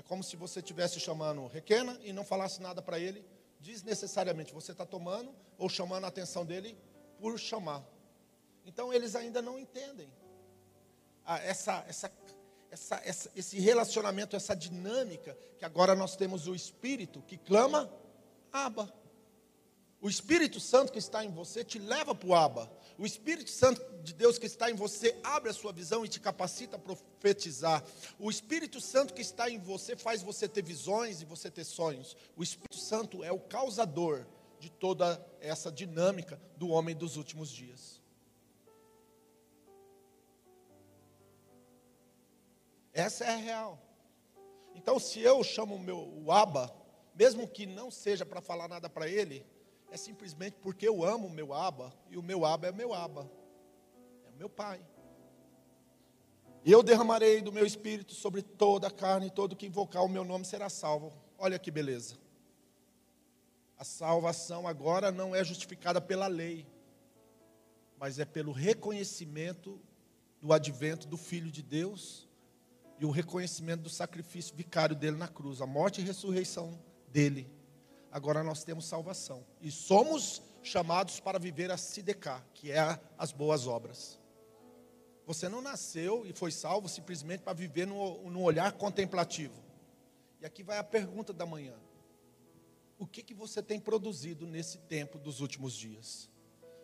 É 0.00 0.02
como 0.02 0.24
se 0.24 0.34
você 0.34 0.60
estivesse 0.60 0.98
chamando 0.98 1.46
Requena 1.46 2.00
e 2.02 2.10
não 2.10 2.24
falasse 2.24 2.62
nada 2.62 2.80
para 2.80 2.98
ele 2.98 3.22
desnecessariamente. 3.60 4.54
Você 4.54 4.72
está 4.72 4.86
tomando 4.86 5.30
ou 5.58 5.68
chamando 5.68 6.04
a 6.04 6.08
atenção 6.08 6.42
dele 6.42 6.74
por 7.18 7.38
chamar. 7.38 7.84
Então 8.64 8.94
eles 8.94 9.14
ainda 9.14 9.42
não 9.42 9.58
entendem 9.58 10.10
ah, 11.22 11.38
essa, 11.40 11.84
essa 11.86 12.10
essa, 12.70 13.02
essa, 13.04 13.30
esse 13.36 13.60
relacionamento, 13.60 14.34
essa 14.34 14.54
dinâmica, 14.56 15.36
que 15.58 15.66
agora 15.66 15.94
nós 15.94 16.16
temos 16.16 16.46
o 16.46 16.54
Espírito 16.54 17.20
que 17.20 17.36
clama, 17.36 17.92
Aba. 18.50 18.90
O 20.00 20.08
Espírito 20.08 20.58
Santo 20.60 20.92
que 20.92 20.98
está 20.98 21.22
em 21.22 21.30
você 21.30 21.62
te 21.62 21.78
leva 21.78 22.14
para 22.14 22.28
o 22.28 22.34
Aba. 22.34 22.72
O 23.00 23.06
Espírito 23.06 23.48
Santo 23.48 23.80
de 24.02 24.12
Deus 24.12 24.38
que 24.38 24.44
está 24.44 24.70
em 24.70 24.74
você 24.74 25.18
abre 25.24 25.48
a 25.48 25.54
sua 25.54 25.72
visão 25.72 26.04
e 26.04 26.08
te 26.08 26.20
capacita 26.20 26.76
a 26.76 26.78
profetizar. 26.78 27.82
O 28.18 28.28
Espírito 28.28 28.78
Santo 28.78 29.14
que 29.14 29.22
está 29.22 29.48
em 29.48 29.58
você 29.58 29.96
faz 29.96 30.20
você 30.20 30.46
ter 30.46 30.62
visões 30.62 31.22
e 31.22 31.24
você 31.24 31.50
ter 31.50 31.64
sonhos. 31.64 32.14
O 32.36 32.42
Espírito 32.42 32.76
Santo 32.76 33.24
é 33.24 33.32
o 33.32 33.40
causador 33.40 34.26
de 34.58 34.68
toda 34.68 35.18
essa 35.40 35.72
dinâmica 35.72 36.38
do 36.58 36.68
homem 36.68 36.94
dos 36.94 37.16
últimos 37.16 37.50
dias. 37.50 38.02
Essa 42.92 43.24
é 43.24 43.30
a 43.30 43.36
real. 43.36 43.82
Então, 44.74 44.98
se 44.98 45.20
eu 45.20 45.42
chamo 45.42 45.76
o 45.76 45.80
meu 45.80 46.00
o 46.22 46.30
Aba, 46.30 46.70
mesmo 47.14 47.48
que 47.48 47.64
não 47.64 47.90
seja 47.90 48.26
para 48.26 48.42
falar 48.42 48.68
nada 48.68 48.90
para 48.90 49.08
ele, 49.08 49.42
é 49.90 49.96
simplesmente 49.96 50.56
porque 50.62 50.86
eu 50.86 51.04
amo 51.04 51.26
o 51.26 51.30
meu 51.30 51.52
Aba, 51.52 51.92
e 52.08 52.16
o 52.16 52.22
meu 52.22 52.44
Aba 52.44 52.68
é 52.68 52.72
meu 52.72 52.94
Aba, 52.94 53.30
é 54.24 54.30
o 54.30 54.36
meu 54.36 54.48
Pai. 54.48 54.80
E 56.64 56.70
eu 56.70 56.82
derramarei 56.82 57.40
do 57.40 57.52
meu 57.52 57.66
espírito 57.66 58.14
sobre 58.14 58.42
toda 58.42 58.86
a 58.86 58.90
carne, 58.90 59.26
e 59.26 59.30
todo 59.30 59.56
que 59.56 59.66
invocar 59.66 60.04
o 60.04 60.08
meu 60.08 60.24
nome 60.24 60.44
será 60.44 60.68
salvo. 60.68 61.12
Olha 61.38 61.58
que 61.58 61.70
beleza. 61.70 62.16
A 63.78 63.84
salvação 63.84 64.68
agora 64.68 65.10
não 65.10 65.34
é 65.34 65.42
justificada 65.42 66.00
pela 66.00 66.26
lei, 66.26 66.66
mas 67.98 68.18
é 68.18 68.24
pelo 68.24 68.52
reconhecimento 68.52 69.80
do 70.40 70.52
advento 70.52 71.08
do 71.08 71.16
Filho 71.16 71.50
de 71.50 71.62
Deus 71.62 72.28
e 72.98 73.06
o 73.06 73.10
reconhecimento 73.10 73.82
do 73.82 73.88
sacrifício 73.88 74.54
vicário 74.54 74.94
dele 74.94 75.16
na 75.16 75.28
cruz, 75.28 75.62
a 75.62 75.66
morte 75.66 76.00
e 76.00 76.04
ressurreição 76.04 76.78
dele. 77.08 77.50
Agora 78.10 78.42
nós 78.42 78.64
temos 78.64 78.86
salvação 78.86 79.44
e 79.60 79.70
somos 79.70 80.42
chamados 80.62 81.20
para 81.20 81.38
viver 81.38 81.70
a 81.70 81.76
Sidecar, 81.76 82.44
que 82.52 82.72
é 82.72 83.00
as 83.16 83.32
boas 83.32 83.66
obras. 83.66 84.18
Você 85.26 85.48
não 85.48 85.62
nasceu 85.62 86.26
e 86.26 86.32
foi 86.32 86.50
salvo 86.50 86.88
simplesmente 86.88 87.42
para 87.42 87.52
viver 87.52 87.86
no, 87.86 88.28
no 88.30 88.42
olhar 88.42 88.72
contemplativo. 88.72 89.62
E 90.40 90.46
aqui 90.46 90.62
vai 90.62 90.78
a 90.78 90.84
pergunta 90.84 91.32
da 91.32 91.46
manhã: 91.46 91.74
O 92.98 93.06
que, 93.06 93.22
que 93.22 93.34
você 93.34 93.62
tem 93.62 93.78
produzido 93.78 94.46
nesse 94.46 94.78
tempo 94.78 95.18
dos 95.18 95.40
últimos 95.40 95.74
dias? 95.74 96.28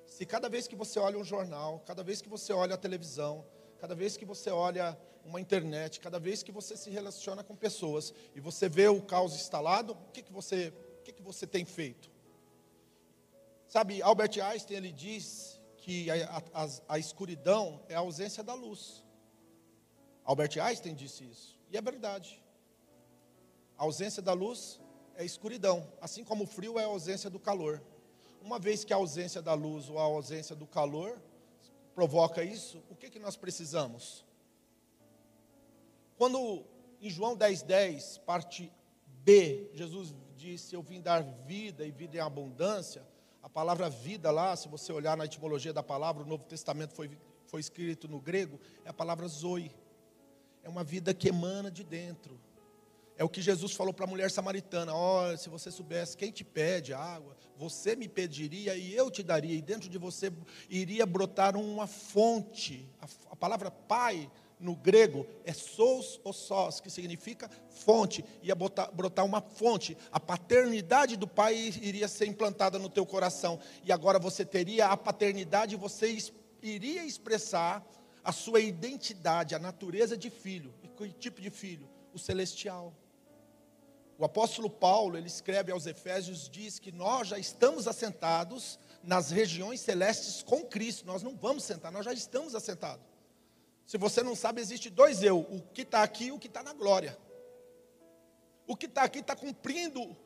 Se 0.07 0.25
cada 0.25 0.49
vez 0.49 0.69
que 0.69 0.77
você 0.77 0.99
olha 1.01 1.19
um 1.19 1.25
jornal, 1.25 1.81
cada 1.81 2.05
vez 2.05 2.23
que 2.23 2.29
você 2.29 2.53
olha 2.53 2.75
a 2.75 2.79
televisão, 2.79 3.45
cada 3.79 3.95
vez 3.95 4.17
que 4.17 4.25
você 4.25 4.51
olha 4.51 4.97
uma 5.25 5.41
internet, 5.41 5.99
cada 6.01 6.21
vez 6.21 6.43
que 6.43 6.53
você 6.53 6.77
se 6.77 6.89
relaciona 6.89 7.43
com 7.43 7.57
pessoas 7.57 8.15
e 8.35 8.41
você 8.41 8.69
vê 8.69 8.89
o 8.89 9.03
caos 9.03 9.35
instalado, 9.35 9.93
o 9.93 10.13
que, 10.13 10.23
que, 10.23 10.33
você, 10.33 10.73
que, 11.07 11.13
que 11.13 11.23
você 11.23 11.47
tem 11.47 11.65
feito? 11.65 12.11
Sabe, 13.69 14.03
Albert 14.03 14.41
Einstein 14.43 14.77
ele 14.77 14.93
diz 14.93 15.61
que 15.77 16.11
a, 16.11 16.43
a, 16.53 16.69
a 16.89 16.99
escuridão 16.99 17.81
é 17.89 17.95
a 17.95 18.01
ausência 18.01 18.43
da 18.43 18.55
luz. 18.55 19.05
Albert 20.25 20.59
Einstein 20.61 20.95
disse 20.95 21.25
isso, 21.25 21.57
e 21.71 21.77
é 21.77 21.81
verdade. 21.81 22.43
A 23.79 23.85
ausência 23.85 24.21
da 24.21 24.33
luz 24.33 24.81
é 25.15 25.25
escuridão, 25.25 25.87
assim 26.01 26.25
como 26.25 26.43
o 26.43 26.47
frio 26.47 26.77
é 26.79 26.83
a 26.83 26.89
ausência 26.89 27.31
do 27.31 27.39
calor. 27.39 27.81
Uma 28.43 28.59
vez 28.59 28.85
que 28.85 28.93
a 28.93 28.97
ausência 28.97 29.41
da 29.41 29.55
luz 29.55 29.89
ou 29.89 29.99
a 29.99 30.03
ausência 30.03 30.57
do 30.57 30.67
calor 30.67 31.21
provoca 31.95 32.43
isso, 32.43 32.83
o 32.91 32.97
que, 32.97 33.11
que 33.11 33.21
nós 33.21 33.37
precisamos? 33.37 34.25
Quando 36.17 36.65
em 37.01 37.11
João 37.11 37.37
10,10, 37.37 37.65
10, 37.65 38.19
parte 38.19 38.73
B, 39.25 39.71
Jesus 39.73 40.13
disse: 40.37 40.75
Eu 40.75 40.83
vim 40.83 41.01
dar 41.01 41.23
vida 41.23 41.85
e 41.85 41.91
vida 41.91 42.17
em 42.17 42.21
abundância. 42.21 43.03
A 43.43 43.49
palavra 43.49 43.89
vida 43.89 44.31
lá, 44.31 44.55
se 44.57 44.69
você 44.69 44.93
olhar 44.93 45.17
na 45.17 45.25
etimologia 45.25 45.73
da 45.73 45.83
palavra, 45.83 46.23
o 46.23 46.27
Novo 46.27 46.45
Testamento 46.45 46.95
foi, 46.95 47.11
foi 47.47 47.61
escrito 47.61 48.09
no 48.09 48.21
grego, 48.21 48.61
é 48.85 48.91
a 48.91 48.93
palavra 48.93 49.27
zoe. 49.29 49.75
É 50.63 50.69
uma 50.69 50.83
vida 50.83 51.15
que 51.15 51.29
emana 51.29 51.71
de 51.71 51.85
dentro. 51.85 52.39
É 53.19 53.25
o 53.25 53.29
que 53.29 53.41
Jesus 53.41 53.73
falou 53.73 53.95
para 53.95 54.05
a 54.05 54.09
mulher 54.09 54.31
samaritana: 54.31 54.95
Olha, 54.95 55.37
se 55.37 55.49
você 55.49 55.71
soubesse 55.71 56.17
quem 56.17 56.31
te 56.31 56.45
pede 56.45 56.93
água, 56.93 57.37
você 57.57 57.97
me 57.97 58.09
pediria 58.09 58.77
e 58.77 58.95
eu 58.95 59.11
te 59.11 59.23
daria, 59.23 59.55
e 59.55 59.63
dentro 59.63 59.89
de 59.89 59.97
você 59.97 60.31
iria 60.69 61.07
brotar 61.07 61.57
uma 61.57 61.87
fonte. 61.87 62.89
A, 63.01 63.07
a 63.31 63.37
palavra 63.37 63.71
pai 63.71 64.31
no 64.59 64.75
grego 64.75 65.27
é 65.45 65.53
sous 65.53 66.21
ou 66.25 66.33
sós, 66.33 66.81
que 66.81 66.91
significa 66.91 67.51
fonte, 67.69 68.25
ia 68.43 68.55
botar, 68.55 68.91
brotar 68.91 69.25
uma 69.25 69.41
fonte. 69.41 69.97
A 70.11 70.19
paternidade 70.19 71.17
do 71.17 71.27
pai 71.27 71.55
iria 71.83 72.09
ser 72.09 72.27
implantada 72.27 72.79
no 72.79 72.89
teu 72.89 73.05
coração, 73.05 73.61
e 73.85 73.93
agora 73.93 74.19
você 74.19 74.45
teria 74.45 74.87
a 74.89 74.97
paternidade, 74.97 75.77
você 75.77 76.17
iria 76.63 77.05
expressar 77.05 77.87
a 78.25 78.33
sua 78.33 78.61
identidade, 78.61 79.55
a 79.55 79.59
natureza 79.59 80.17
de 80.17 80.31
filho. 80.31 80.75
E 80.83 80.89
que 80.89 81.13
tipo 81.13 81.41
de 81.41 81.51
filho? 81.51 81.89
O 82.13 82.19
celestial. 82.19 82.95
O 84.19 84.25
apóstolo 84.25 84.71
Paulo, 84.71 85.19
ele 85.19 85.27
escreve 85.27 85.71
aos 85.71 85.87
Efésios, 85.87 86.49
diz 86.49 86.79
que 86.79 86.91
nós 86.91 87.29
já 87.29 87.39
estamos 87.39 87.87
assentados 87.87 88.79
nas 89.03 89.31
regiões 89.31 89.81
celestes 89.81 90.43
com 90.43 90.65
Cristo. 90.65 91.07
Nós 91.07 91.23
não 91.23 91.37
vamos 91.37 91.65
sentar, 91.65 91.93
nós 91.93 92.05
já 92.05 92.15
estamos 92.15 92.55
assentados. 92.55 93.16
Se 93.87 93.97
você 93.97 94.23
não 94.23 94.35
sabe, 94.35 94.61
existe 94.61 94.91
dois 94.91 95.23
eu: 95.23 95.39
o 95.39 95.63
que 95.73 95.83
está 95.83 96.03
aqui 96.03 96.27
e 96.27 96.33
o 96.33 96.39
que 96.39 96.49
está 96.49 96.63
na 96.63 96.73
glória. 96.73 97.17
O 98.67 98.77
que 98.77 98.87
está 98.87 99.03
aqui 99.05 99.21
está 99.21 99.37
cumprindo 99.37 100.17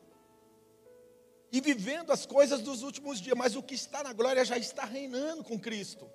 e 1.51 1.61
vivendo 1.61 2.11
as 2.11 2.25
coisas 2.25 2.61
dos 2.61 2.81
últimos 2.81 3.19
dias, 3.19 3.37
mas 3.37 3.55
o 3.55 3.61
que 3.61 3.75
está 3.75 4.01
na 4.01 4.13
glória 4.13 4.43
já 4.43 4.57
está 4.57 4.85
reinando 4.85 5.43
com 5.43 5.59
Cristo. 5.59 6.09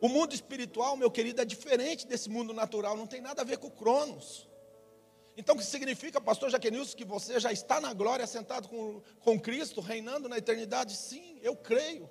O 0.00 0.08
mundo 0.08 0.34
espiritual, 0.34 0.96
meu 0.96 1.10
querido, 1.10 1.40
é 1.40 1.44
diferente 1.44 2.06
desse 2.06 2.28
mundo 2.28 2.52
natural, 2.52 2.96
não 2.96 3.06
tem 3.06 3.22
nada 3.22 3.40
a 3.40 3.44
ver 3.44 3.58
com 3.58 3.68
o 3.68 3.70
Cronos. 3.70 4.46
Então, 5.36 5.54
o 5.54 5.58
que 5.58 5.64
significa, 5.64 6.20
pastor 6.20 6.50
Jaquenilson, 6.50 6.96
que 6.96 7.04
você 7.04 7.40
já 7.40 7.52
está 7.52 7.80
na 7.80 7.94
glória, 7.94 8.26
sentado 8.26 8.68
com, 8.68 9.00
com 9.20 9.40
Cristo, 9.40 9.80
reinando 9.80 10.28
na 10.28 10.36
eternidade? 10.36 10.96
Sim, 10.96 11.38
eu 11.42 11.56
creio. 11.56 12.10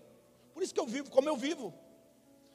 Por 0.53 0.63
isso 0.63 0.73
que 0.73 0.79
eu 0.79 0.87
vivo 0.87 1.11
como 1.11 1.29
eu 1.29 1.37
vivo. 1.37 1.73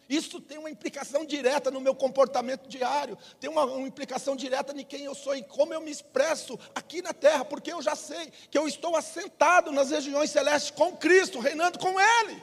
Isso 0.09 0.41
tem 0.41 0.57
uma 0.57 0.71
implicação 0.71 1.25
direta 1.25 1.71
no 1.71 1.81
meu 1.81 1.95
comportamento 1.95 2.67
diário, 2.67 3.19
tem 3.39 3.51
uma, 3.51 3.65
uma, 3.65 3.87
implicação 3.87 4.35
direta 4.35 4.73
em 4.73 4.85
quem 4.85 5.05
eu 5.05 5.15
sou 5.15 5.37
e 5.37 5.43
como 5.43 5.75
eu 5.75 5.83
me 5.83 5.91
expresso 5.91 6.59
aqui 6.75 7.03
na 7.03 7.13
terra, 7.13 7.45
porque 7.45 7.71
eu 7.71 7.83
já 7.83 7.95
sei 7.95 8.33
que 8.51 8.57
eu 8.57 8.67
estou 8.67 8.97
assentado 8.97 9.71
nas 9.71 9.91
regiões 9.91 10.31
celestes 10.31 10.71
com 10.71 10.97
Cristo, 10.97 11.39
reinando 11.39 11.79
com 11.79 12.01
Ele. 12.01 12.43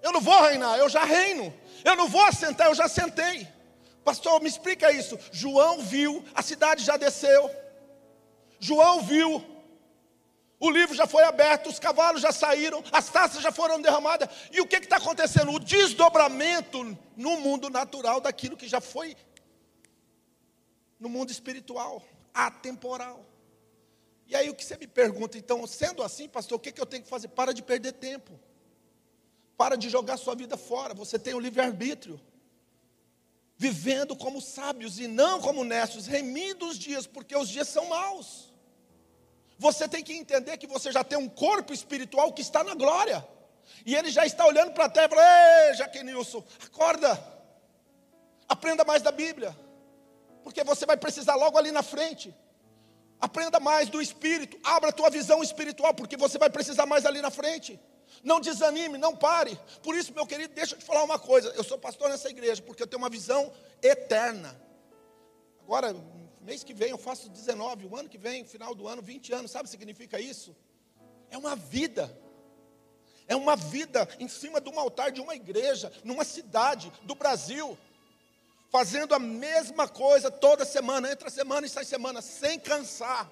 Eu 0.00 0.12
não 0.12 0.20
vou 0.20 0.40
reinar, 0.42 0.78
eu 0.78 0.88
já 0.88 1.02
reino. 1.02 1.52
Eu 1.82 1.96
não 1.96 2.08
vou 2.08 2.22
assentar, 2.24 2.68
eu 2.68 2.74
já 2.74 2.86
sentei. 2.86 3.48
Pastor, 4.04 4.40
me 4.40 4.48
explica 4.48 4.92
isso. 4.92 5.18
João 5.32 5.80
viu, 5.80 6.22
a 6.34 6.42
cidade 6.42 6.84
já 6.84 6.96
desceu. 6.96 7.50
João 8.60 9.02
viu, 9.02 9.44
o 10.64 10.70
livro 10.70 10.94
já 10.94 11.06
foi 11.06 11.22
aberto, 11.24 11.68
os 11.68 11.78
cavalos 11.78 12.22
já 12.22 12.32
saíram, 12.32 12.82
as 12.90 13.10
taças 13.10 13.42
já 13.42 13.52
foram 13.52 13.82
derramadas. 13.82 14.30
E 14.50 14.62
o 14.62 14.66
que 14.66 14.76
está 14.76 14.96
acontecendo? 14.96 15.52
O 15.52 15.60
desdobramento 15.60 16.96
no 17.14 17.38
mundo 17.38 17.68
natural 17.68 18.18
daquilo 18.18 18.56
que 18.56 18.66
já 18.66 18.80
foi 18.80 19.14
no 20.98 21.06
mundo 21.10 21.30
espiritual, 21.30 22.02
atemporal. 22.32 23.22
E 24.26 24.34
aí 24.34 24.48
o 24.48 24.54
que 24.54 24.64
você 24.64 24.78
me 24.78 24.86
pergunta, 24.86 25.36
então, 25.36 25.66
sendo 25.66 26.02
assim, 26.02 26.26
pastor, 26.26 26.56
o 26.56 26.60
que, 26.60 26.72
que 26.72 26.80
eu 26.80 26.86
tenho 26.86 27.02
que 27.02 27.10
fazer? 27.10 27.28
Para 27.28 27.52
de 27.52 27.62
perder 27.62 27.92
tempo. 27.92 28.32
Para 29.58 29.76
de 29.76 29.90
jogar 29.90 30.16
sua 30.16 30.34
vida 30.34 30.56
fora. 30.56 30.94
Você 30.94 31.18
tem 31.18 31.34
o 31.34 31.40
livre-arbítrio. 31.40 32.18
Vivendo 33.54 34.16
como 34.16 34.40
sábios 34.40 34.98
e 34.98 35.06
não 35.06 35.42
como 35.42 35.62
nestos, 35.62 36.06
remindo 36.06 36.66
os 36.66 36.78
dias, 36.78 37.06
porque 37.06 37.36
os 37.36 37.50
dias 37.50 37.68
são 37.68 37.84
maus. 37.90 38.53
Você 39.58 39.88
tem 39.88 40.02
que 40.02 40.12
entender 40.12 40.56
que 40.56 40.66
você 40.66 40.90
já 40.90 41.04
tem 41.04 41.18
um 41.18 41.28
corpo 41.28 41.72
espiritual 41.72 42.32
que 42.32 42.42
está 42.42 42.64
na 42.64 42.74
glória. 42.74 43.26
E 43.86 43.94
ele 43.94 44.10
já 44.10 44.26
está 44.26 44.46
olhando 44.46 44.72
para 44.72 44.86
a 44.86 44.88
terra 44.88 45.06
e 45.06 45.08
fala: 45.10 45.68
Ei, 45.68 45.74
Jaquenilson, 45.74 46.44
acorda. 46.66 47.34
Aprenda 48.48 48.84
mais 48.84 49.02
da 49.02 49.10
Bíblia. 49.12 49.56
Porque 50.42 50.62
você 50.62 50.84
vai 50.84 50.96
precisar 50.96 51.34
logo 51.36 51.56
ali 51.56 51.72
na 51.72 51.82
frente. 51.82 52.34
Aprenda 53.20 53.58
mais 53.58 53.88
do 53.88 54.02
Espírito. 54.02 54.58
Abra 54.62 54.90
a 54.90 54.92
tua 54.92 55.08
visão 55.08 55.42
espiritual, 55.42 55.94
porque 55.94 56.16
você 56.16 56.36
vai 56.36 56.50
precisar 56.50 56.84
mais 56.84 57.06
ali 57.06 57.22
na 57.22 57.30
frente. 57.30 57.80
Não 58.22 58.40
desanime, 58.40 58.98
não 58.98 59.16
pare. 59.16 59.58
Por 59.82 59.94
isso, 59.94 60.12
meu 60.12 60.26
querido, 60.26 60.54
deixa 60.54 60.74
eu 60.74 60.78
te 60.78 60.84
falar 60.84 61.02
uma 61.02 61.18
coisa. 61.18 61.48
Eu 61.56 61.64
sou 61.64 61.78
pastor 61.78 62.10
nessa 62.10 62.28
igreja, 62.28 62.62
porque 62.62 62.82
eu 62.82 62.86
tenho 62.86 63.02
uma 63.02 63.08
visão 63.08 63.52
eterna. 63.82 64.60
Agora, 65.62 65.96
mês 66.44 66.62
que 66.62 66.74
vem 66.74 66.90
eu 66.90 66.98
faço 66.98 67.28
19, 67.28 67.86
o 67.86 67.96
ano 67.96 68.08
que 68.08 68.18
vem, 68.18 68.44
final 68.44 68.74
do 68.74 68.86
ano, 68.86 69.00
20 69.02 69.32
anos, 69.32 69.50
sabe 69.50 69.62
o 69.62 69.64
que 69.64 69.70
significa 69.70 70.20
isso? 70.20 70.54
É 71.30 71.38
uma 71.38 71.56
vida. 71.56 72.16
É 73.26 73.34
uma 73.34 73.56
vida 73.56 74.06
em 74.20 74.28
cima 74.28 74.60
de 74.60 74.68
um 74.68 74.78
altar 74.78 75.10
de 75.10 75.20
uma 75.20 75.34
igreja, 75.34 75.90
numa 76.04 76.24
cidade 76.24 76.92
do 77.02 77.14
Brasil, 77.14 77.78
fazendo 78.70 79.14
a 79.14 79.18
mesma 79.18 79.88
coisa 79.88 80.30
toda 80.30 80.64
semana, 80.64 81.10
entra 81.10 81.30
semana 81.30 81.66
e 81.66 81.70
sai 81.70 81.84
semana, 81.84 82.20
sem 82.20 82.58
cansar, 82.58 83.30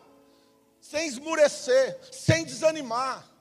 sem 0.81 1.07
esmurecer, 1.07 1.99
sem 2.11 2.45
desanimar 2.45 3.32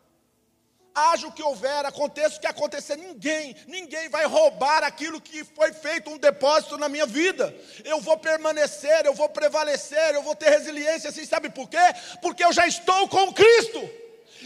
haja 0.93 1.27
o 1.27 1.31
que 1.31 1.41
houver, 1.41 1.85
aconteça 1.85 2.37
o 2.37 2.39
que 2.39 2.47
acontecer, 2.47 2.95
ninguém, 2.95 3.55
ninguém 3.67 4.09
vai 4.09 4.25
roubar 4.25 4.83
aquilo 4.83 5.21
que 5.21 5.43
foi 5.43 5.71
feito 5.73 6.09
um 6.09 6.17
depósito 6.17 6.77
na 6.77 6.89
minha 6.89 7.05
vida. 7.05 7.55
Eu 7.83 8.01
vou 8.01 8.17
permanecer, 8.17 9.05
eu 9.05 9.13
vou 9.13 9.29
prevalecer, 9.29 10.13
eu 10.13 10.21
vou 10.21 10.35
ter 10.35 10.49
resiliência, 10.49 11.09
assim, 11.09 11.25
sabe 11.25 11.49
por 11.49 11.69
quê? 11.69 11.77
Porque 12.21 12.43
eu 12.43 12.51
já 12.51 12.67
estou 12.67 13.07
com 13.07 13.33
Cristo. 13.33 13.89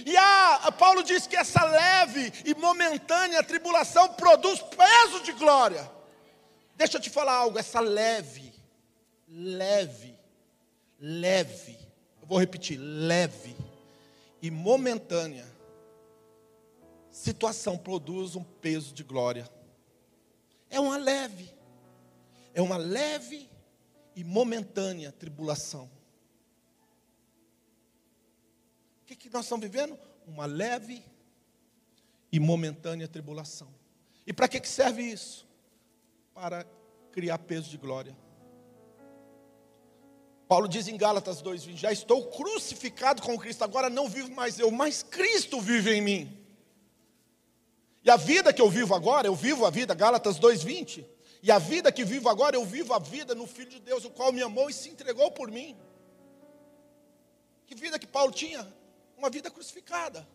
E 0.06 0.16
a, 0.18 0.56
a 0.56 0.72
Paulo 0.72 1.04
diz 1.04 1.26
que 1.26 1.38
essa 1.38 1.64
leve 1.64 2.32
e 2.46 2.54
momentânea 2.56 3.43
tribulação 3.43 4.10
produz 4.10 4.62
peso 4.62 5.24
de 5.24 5.32
glória. 5.34 5.89
Deixa 6.76 6.98
eu 6.98 7.02
te 7.02 7.10
falar 7.10 7.34
algo, 7.34 7.58
essa 7.58 7.80
leve, 7.80 8.54
leve, 9.28 10.20
leve, 11.00 11.78
eu 12.22 12.28
vou 12.28 12.38
repetir, 12.38 12.78
leve 12.78 13.56
e 14.41 14.52
momentânea 14.52 15.55
situação 17.16 17.78
produz 17.78 18.36
um 18.36 18.43
peso 18.43 18.93
de 18.93 19.01
glória. 19.01 19.49
É 20.70 20.80
uma 20.80 20.97
leve, 20.97 21.49
é 22.53 22.61
uma 22.61 22.76
leve 22.76 23.49
e 24.13 24.24
momentânea 24.24 25.13
tribulação. 25.13 25.89
O 29.01 29.05
que, 29.05 29.16
que 29.16 29.30
nós 29.30 29.45
estamos 29.45 29.66
vivendo? 29.66 29.97
Uma 30.28 30.45
leve 30.45 31.01
e 32.32 32.39
momentânea 32.39 33.07
tribulação. 33.07 33.74
E 34.28 34.34
para 34.34 34.49
que, 34.49 34.59
que 34.59 34.68
serve 34.68 35.01
isso? 35.01 35.47
Para 36.34 36.66
criar 37.13 37.38
peso 37.38 37.70
de 37.70 37.78
glória. 37.78 38.16
Paulo 40.49 40.68
diz 40.68 40.89
em 40.89 40.97
Gálatas 40.97 41.41
2:20: 41.41 41.78
Já 41.78 41.93
estou 41.93 42.30
crucificado 42.30 43.22
com 43.22 43.38
Cristo, 43.38 43.63
agora 43.63 43.89
não 43.89 44.09
vivo 44.09 44.32
mais 44.32 44.59
eu, 44.59 44.70
mas 44.70 45.01
Cristo 45.01 45.61
vive 45.61 45.93
em 45.93 46.01
mim. 46.01 46.45
E 48.06 48.10
a 48.12 48.18
vida 48.18 48.53
que 48.53 48.62
eu 48.62 48.70
vivo 48.70 48.93
agora, 48.93 49.26
eu 49.26 49.34
vivo 49.34 49.66
a 49.66 49.72
vida, 49.72 49.95
Gálatas 49.95 50.38
2:20. 50.38 51.03
E 51.41 51.51
a 51.51 51.58
vida 51.58 51.91
que 51.91 52.06
vivo 52.06 52.30
agora, 52.30 52.56
eu 52.56 52.64
vivo 52.64 52.93
a 52.93 52.99
vida 52.99 53.34
no 53.34 53.47
Filho 53.47 53.72
de 53.72 53.80
Deus, 53.80 54.06
o 54.06 54.12
qual 54.12 54.32
me 54.32 54.43
amou 54.43 54.70
e 54.70 54.74
se 54.74 54.89
entregou 54.89 55.32
por 55.32 55.49
mim. 55.49 55.76
Que 57.66 57.74
vida 57.74 57.97
que 57.97 58.06
Paulo 58.06 58.32
tinha? 58.32 58.72
Uma 59.18 59.32
vida 59.32 59.49
crucificada. 59.49 60.28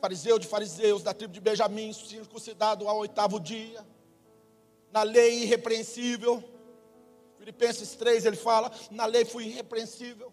Fariseu 0.00 0.38
de 0.38 0.46
fariseus, 0.46 1.02
da 1.02 1.12
tribo 1.12 1.32
de 1.32 1.40
Benjamim, 1.40 1.92
circuncidado 1.92 2.88
ao 2.88 2.98
oitavo 2.98 3.40
dia. 3.40 3.84
na 4.92 5.02
lei 5.02 5.42
irrepreensível. 5.42 6.42
Filipenses 7.36 7.96
3 7.96 8.24
ele 8.26 8.36
fala: 8.36 8.70
na 8.92 9.06
lei 9.06 9.24
fui 9.24 9.46
irrepreensível. 9.46 10.32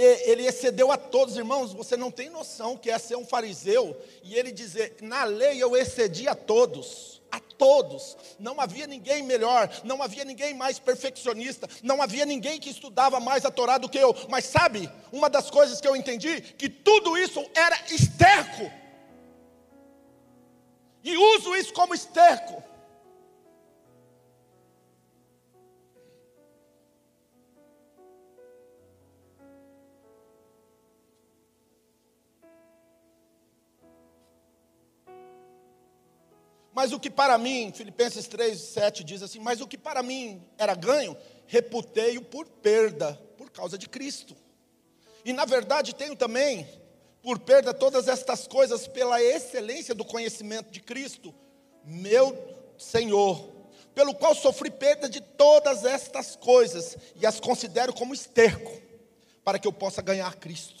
Ele 0.00 0.46
excedeu 0.46 0.92
a 0.92 0.96
todos, 0.96 1.36
irmãos. 1.36 1.72
Você 1.72 1.96
não 1.96 2.10
tem 2.10 2.30
noção 2.30 2.76
que 2.76 2.88
é 2.88 2.98
ser 2.98 3.16
um 3.16 3.26
fariseu 3.26 3.96
e 4.22 4.36
ele 4.36 4.52
dizer: 4.52 4.96
na 5.02 5.24
lei 5.24 5.60
eu 5.60 5.76
excedi 5.76 6.28
a 6.28 6.36
todos 6.36 7.18
a 7.30 7.40
todos. 7.40 8.16
Não 8.38 8.60
havia 8.60 8.86
ninguém 8.86 9.22
melhor, 9.22 9.68
não 9.84 10.02
havia 10.02 10.24
ninguém 10.24 10.54
mais 10.54 10.78
perfeccionista, 10.78 11.68
não 11.82 12.00
havia 12.00 12.24
ninguém 12.24 12.58
que 12.58 12.70
estudava 12.70 13.20
mais 13.20 13.44
a 13.44 13.50
Torá 13.50 13.78
do 13.78 13.88
que 13.88 13.98
eu. 13.98 14.14
Mas 14.28 14.44
sabe, 14.46 14.90
uma 15.12 15.28
das 15.28 15.50
coisas 15.50 15.80
que 15.80 15.88
eu 15.88 15.96
entendi 15.96 16.40
que 16.40 16.68
tudo 16.68 17.16
isso 17.16 17.44
era 17.54 17.78
esterco. 17.90 18.70
E 21.04 21.16
uso 21.16 21.56
isso 21.56 21.72
como 21.72 21.94
esterco. 21.94 22.62
Mas 36.78 36.92
o 36.92 37.00
que 37.00 37.10
para 37.10 37.36
mim, 37.36 37.72
Filipenses 37.74 38.28
3, 38.28 38.56
7 38.56 39.02
diz 39.02 39.20
assim: 39.20 39.40
Mas 39.40 39.60
o 39.60 39.66
que 39.66 39.76
para 39.76 40.00
mim 40.00 40.40
era 40.56 40.76
ganho, 40.76 41.16
reputei-o 41.48 42.22
por 42.22 42.46
perda, 42.46 43.20
por 43.36 43.50
causa 43.50 43.76
de 43.76 43.88
Cristo. 43.88 44.36
E 45.24 45.32
na 45.32 45.44
verdade 45.44 45.92
tenho 45.92 46.14
também 46.14 46.68
por 47.20 47.40
perda 47.40 47.74
todas 47.74 48.06
estas 48.06 48.46
coisas 48.46 48.86
pela 48.86 49.20
excelência 49.20 49.92
do 49.92 50.04
conhecimento 50.04 50.70
de 50.70 50.78
Cristo, 50.78 51.34
meu 51.82 52.38
Senhor, 52.78 53.50
pelo 53.92 54.14
qual 54.14 54.32
sofri 54.32 54.70
perda 54.70 55.08
de 55.08 55.20
todas 55.20 55.84
estas 55.84 56.36
coisas 56.36 56.96
e 57.16 57.26
as 57.26 57.40
considero 57.40 57.92
como 57.92 58.14
esterco, 58.14 58.70
para 59.42 59.58
que 59.58 59.66
eu 59.66 59.72
possa 59.72 60.00
ganhar 60.00 60.32
Cristo 60.36 60.77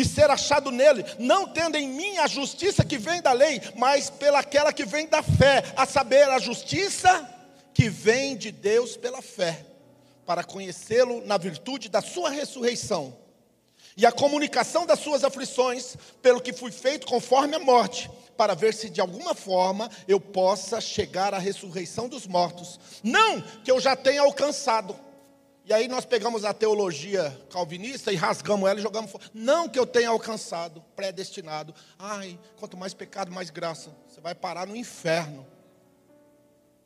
e 0.00 0.04
ser 0.04 0.30
achado 0.30 0.70
nele, 0.70 1.04
não 1.18 1.46
tendo 1.46 1.76
em 1.76 1.88
mim 1.88 2.18
a 2.18 2.26
justiça 2.26 2.84
que 2.84 2.98
vem 2.98 3.20
da 3.20 3.32
lei, 3.32 3.60
mas 3.76 4.08
pelaquela 4.08 4.72
que 4.72 4.84
vem 4.84 5.06
da 5.06 5.22
fé, 5.22 5.62
a 5.76 5.86
saber, 5.86 6.28
a 6.28 6.38
justiça 6.38 7.28
que 7.74 7.88
vem 7.88 8.36
de 8.36 8.50
Deus 8.50 8.96
pela 8.96 9.22
fé, 9.22 9.64
para 10.24 10.44
conhecê-lo 10.44 11.24
na 11.26 11.36
virtude 11.36 11.88
da 11.88 12.00
sua 12.00 12.30
ressurreição 12.30 13.16
e 13.96 14.06
a 14.06 14.12
comunicação 14.12 14.86
das 14.86 15.00
suas 15.00 15.24
aflições, 15.24 15.96
pelo 16.22 16.40
que 16.40 16.52
fui 16.52 16.70
feito 16.70 17.06
conforme 17.06 17.54
a 17.56 17.58
morte, 17.58 18.10
para 18.36 18.54
ver 18.54 18.72
se 18.72 18.88
de 18.88 19.00
alguma 19.00 19.34
forma 19.34 19.90
eu 20.08 20.18
possa 20.18 20.80
chegar 20.80 21.34
à 21.34 21.38
ressurreição 21.38 22.08
dos 22.08 22.26
mortos. 22.26 22.80
Não 23.02 23.40
que 23.62 23.70
eu 23.70 23.78
já 23.78 23.94
tenha 23.94 24.22
alcançado 24.22 24.96
e 25.64 25.72
aí 25.72 25.86
nós 25.86 26.04
pegamos 26.04 26.44
a 26.44 26.54
teologia 26.54 27.38
calvinista 27.50 28.12
e 28.12 28.16
rasgamos 28.16 28.68
ela 28.68 28.78
e 28.78 28.82
jogamos 28.82 29.10
fora. 29.10 29.24
Não 29.32 29.68
que 29.68 29.78
eu 29.78 29.86
tenha 29.86 30.08
alcançado, 30.08 30.82
predestinado. 30.96 31.74
Ai, 31.98 32.38
quanto 32.58 32.76
mais 32.76 32.94
pecado, 32.94 33.30
mais 33.30 33.50
graça. 33.50 33.94
Você 34.08 34.20
vai 34.20 34.34
parar 34.34 34.66
no 34.66 34.74
inferno. 34.74 35.46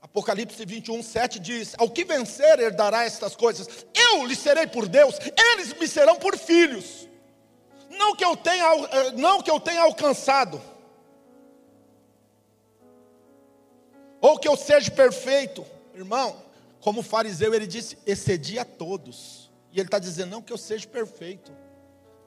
Apocalipse 0.02 0.64
21, 0.66 1.02
7 1.02 1.38
diz: 1.38 1.74
Ao 1.78 1.88
que 1.88 2.04
vencer 2.04 2.58
herdará 2.58 3.04
estas 3.04 3.34
coisas. 3.34 3.86
Eu 3.94 4.26
lhe 4.26 4.36
serei 4.36 4.66
por 4.66 4.86
Deus, 4.86 5.16
eles 5.52 5.72
me 5.72 5.88
serão 5.88 6.16
por 6.16 6.36
filhos. 6.36 7.08
Não 7.88 8.14
que 8.14 8.24
eu 8.24 8.36
tenha, 8.36 8.64
eh, 8.64 9.12
não 9.12 9.40
que 9.40 9.50
eu 9.50 9.58
tenha 9.58 9.82
alcançado. 9.82 10.60
Ou 14.20 14.38
que 14.38 14.48
eu 14.48 14.56
seja 14.56 14.90
perfeito. 14.90 15.64
Irmão, 15.94 16.36
como 16.84 17.02
fariseu, 17.02 17.54
ele 17.54 17.66
disse: 17.66 17.96
excedi 18.04 18.58
a 18.58 18.64
todos. 18.64 19.50
E 19.72 19.80
ele 19.80 19.88
está 19.88 19.98
dizendo: 19.98 20.32
não 20.32 20.42
que 20.42 20.52
eu 20.52 20.58
seja 20.58 20.86
perfeito. 20.86 21.50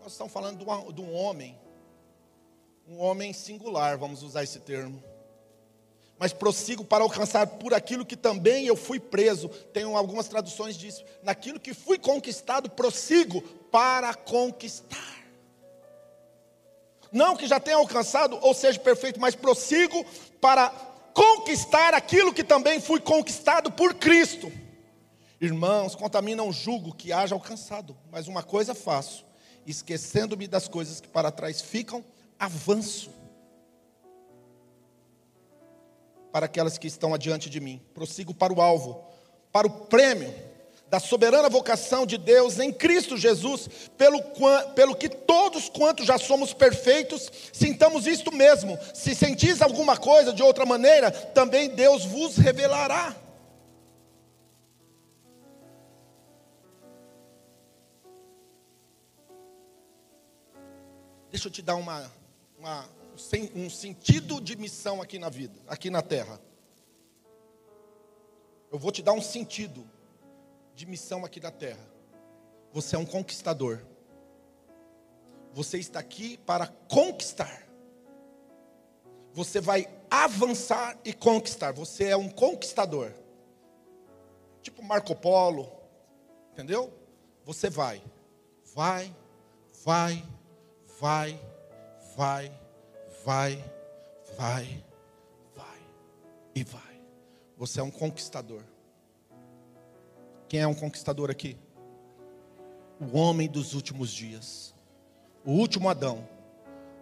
Nós 0.01 0.14
estamos 0.14 0.34
falando 0.34 0.66
de, 0.91 0.99
um 0.99 1.14
homem, 1.14 1.55
um 2.88 2.99
homem 2.99 3.32
singular, 3.34 3.99
vamos 3.99 4.24
usar 4.24 4.43
esse 4.43 4.60
termo. 4.60 5.03
Mas 6.18 6.34
prossigo 6.34 6.84
para 6.84 7.03
alcançar 7.03 7.45
por 7.45 7.72
aquilo 7.72 8.03
que 8.03 8.18
também 8.18 8.66
eu 8.66 8.76
fui 8.76 8.99
preso. 8.99 9.47
Tem 9.47 9.84
algumas 9.84 10.28
traduções 10.28 10.76
disso. 10.76 11.05
Naquilo 11.22 11.60
que 11.60 11.76
fui 11.76 11.99
conquistado, 11.99 12.68
prossigo 12.68 13.43
para 13.72 14.16
conquistar. 14.16 15.18
Não 17.12 17.36
que 17.36 17.45
já 17.45 17.60
tenha 17.60 17.78
alcançado 17.78 18.39
ou 18.41 18.55
seja 18.55 18.80
perfeito, 18.80 19.20
mas 19.20 19.36
prossigo 19.36 20.03
para 20.41 20.70
conquistar 21.18 21.95
aquilo 21.95 22.32
que 22.32 22.43
também 22.43 22.80
fui 22.80 22.99
conquistado 22.99 23.72
por 23.72 23.95
Cristo. 23.95 24.51
Irmãos, 25.41 25.95
contamina 25.95 26.43
um 26.43 26.53
julgo 26.53 26.93
que 26.93 27.11
haja 27.11 27.34
alcançado, 27.34 27.97
mas 28.11 28.28
uma 28.28 28.43
coisa 28.43 28.76
faço, 28.76 29.26
esquecendo-me 29.65 30.47
das 30.47 30.68
coisas 30.68 31.01
que 31.01 31.07
para 31.07 31.32
trás 31.32 31.59
ficam, 31.59 32.05
avanço 32.38 33.09
para 36.32 36.45
aquelas 36.45 36.78
que 36.78 36.86
estão 36.86 37.15
adiante 37.15 37.49
de 37.49 37.59
mim. 37.59 37.82
Prossigo 37.95 38.32
para 38.32 38.53
o 38.53 38.61
alvo, 38.61 39.03
para 39.51 39.65
o 39.65 39.72
prêmio 39.72 40.32
da 40.89 40.99
soberana 40.99 41.49
vocação 41.49 42.05
de 42.05 42.17
Deus 42.17 42.59
em 42.59 42.71
Cristo 42.71 43.17
Jesus, 43.17 43.67
pelo, 43.97 44.21
pelo 44.73 44.95
que 44.95 45.09
todos 45.09 45.67
quantos 45.69 46.05
já 46.05 46.17
somos 46.17 46.53
perfeitos, 46.53 47.29
sintamos 47.51 48.07
isto 48.07 48.33
mesmo. 48.33 48.77
Se 48.93 49.13
sentis 49.13 49.61
alguma 49.61 49.97
coisa 49.97 50.31
de 50.31 50.41
outra 50.41 50.65
maneira, 50.65 51.11
também 51.11 51.69
Deus 51.69 52.05
vos 52.05 52.38
revelará. 52.38 53.15
Deixa 61.29 61.49
eu 61.49 61.51
te 61.51 61.61
dar 61.61 61.75
uma, 61.75 62.09
uma, 62.57 62.89
um 63.53 63.69
sentido 63.69 64.39
de 64.39 64.55
missão 64.55 65.01
aqui 65.01 65.19
na 65.19 65.29
vida, 65.29 65.59
aqui 65.67 65.89
na 65.89 66.01
terra. 66.01 66.39
Eu 68.71 68.79
vou 68.79 68.91
te 68.91 69.01
dar 69.01 69.11
um 69.11 69.21
sentido 69.21 69.97
de 70.78 70.86
missão 70.86 71.25
aqui 71.25 71.39
na 71.39 71.49
terra. 71.49 71.84
Você 72.71 72.95
é 72.95 72.99
um 72.99 73.05
conquistador. 73.05 73.84
Você 75.51 75.80
está 75.80 75.99
aqui 75.99 76.38
para 76.38 76.67
conquistar. 76.67 77.67
Você 79.34 79.59
vai 79.59 79.88
avançar 80.09 80.95
e 81.03 81.13
conquistar. 81.13 81.71
Você 81.71 82.05
é 82.05 82.15
um 82.15 82.30
conquistador. 82.30 83.11
Tipo 84.61 84.84
Marco 84.84 85.15
Polo. 85.15 85.67
Entendeu? 86.53 86.93
Você 87.43 87.71
vai. 87.71 88.03
Vai, 88.75 89.15
vai, 89.84 90.23
vai, 90.99 91.39
vai, 92.15 92.51
vai, 93.25 93.65
vai, 94.38 94.86
vai 95.55 95.82
e 96.53 96.63
vai. 96.63 97.01
Você 97.57 97.80
é 97.80 97.84
um 97.84 97.89
conquistador. 97.89 98.63
Quem 100.48 100.62
é 100.62 100.68
um 100.68 100.74
conquistador 100.74 101.30
aqui? 101.30 101.58
O 103.00 103.18
homem 103.18 103.50
dos 103.50 103.74
últimos 103.74 104.12
dias. 104.12 104.74
O 105.43 105.52
último 105.52 105.89
Adão. 105.89 106.28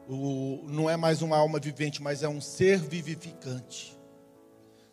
O, 0.09 0.61
não 0.67 0.89
é 0.89 0.97
mais 0.97 1.21
uma 1.21 1.37
alma 1.37 1.59
vivente, 1.59 2.01
mas 2.01 2.23
é 2.23 2.27
um 2.27 2.41
ser 2.41 2.79
vivificante. 2.79 3.97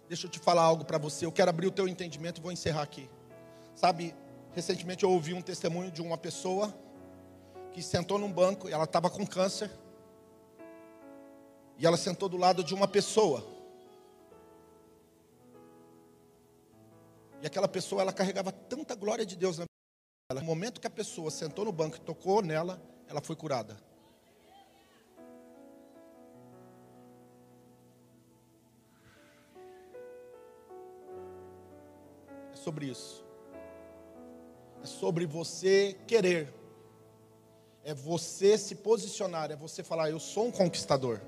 Deixa 0.09 0.27
eu 0.27 0.31
te 0.31 0.39
falar 0.39 0.63
algo 0.63 0.85
para 0.85 0.99
você. 0.99 1.25
Eu 1.25 1.33
quero 1.33 1.51
abrir 1.51 1.67
o 1.67 1.71
teu 1.71 1.89
entendimento 1.89 2.41
e 2.41 2.43
vou 2.43 2.53
encerrar 2.53 2.83
aqui. 2.83 3.09
Sabe, 3.75 4.15
recentemente 4.53 5.05
eu 5.05 5.11
ouvi 5.11 5.33
um 5.33 5.41
testemunho 5.41 5.91
de 5.91 6.03
uma 6.03 6.19
pessoa 6.19 6.75
que 7.73 7.83
sentou 7.83 8.19
num 8.19 8.31
banco, 8.31 8.69
ela 8.69 8.85
estava 8.85 9.09
com 9.09 9.27
câncer. 9.27 9.71
E 11.79 11.87
ela 11.87 11.97
sentou 11.97 12.29
do 12.29 12.37
lado 12.37 12.63
de 12.63 12.75
uma 12.75 12.87
pessoa 12.87 13.52
E 17.43 17.47
aquela 17.47 17.67
pessoa, 17.67 18.03
ela 18.03 18.13
carregava 18.13 18.53
tanta 18.53 18.95
glória 18.95 19.27
de 19.27 19.35
Deus 19.35 19.59
na 19.59 19.65
ela. 20.31 20.41
No 20.41 20.47
momento 20.47 20.81
que 20.81 20.87
a 20.87 20.91
pessoa 20.91 21.29
sentou 21.29 21.65
no 21.65 21.73
banco 21.73 21.97
e 21.97 22.01
tocou 22.01 22.41
nela, 22.41 22.81
ela 23.09 23.21
foi 23.21 23.35
curada. 23.35 23.77
É 32.53 32.57
sobre 32.57 32.87
isso. 32.87 33.25
É 34.81 34.87
sobre 34.87 35.27
você 35.27 35.99
querer. 36.07 36.55
É 37.83 37.93
você 37.93 38.57
se 38.57 38.77
posicionar, 38.77 39.51
é 39.51 39.57
você 39.57 39.83
falar, 39.83 40.11
eu 40.11 40.21
sou 40.21 40.47
um 40.47 40.53
conquistador. 40.53 41.21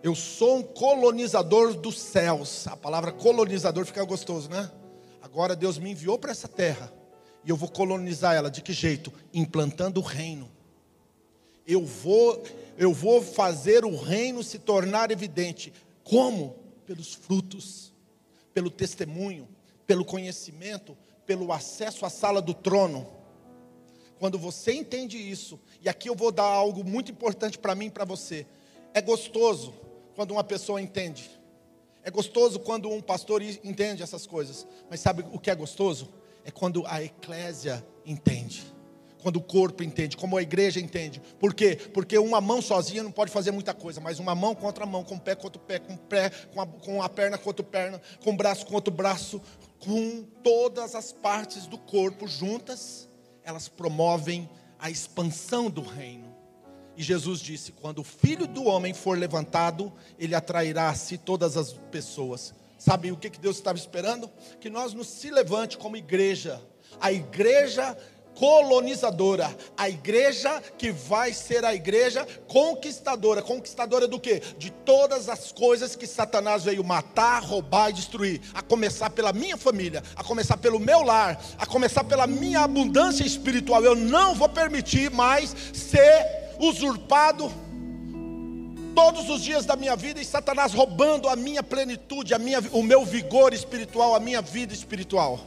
Eu 0.00 0.14
sou 0.14 0.58
um 0.58 0.62
colonizador 0.62 1.74
dos 1.74 1.98
céus. 1.98 2.68
A 2.68 2.76
palavra 2.76 3.10
colonizador 3.10 3.84
fica 3.84 4.04
gostoso, 4.04 4.48
né? 4.48 4.70
Agora 5.24 5.56
Deus 5.56 5.78
me 5.78 5.90
enviou 5.90 6.18
para 6.18 6.32
essa 6.32 6.46
terra 6.46 6.92
e 7.42 7.48
eu 7.48 7.56
vou 7.56 7.70
colonizar 7.70 8.34
ela 8.34 8.50
de 8.50 8.60
que 8.60 8.74
jeito? 8.74 9.10
Implantando 9.32 9.98
o 9.98 10.02
reino. 10.02 10.50
Eu 11.66 11.82
vou 11.82 12.44
eu 12.76 12.92
vou 12.92 13.22
fazer 13.22 13.86
o 13.86 13.96
reino 13.96 14.42
se 14.42 14.58
tornar 14.58 15.10
evidente. 15.10 15.72
Como? 16.02 16.56
Pelos 16.84 17.14
frutos. 17.14 17.90
pelo 18.52 18.70
testemunho, 18.70 19.48
pelo 19.86 20.04
conhecimento, 20.04 20.94
pelo 21.24 21.50
acesso 21.52 22.04
à 22.04 22.10
sala 22.10 22.42
do 22.42 22.52
trono. 22.52 23.08
Quando 24.18 24.38
você 24.38 24.74
entende 24.74 25.16
isso, 25.16 25.58
e 25.80 25.88
aqui 25.88 26.10
eu 26.10 26.14
vou 26.14 26.30
dar 26.30 26.44
algo 26.44 26.84
muito 26.84 27.10
importante 27.10 27.58
para 27.58 27.74
mim 27.74 27.86
e 27.86 27.90
para 27.90 28.04
você. 28.04 28.46
É 28.92 29.00
gostoso 29.00 29.72
quando 30.14 30.32
uma 30.32 30.44
pessoa 30.44 30.82
entende. 30.82 31.30
É 32.04 32.10
gostoso 32.10 32.60
quando 32.60 32.90
um 32.90 33.00
pastor 33.00 33.40
entende 33.40 34.02
essas 34.02 34.26
coisas. 34.26 34.66
Mas 34.90 35.00
sabe 35.00 35.24
o 35.32 35.38
que 35.38 35.50
é 35.50 35.54
gostoso? 35.54 36.12
É 36.44 36.50
quando 36.50 36.86
a 36.86 37.02
eclésia 37.02 37.84
entende. 38.04 38.62
Quando 39.22 39.36
o 39.36 39.42
corpo 39.42 39.82
entende, 39.82 40.14
como 40.14 40.36
a 40.36 40.42
igreja 40.42 40.78
entende. 40.78 41.18
Por 41.40 41.54
quê? 41.54 41.76
Porque 41.94 42.18
uma 42.18 42.42
mão 42.42 42.60
sozinha 42.60 43.02
não 43.02 43.10
pode 43.10 43.32
fazer 43.32 43.52
muita 43.52 43.72
coisa, 43.72 44.02
mas 44.02 44.18
uma 44.18 44.34
mão 44.34 44.54
contra 44.54 44.84
a 44.84 44.86
mão, 44.86 45.02
com 45.02 45.14
o 45.14 45.20
pé 45.20 45.34
contra 45.34 45.58
o 45.58 45.64
pé, 45.64 45.78
com, 45.78 45.94
o 45.94 45.98
pé, 45.98 46.28
com, 46.28 46.60
a, 46.60 46.66
com 46.66 47.02
a 47.02 47.08
perna 47.08 47.38
contra 47.38 47.64
a 47.64 47.68
perna, 47.68 48.02
com 48.22 48.32
o 48.32 48.36
braço 48.36 48.66
contra 48.66 48.92
o 48.92 48.94
braço, 48.94 49.40
com 49.78 50.24
todas 50.42 50.94
as 50.94 51.10
partes 51.10 51.66
do 51.66 51.78
corpo 51.78 52.28
juntas, 52.28 53.08
elas 53.42 53.66
promovem 53.66 54.46
a 54.78 54.90
expansão 54.90 55.70
do 55.70 55.80
reino. 55.80 56.33
E 56.96 57.02
Jesus 57.02 57.40
disse: 57.40 57.72
quando 57.72 58.00
o 58.00 58.04
filho 58.04 58.46
do 58.46 58.64
homem 58.64 58.94
for 58.94 59.18
levantado, 59.18 59.92
ele 60.18 60.34
atrairá 60.34 60.88
a 60.88 60.94
si 60.94 61.18
todas 61.18 61.56
as 61.56 61.72
pessoas. 61.90 62.54
Sabe 62.78 63.10
o 63.10 63.16
que 63.16 63.30
Deus 63.30 63.56
estava 63.56 63.78
esperando? 63.78 64.30
Que 64.60 64.68
nós 64.68 64.92
nos 64.92 65.06
se 65.06 65.30
levante 65.30 65.78
como 65.78 65.96
igreja, 65.96 66.60
a 67.00 67.10
igreja 67.10 67.96
colonizadora, 68.34 69.56
a 69.76 69.88
igreja 69.88 70.60
que 70.76 70.90
vai 70.90 71.32
ser 71.32 71.64
a 71.64 71.74
igreja 71.74 72.26
conquistadora. 72.48 73.40
Conquistadora 73.40 74.08
do 74.08 74.20
que? 74.20 74.40
De 74.58 74.70
todas 74.70 75.28
as 75.28 75.52
coisas 75.52 75.96
que 75.96 76.06
Satanás 76.06 76.64
veio 76.64 76.84
matar, 76.84 77.42
roubar 77.42 77.90
e 77.90 77.94
destruir. 77.94 78.40
A 78.52 78.60
começar 78.60 79.10
pela 79.10 79.32
minha 79.32 79.56
família, 79.56 80.02
a 80.16 80.24
começar 80.24 80.56
pelo 80.56 80.80
meu 80.80 81.02
lar, 81.02 81.42
a 81.56 81.64
começar 81.64 82.04
pela 82.04 82.26
minha 82.26 82.60
abundância 82.60 83.24
espiritual. 83.24 83.82
Eu 83.84 83.94
não 83.94 84.34
vou 84.34 84.48
permitir 84.48 85.10
mais 85.10 85.54
ser 85.72 86.43
usurpado 86.58 87.50
todos 88.94 89.28
os 89.28 89.42
dias 89.42 89.66
da 89.66 89.74
minha 89.74 89.96
vida 89.96 90.20
e 90.20 90.24
Satanás 90.24 90.72
roubando 90.72 91.28
a 91.28 91.34
minha 91.34 91.62
plenitude, 91.62 92.32
a 92.32 92.38
minha, 92.38 92.60
o 92.72 92.82
meu 92.82 93.04
vigor 93.04 93.52
espiritual, 93.52 94.14
a 94.14 94.20
minha 94.20 94.40
vida 94.40 94.72
espiritual. 94.72 95.40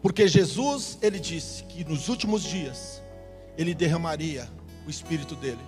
Porque 0.00 0.26
Jesus, 0.26 0.98
ele 1.00 1.20
disse 1.20 1.62
que 1.64 1.84
nos 1.84 2.08
últimos 2.08 2.42
dias 2.42 3.02
ele 3.56 3.74
derramaria 3.74 4.48
o 4.86 4.90
espírito 4.90 5.36
dele. 5.36 5.60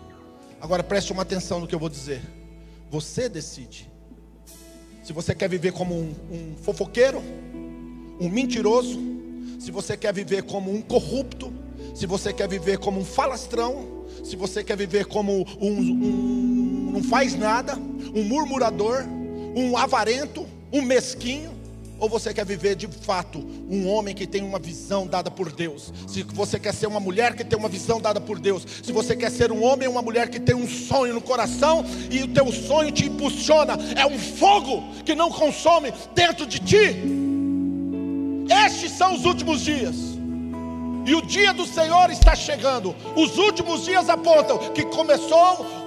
Agora 0.61 0.83
preste 0.83 1.13
uma 1.13 1.23
atenção 1.23 1.61
no 1.61 1.67
que 1.67 1.75
eu 1.75 1.79
vou 1.79 1.89
dizer. 1.89 2.23
Você 2.91 3.29
decide. 3.29 3.91
Se 5.03 5.13
você 5.13 5.35
quer 5.35 5.49
viver 5.49 5.73
como 5.73 5.95
um, 5.95 6.15
um 6.31 6.57
fofoqueiro, 6.57 7.23
um 8.19 8.29
mentiroso, 8.29 8.99
se 9.61 9.71
você 9.71 9.97
quer 9.97 10.15
viver 10.15 10.43
como 10.45 10.75
um 10.75 10.81
corrupto, 10.81 11.53
se 11.95 12.07
você 12.07 12.33
quer 12.33 12.49
viver 12.49 12.79
como 12.79 13.01
um 13.01 13.05
falastrão, 13.05 13.94
se 14.25 14.37
você 14.37 14.65
quer 14.65 14.77
viver 14.77 15.05
como 15.05 15.47
um, 15.61 15.71
um 15.71 16.91
não 16.95 17.03
faz 17.03 17.35
nada, 17.35 17.77
um 18.15 18.25
murmurador, 18.25 19.05
um 19.55 19.77
avarento, 19.77 20.47
um 20.73 20.81
mesquinho, 20.81 21.53
ou 21.99 22.09
você 22.09 22.35
quer 22.35 22.45
viver 22.45 22.75
de 22.75 22.87
fato 22.89 23.39
um 23.71 23.89
homem 23.89 24.15
que 24.15 24.27
tem 24.27 24.43
uma 24.43 24.59
visão 24.59 25.07
dada 25.07 25.31
por 25.31 25.53
Deus? 25.53 25.93
Se 26.07 26.23
você 26.23 26.59
quer 26.59 26.73
ser 26.75 26.87
uma 26.87 27.01
mulher 27.01 27.37
que 27.37 27.45
tem 27.45 27.59
uma 27.59 27.69
visão 27.69 28.01
dada 28.01 28.21
por 28.21 28.39
Deus, 28.39 28.67
se 28.83 28.93
você 28.93 29.15
quer 29.15 29.31
ser 29.31 29.53
um 29.53 29.63
homem 29.63 29.87
ou 29.87 29.95
uma 29.95 30.03
mulher 30.03 30.29
que 30.29 30.41
tem 30.41 30.55
um 30.55 30.67
sonho 30.67 31.15
no 31.15 31.21
coração 31.21 31.85
e 32.11 32.23
o 32.23 32.29
teu 32.29 32.51
sonho 32.53 32.91
te 32.91 33.07
impulsiona, 33.07 33.77
é 33.97 34.07
um 34.07 34.19
fogo 34.19 34.83
que 35.05 35.15
não 35.15 35.31
consome 35.31 35.93
dentro 36.15 36.47
de 36.47 36.59
ti. 36.59 36.97
Estes 38.67 38.93
são 38.93 39.15
os 39.15 39.25
últimos 39.25 39.61
dias. 39.61 40.14
E 41.07 41.15
o 41.15 41.23
dia 41.23 41.53
do 41.53 41.67
Senhor 41.67 42.11
está 42.11 42.35
chegando. 42.35 42.95
Os 43.15 43.37
últimos 43.37 43.85
dias 43.85 44.09
apontam 44.09 44.59
que 44.73 44.85
começou 44.85 45.85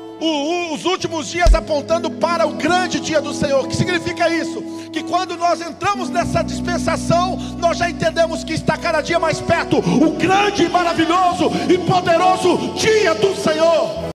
os 0.73 0.85
últimos 0.85 1.29
dias 1.29 1.53
apontando 1.53 2.09
para 2.09 2.45
o 2.45 2.53
grande 2.53 2.99
dia 2.99 3.21
do 3.21 3.33
Senhor. 3.33 3.63
O 3.63 3.67
que 3.67 3.75
significa 3.75 4.29
isso? 4.29 4.61
Que 4.91 5.03
quando 5.03 5.37
nós 5.37 5.61
entramos 5.61 6.09
nessa 6.09 6.41
dispensação, 6.41 7.37
nós 7.59 7.77
já 7.77 7.89
entendemos 7.89 8.43
que 8.43 8.53
está 8.53 8.77
cada 8.77 9.01
dia 9.01 9.19
mais 9.19 9.39
perto 9.39 9.77
o 9.77 10.11
grande, 10.11 10.67
maravilhoso 10.69 11.51
e 11.69 11.77
poderoso 11.77 12.73
dia 12.75 13.13
do 13.13 13.35
Senhor. 13.35 14.05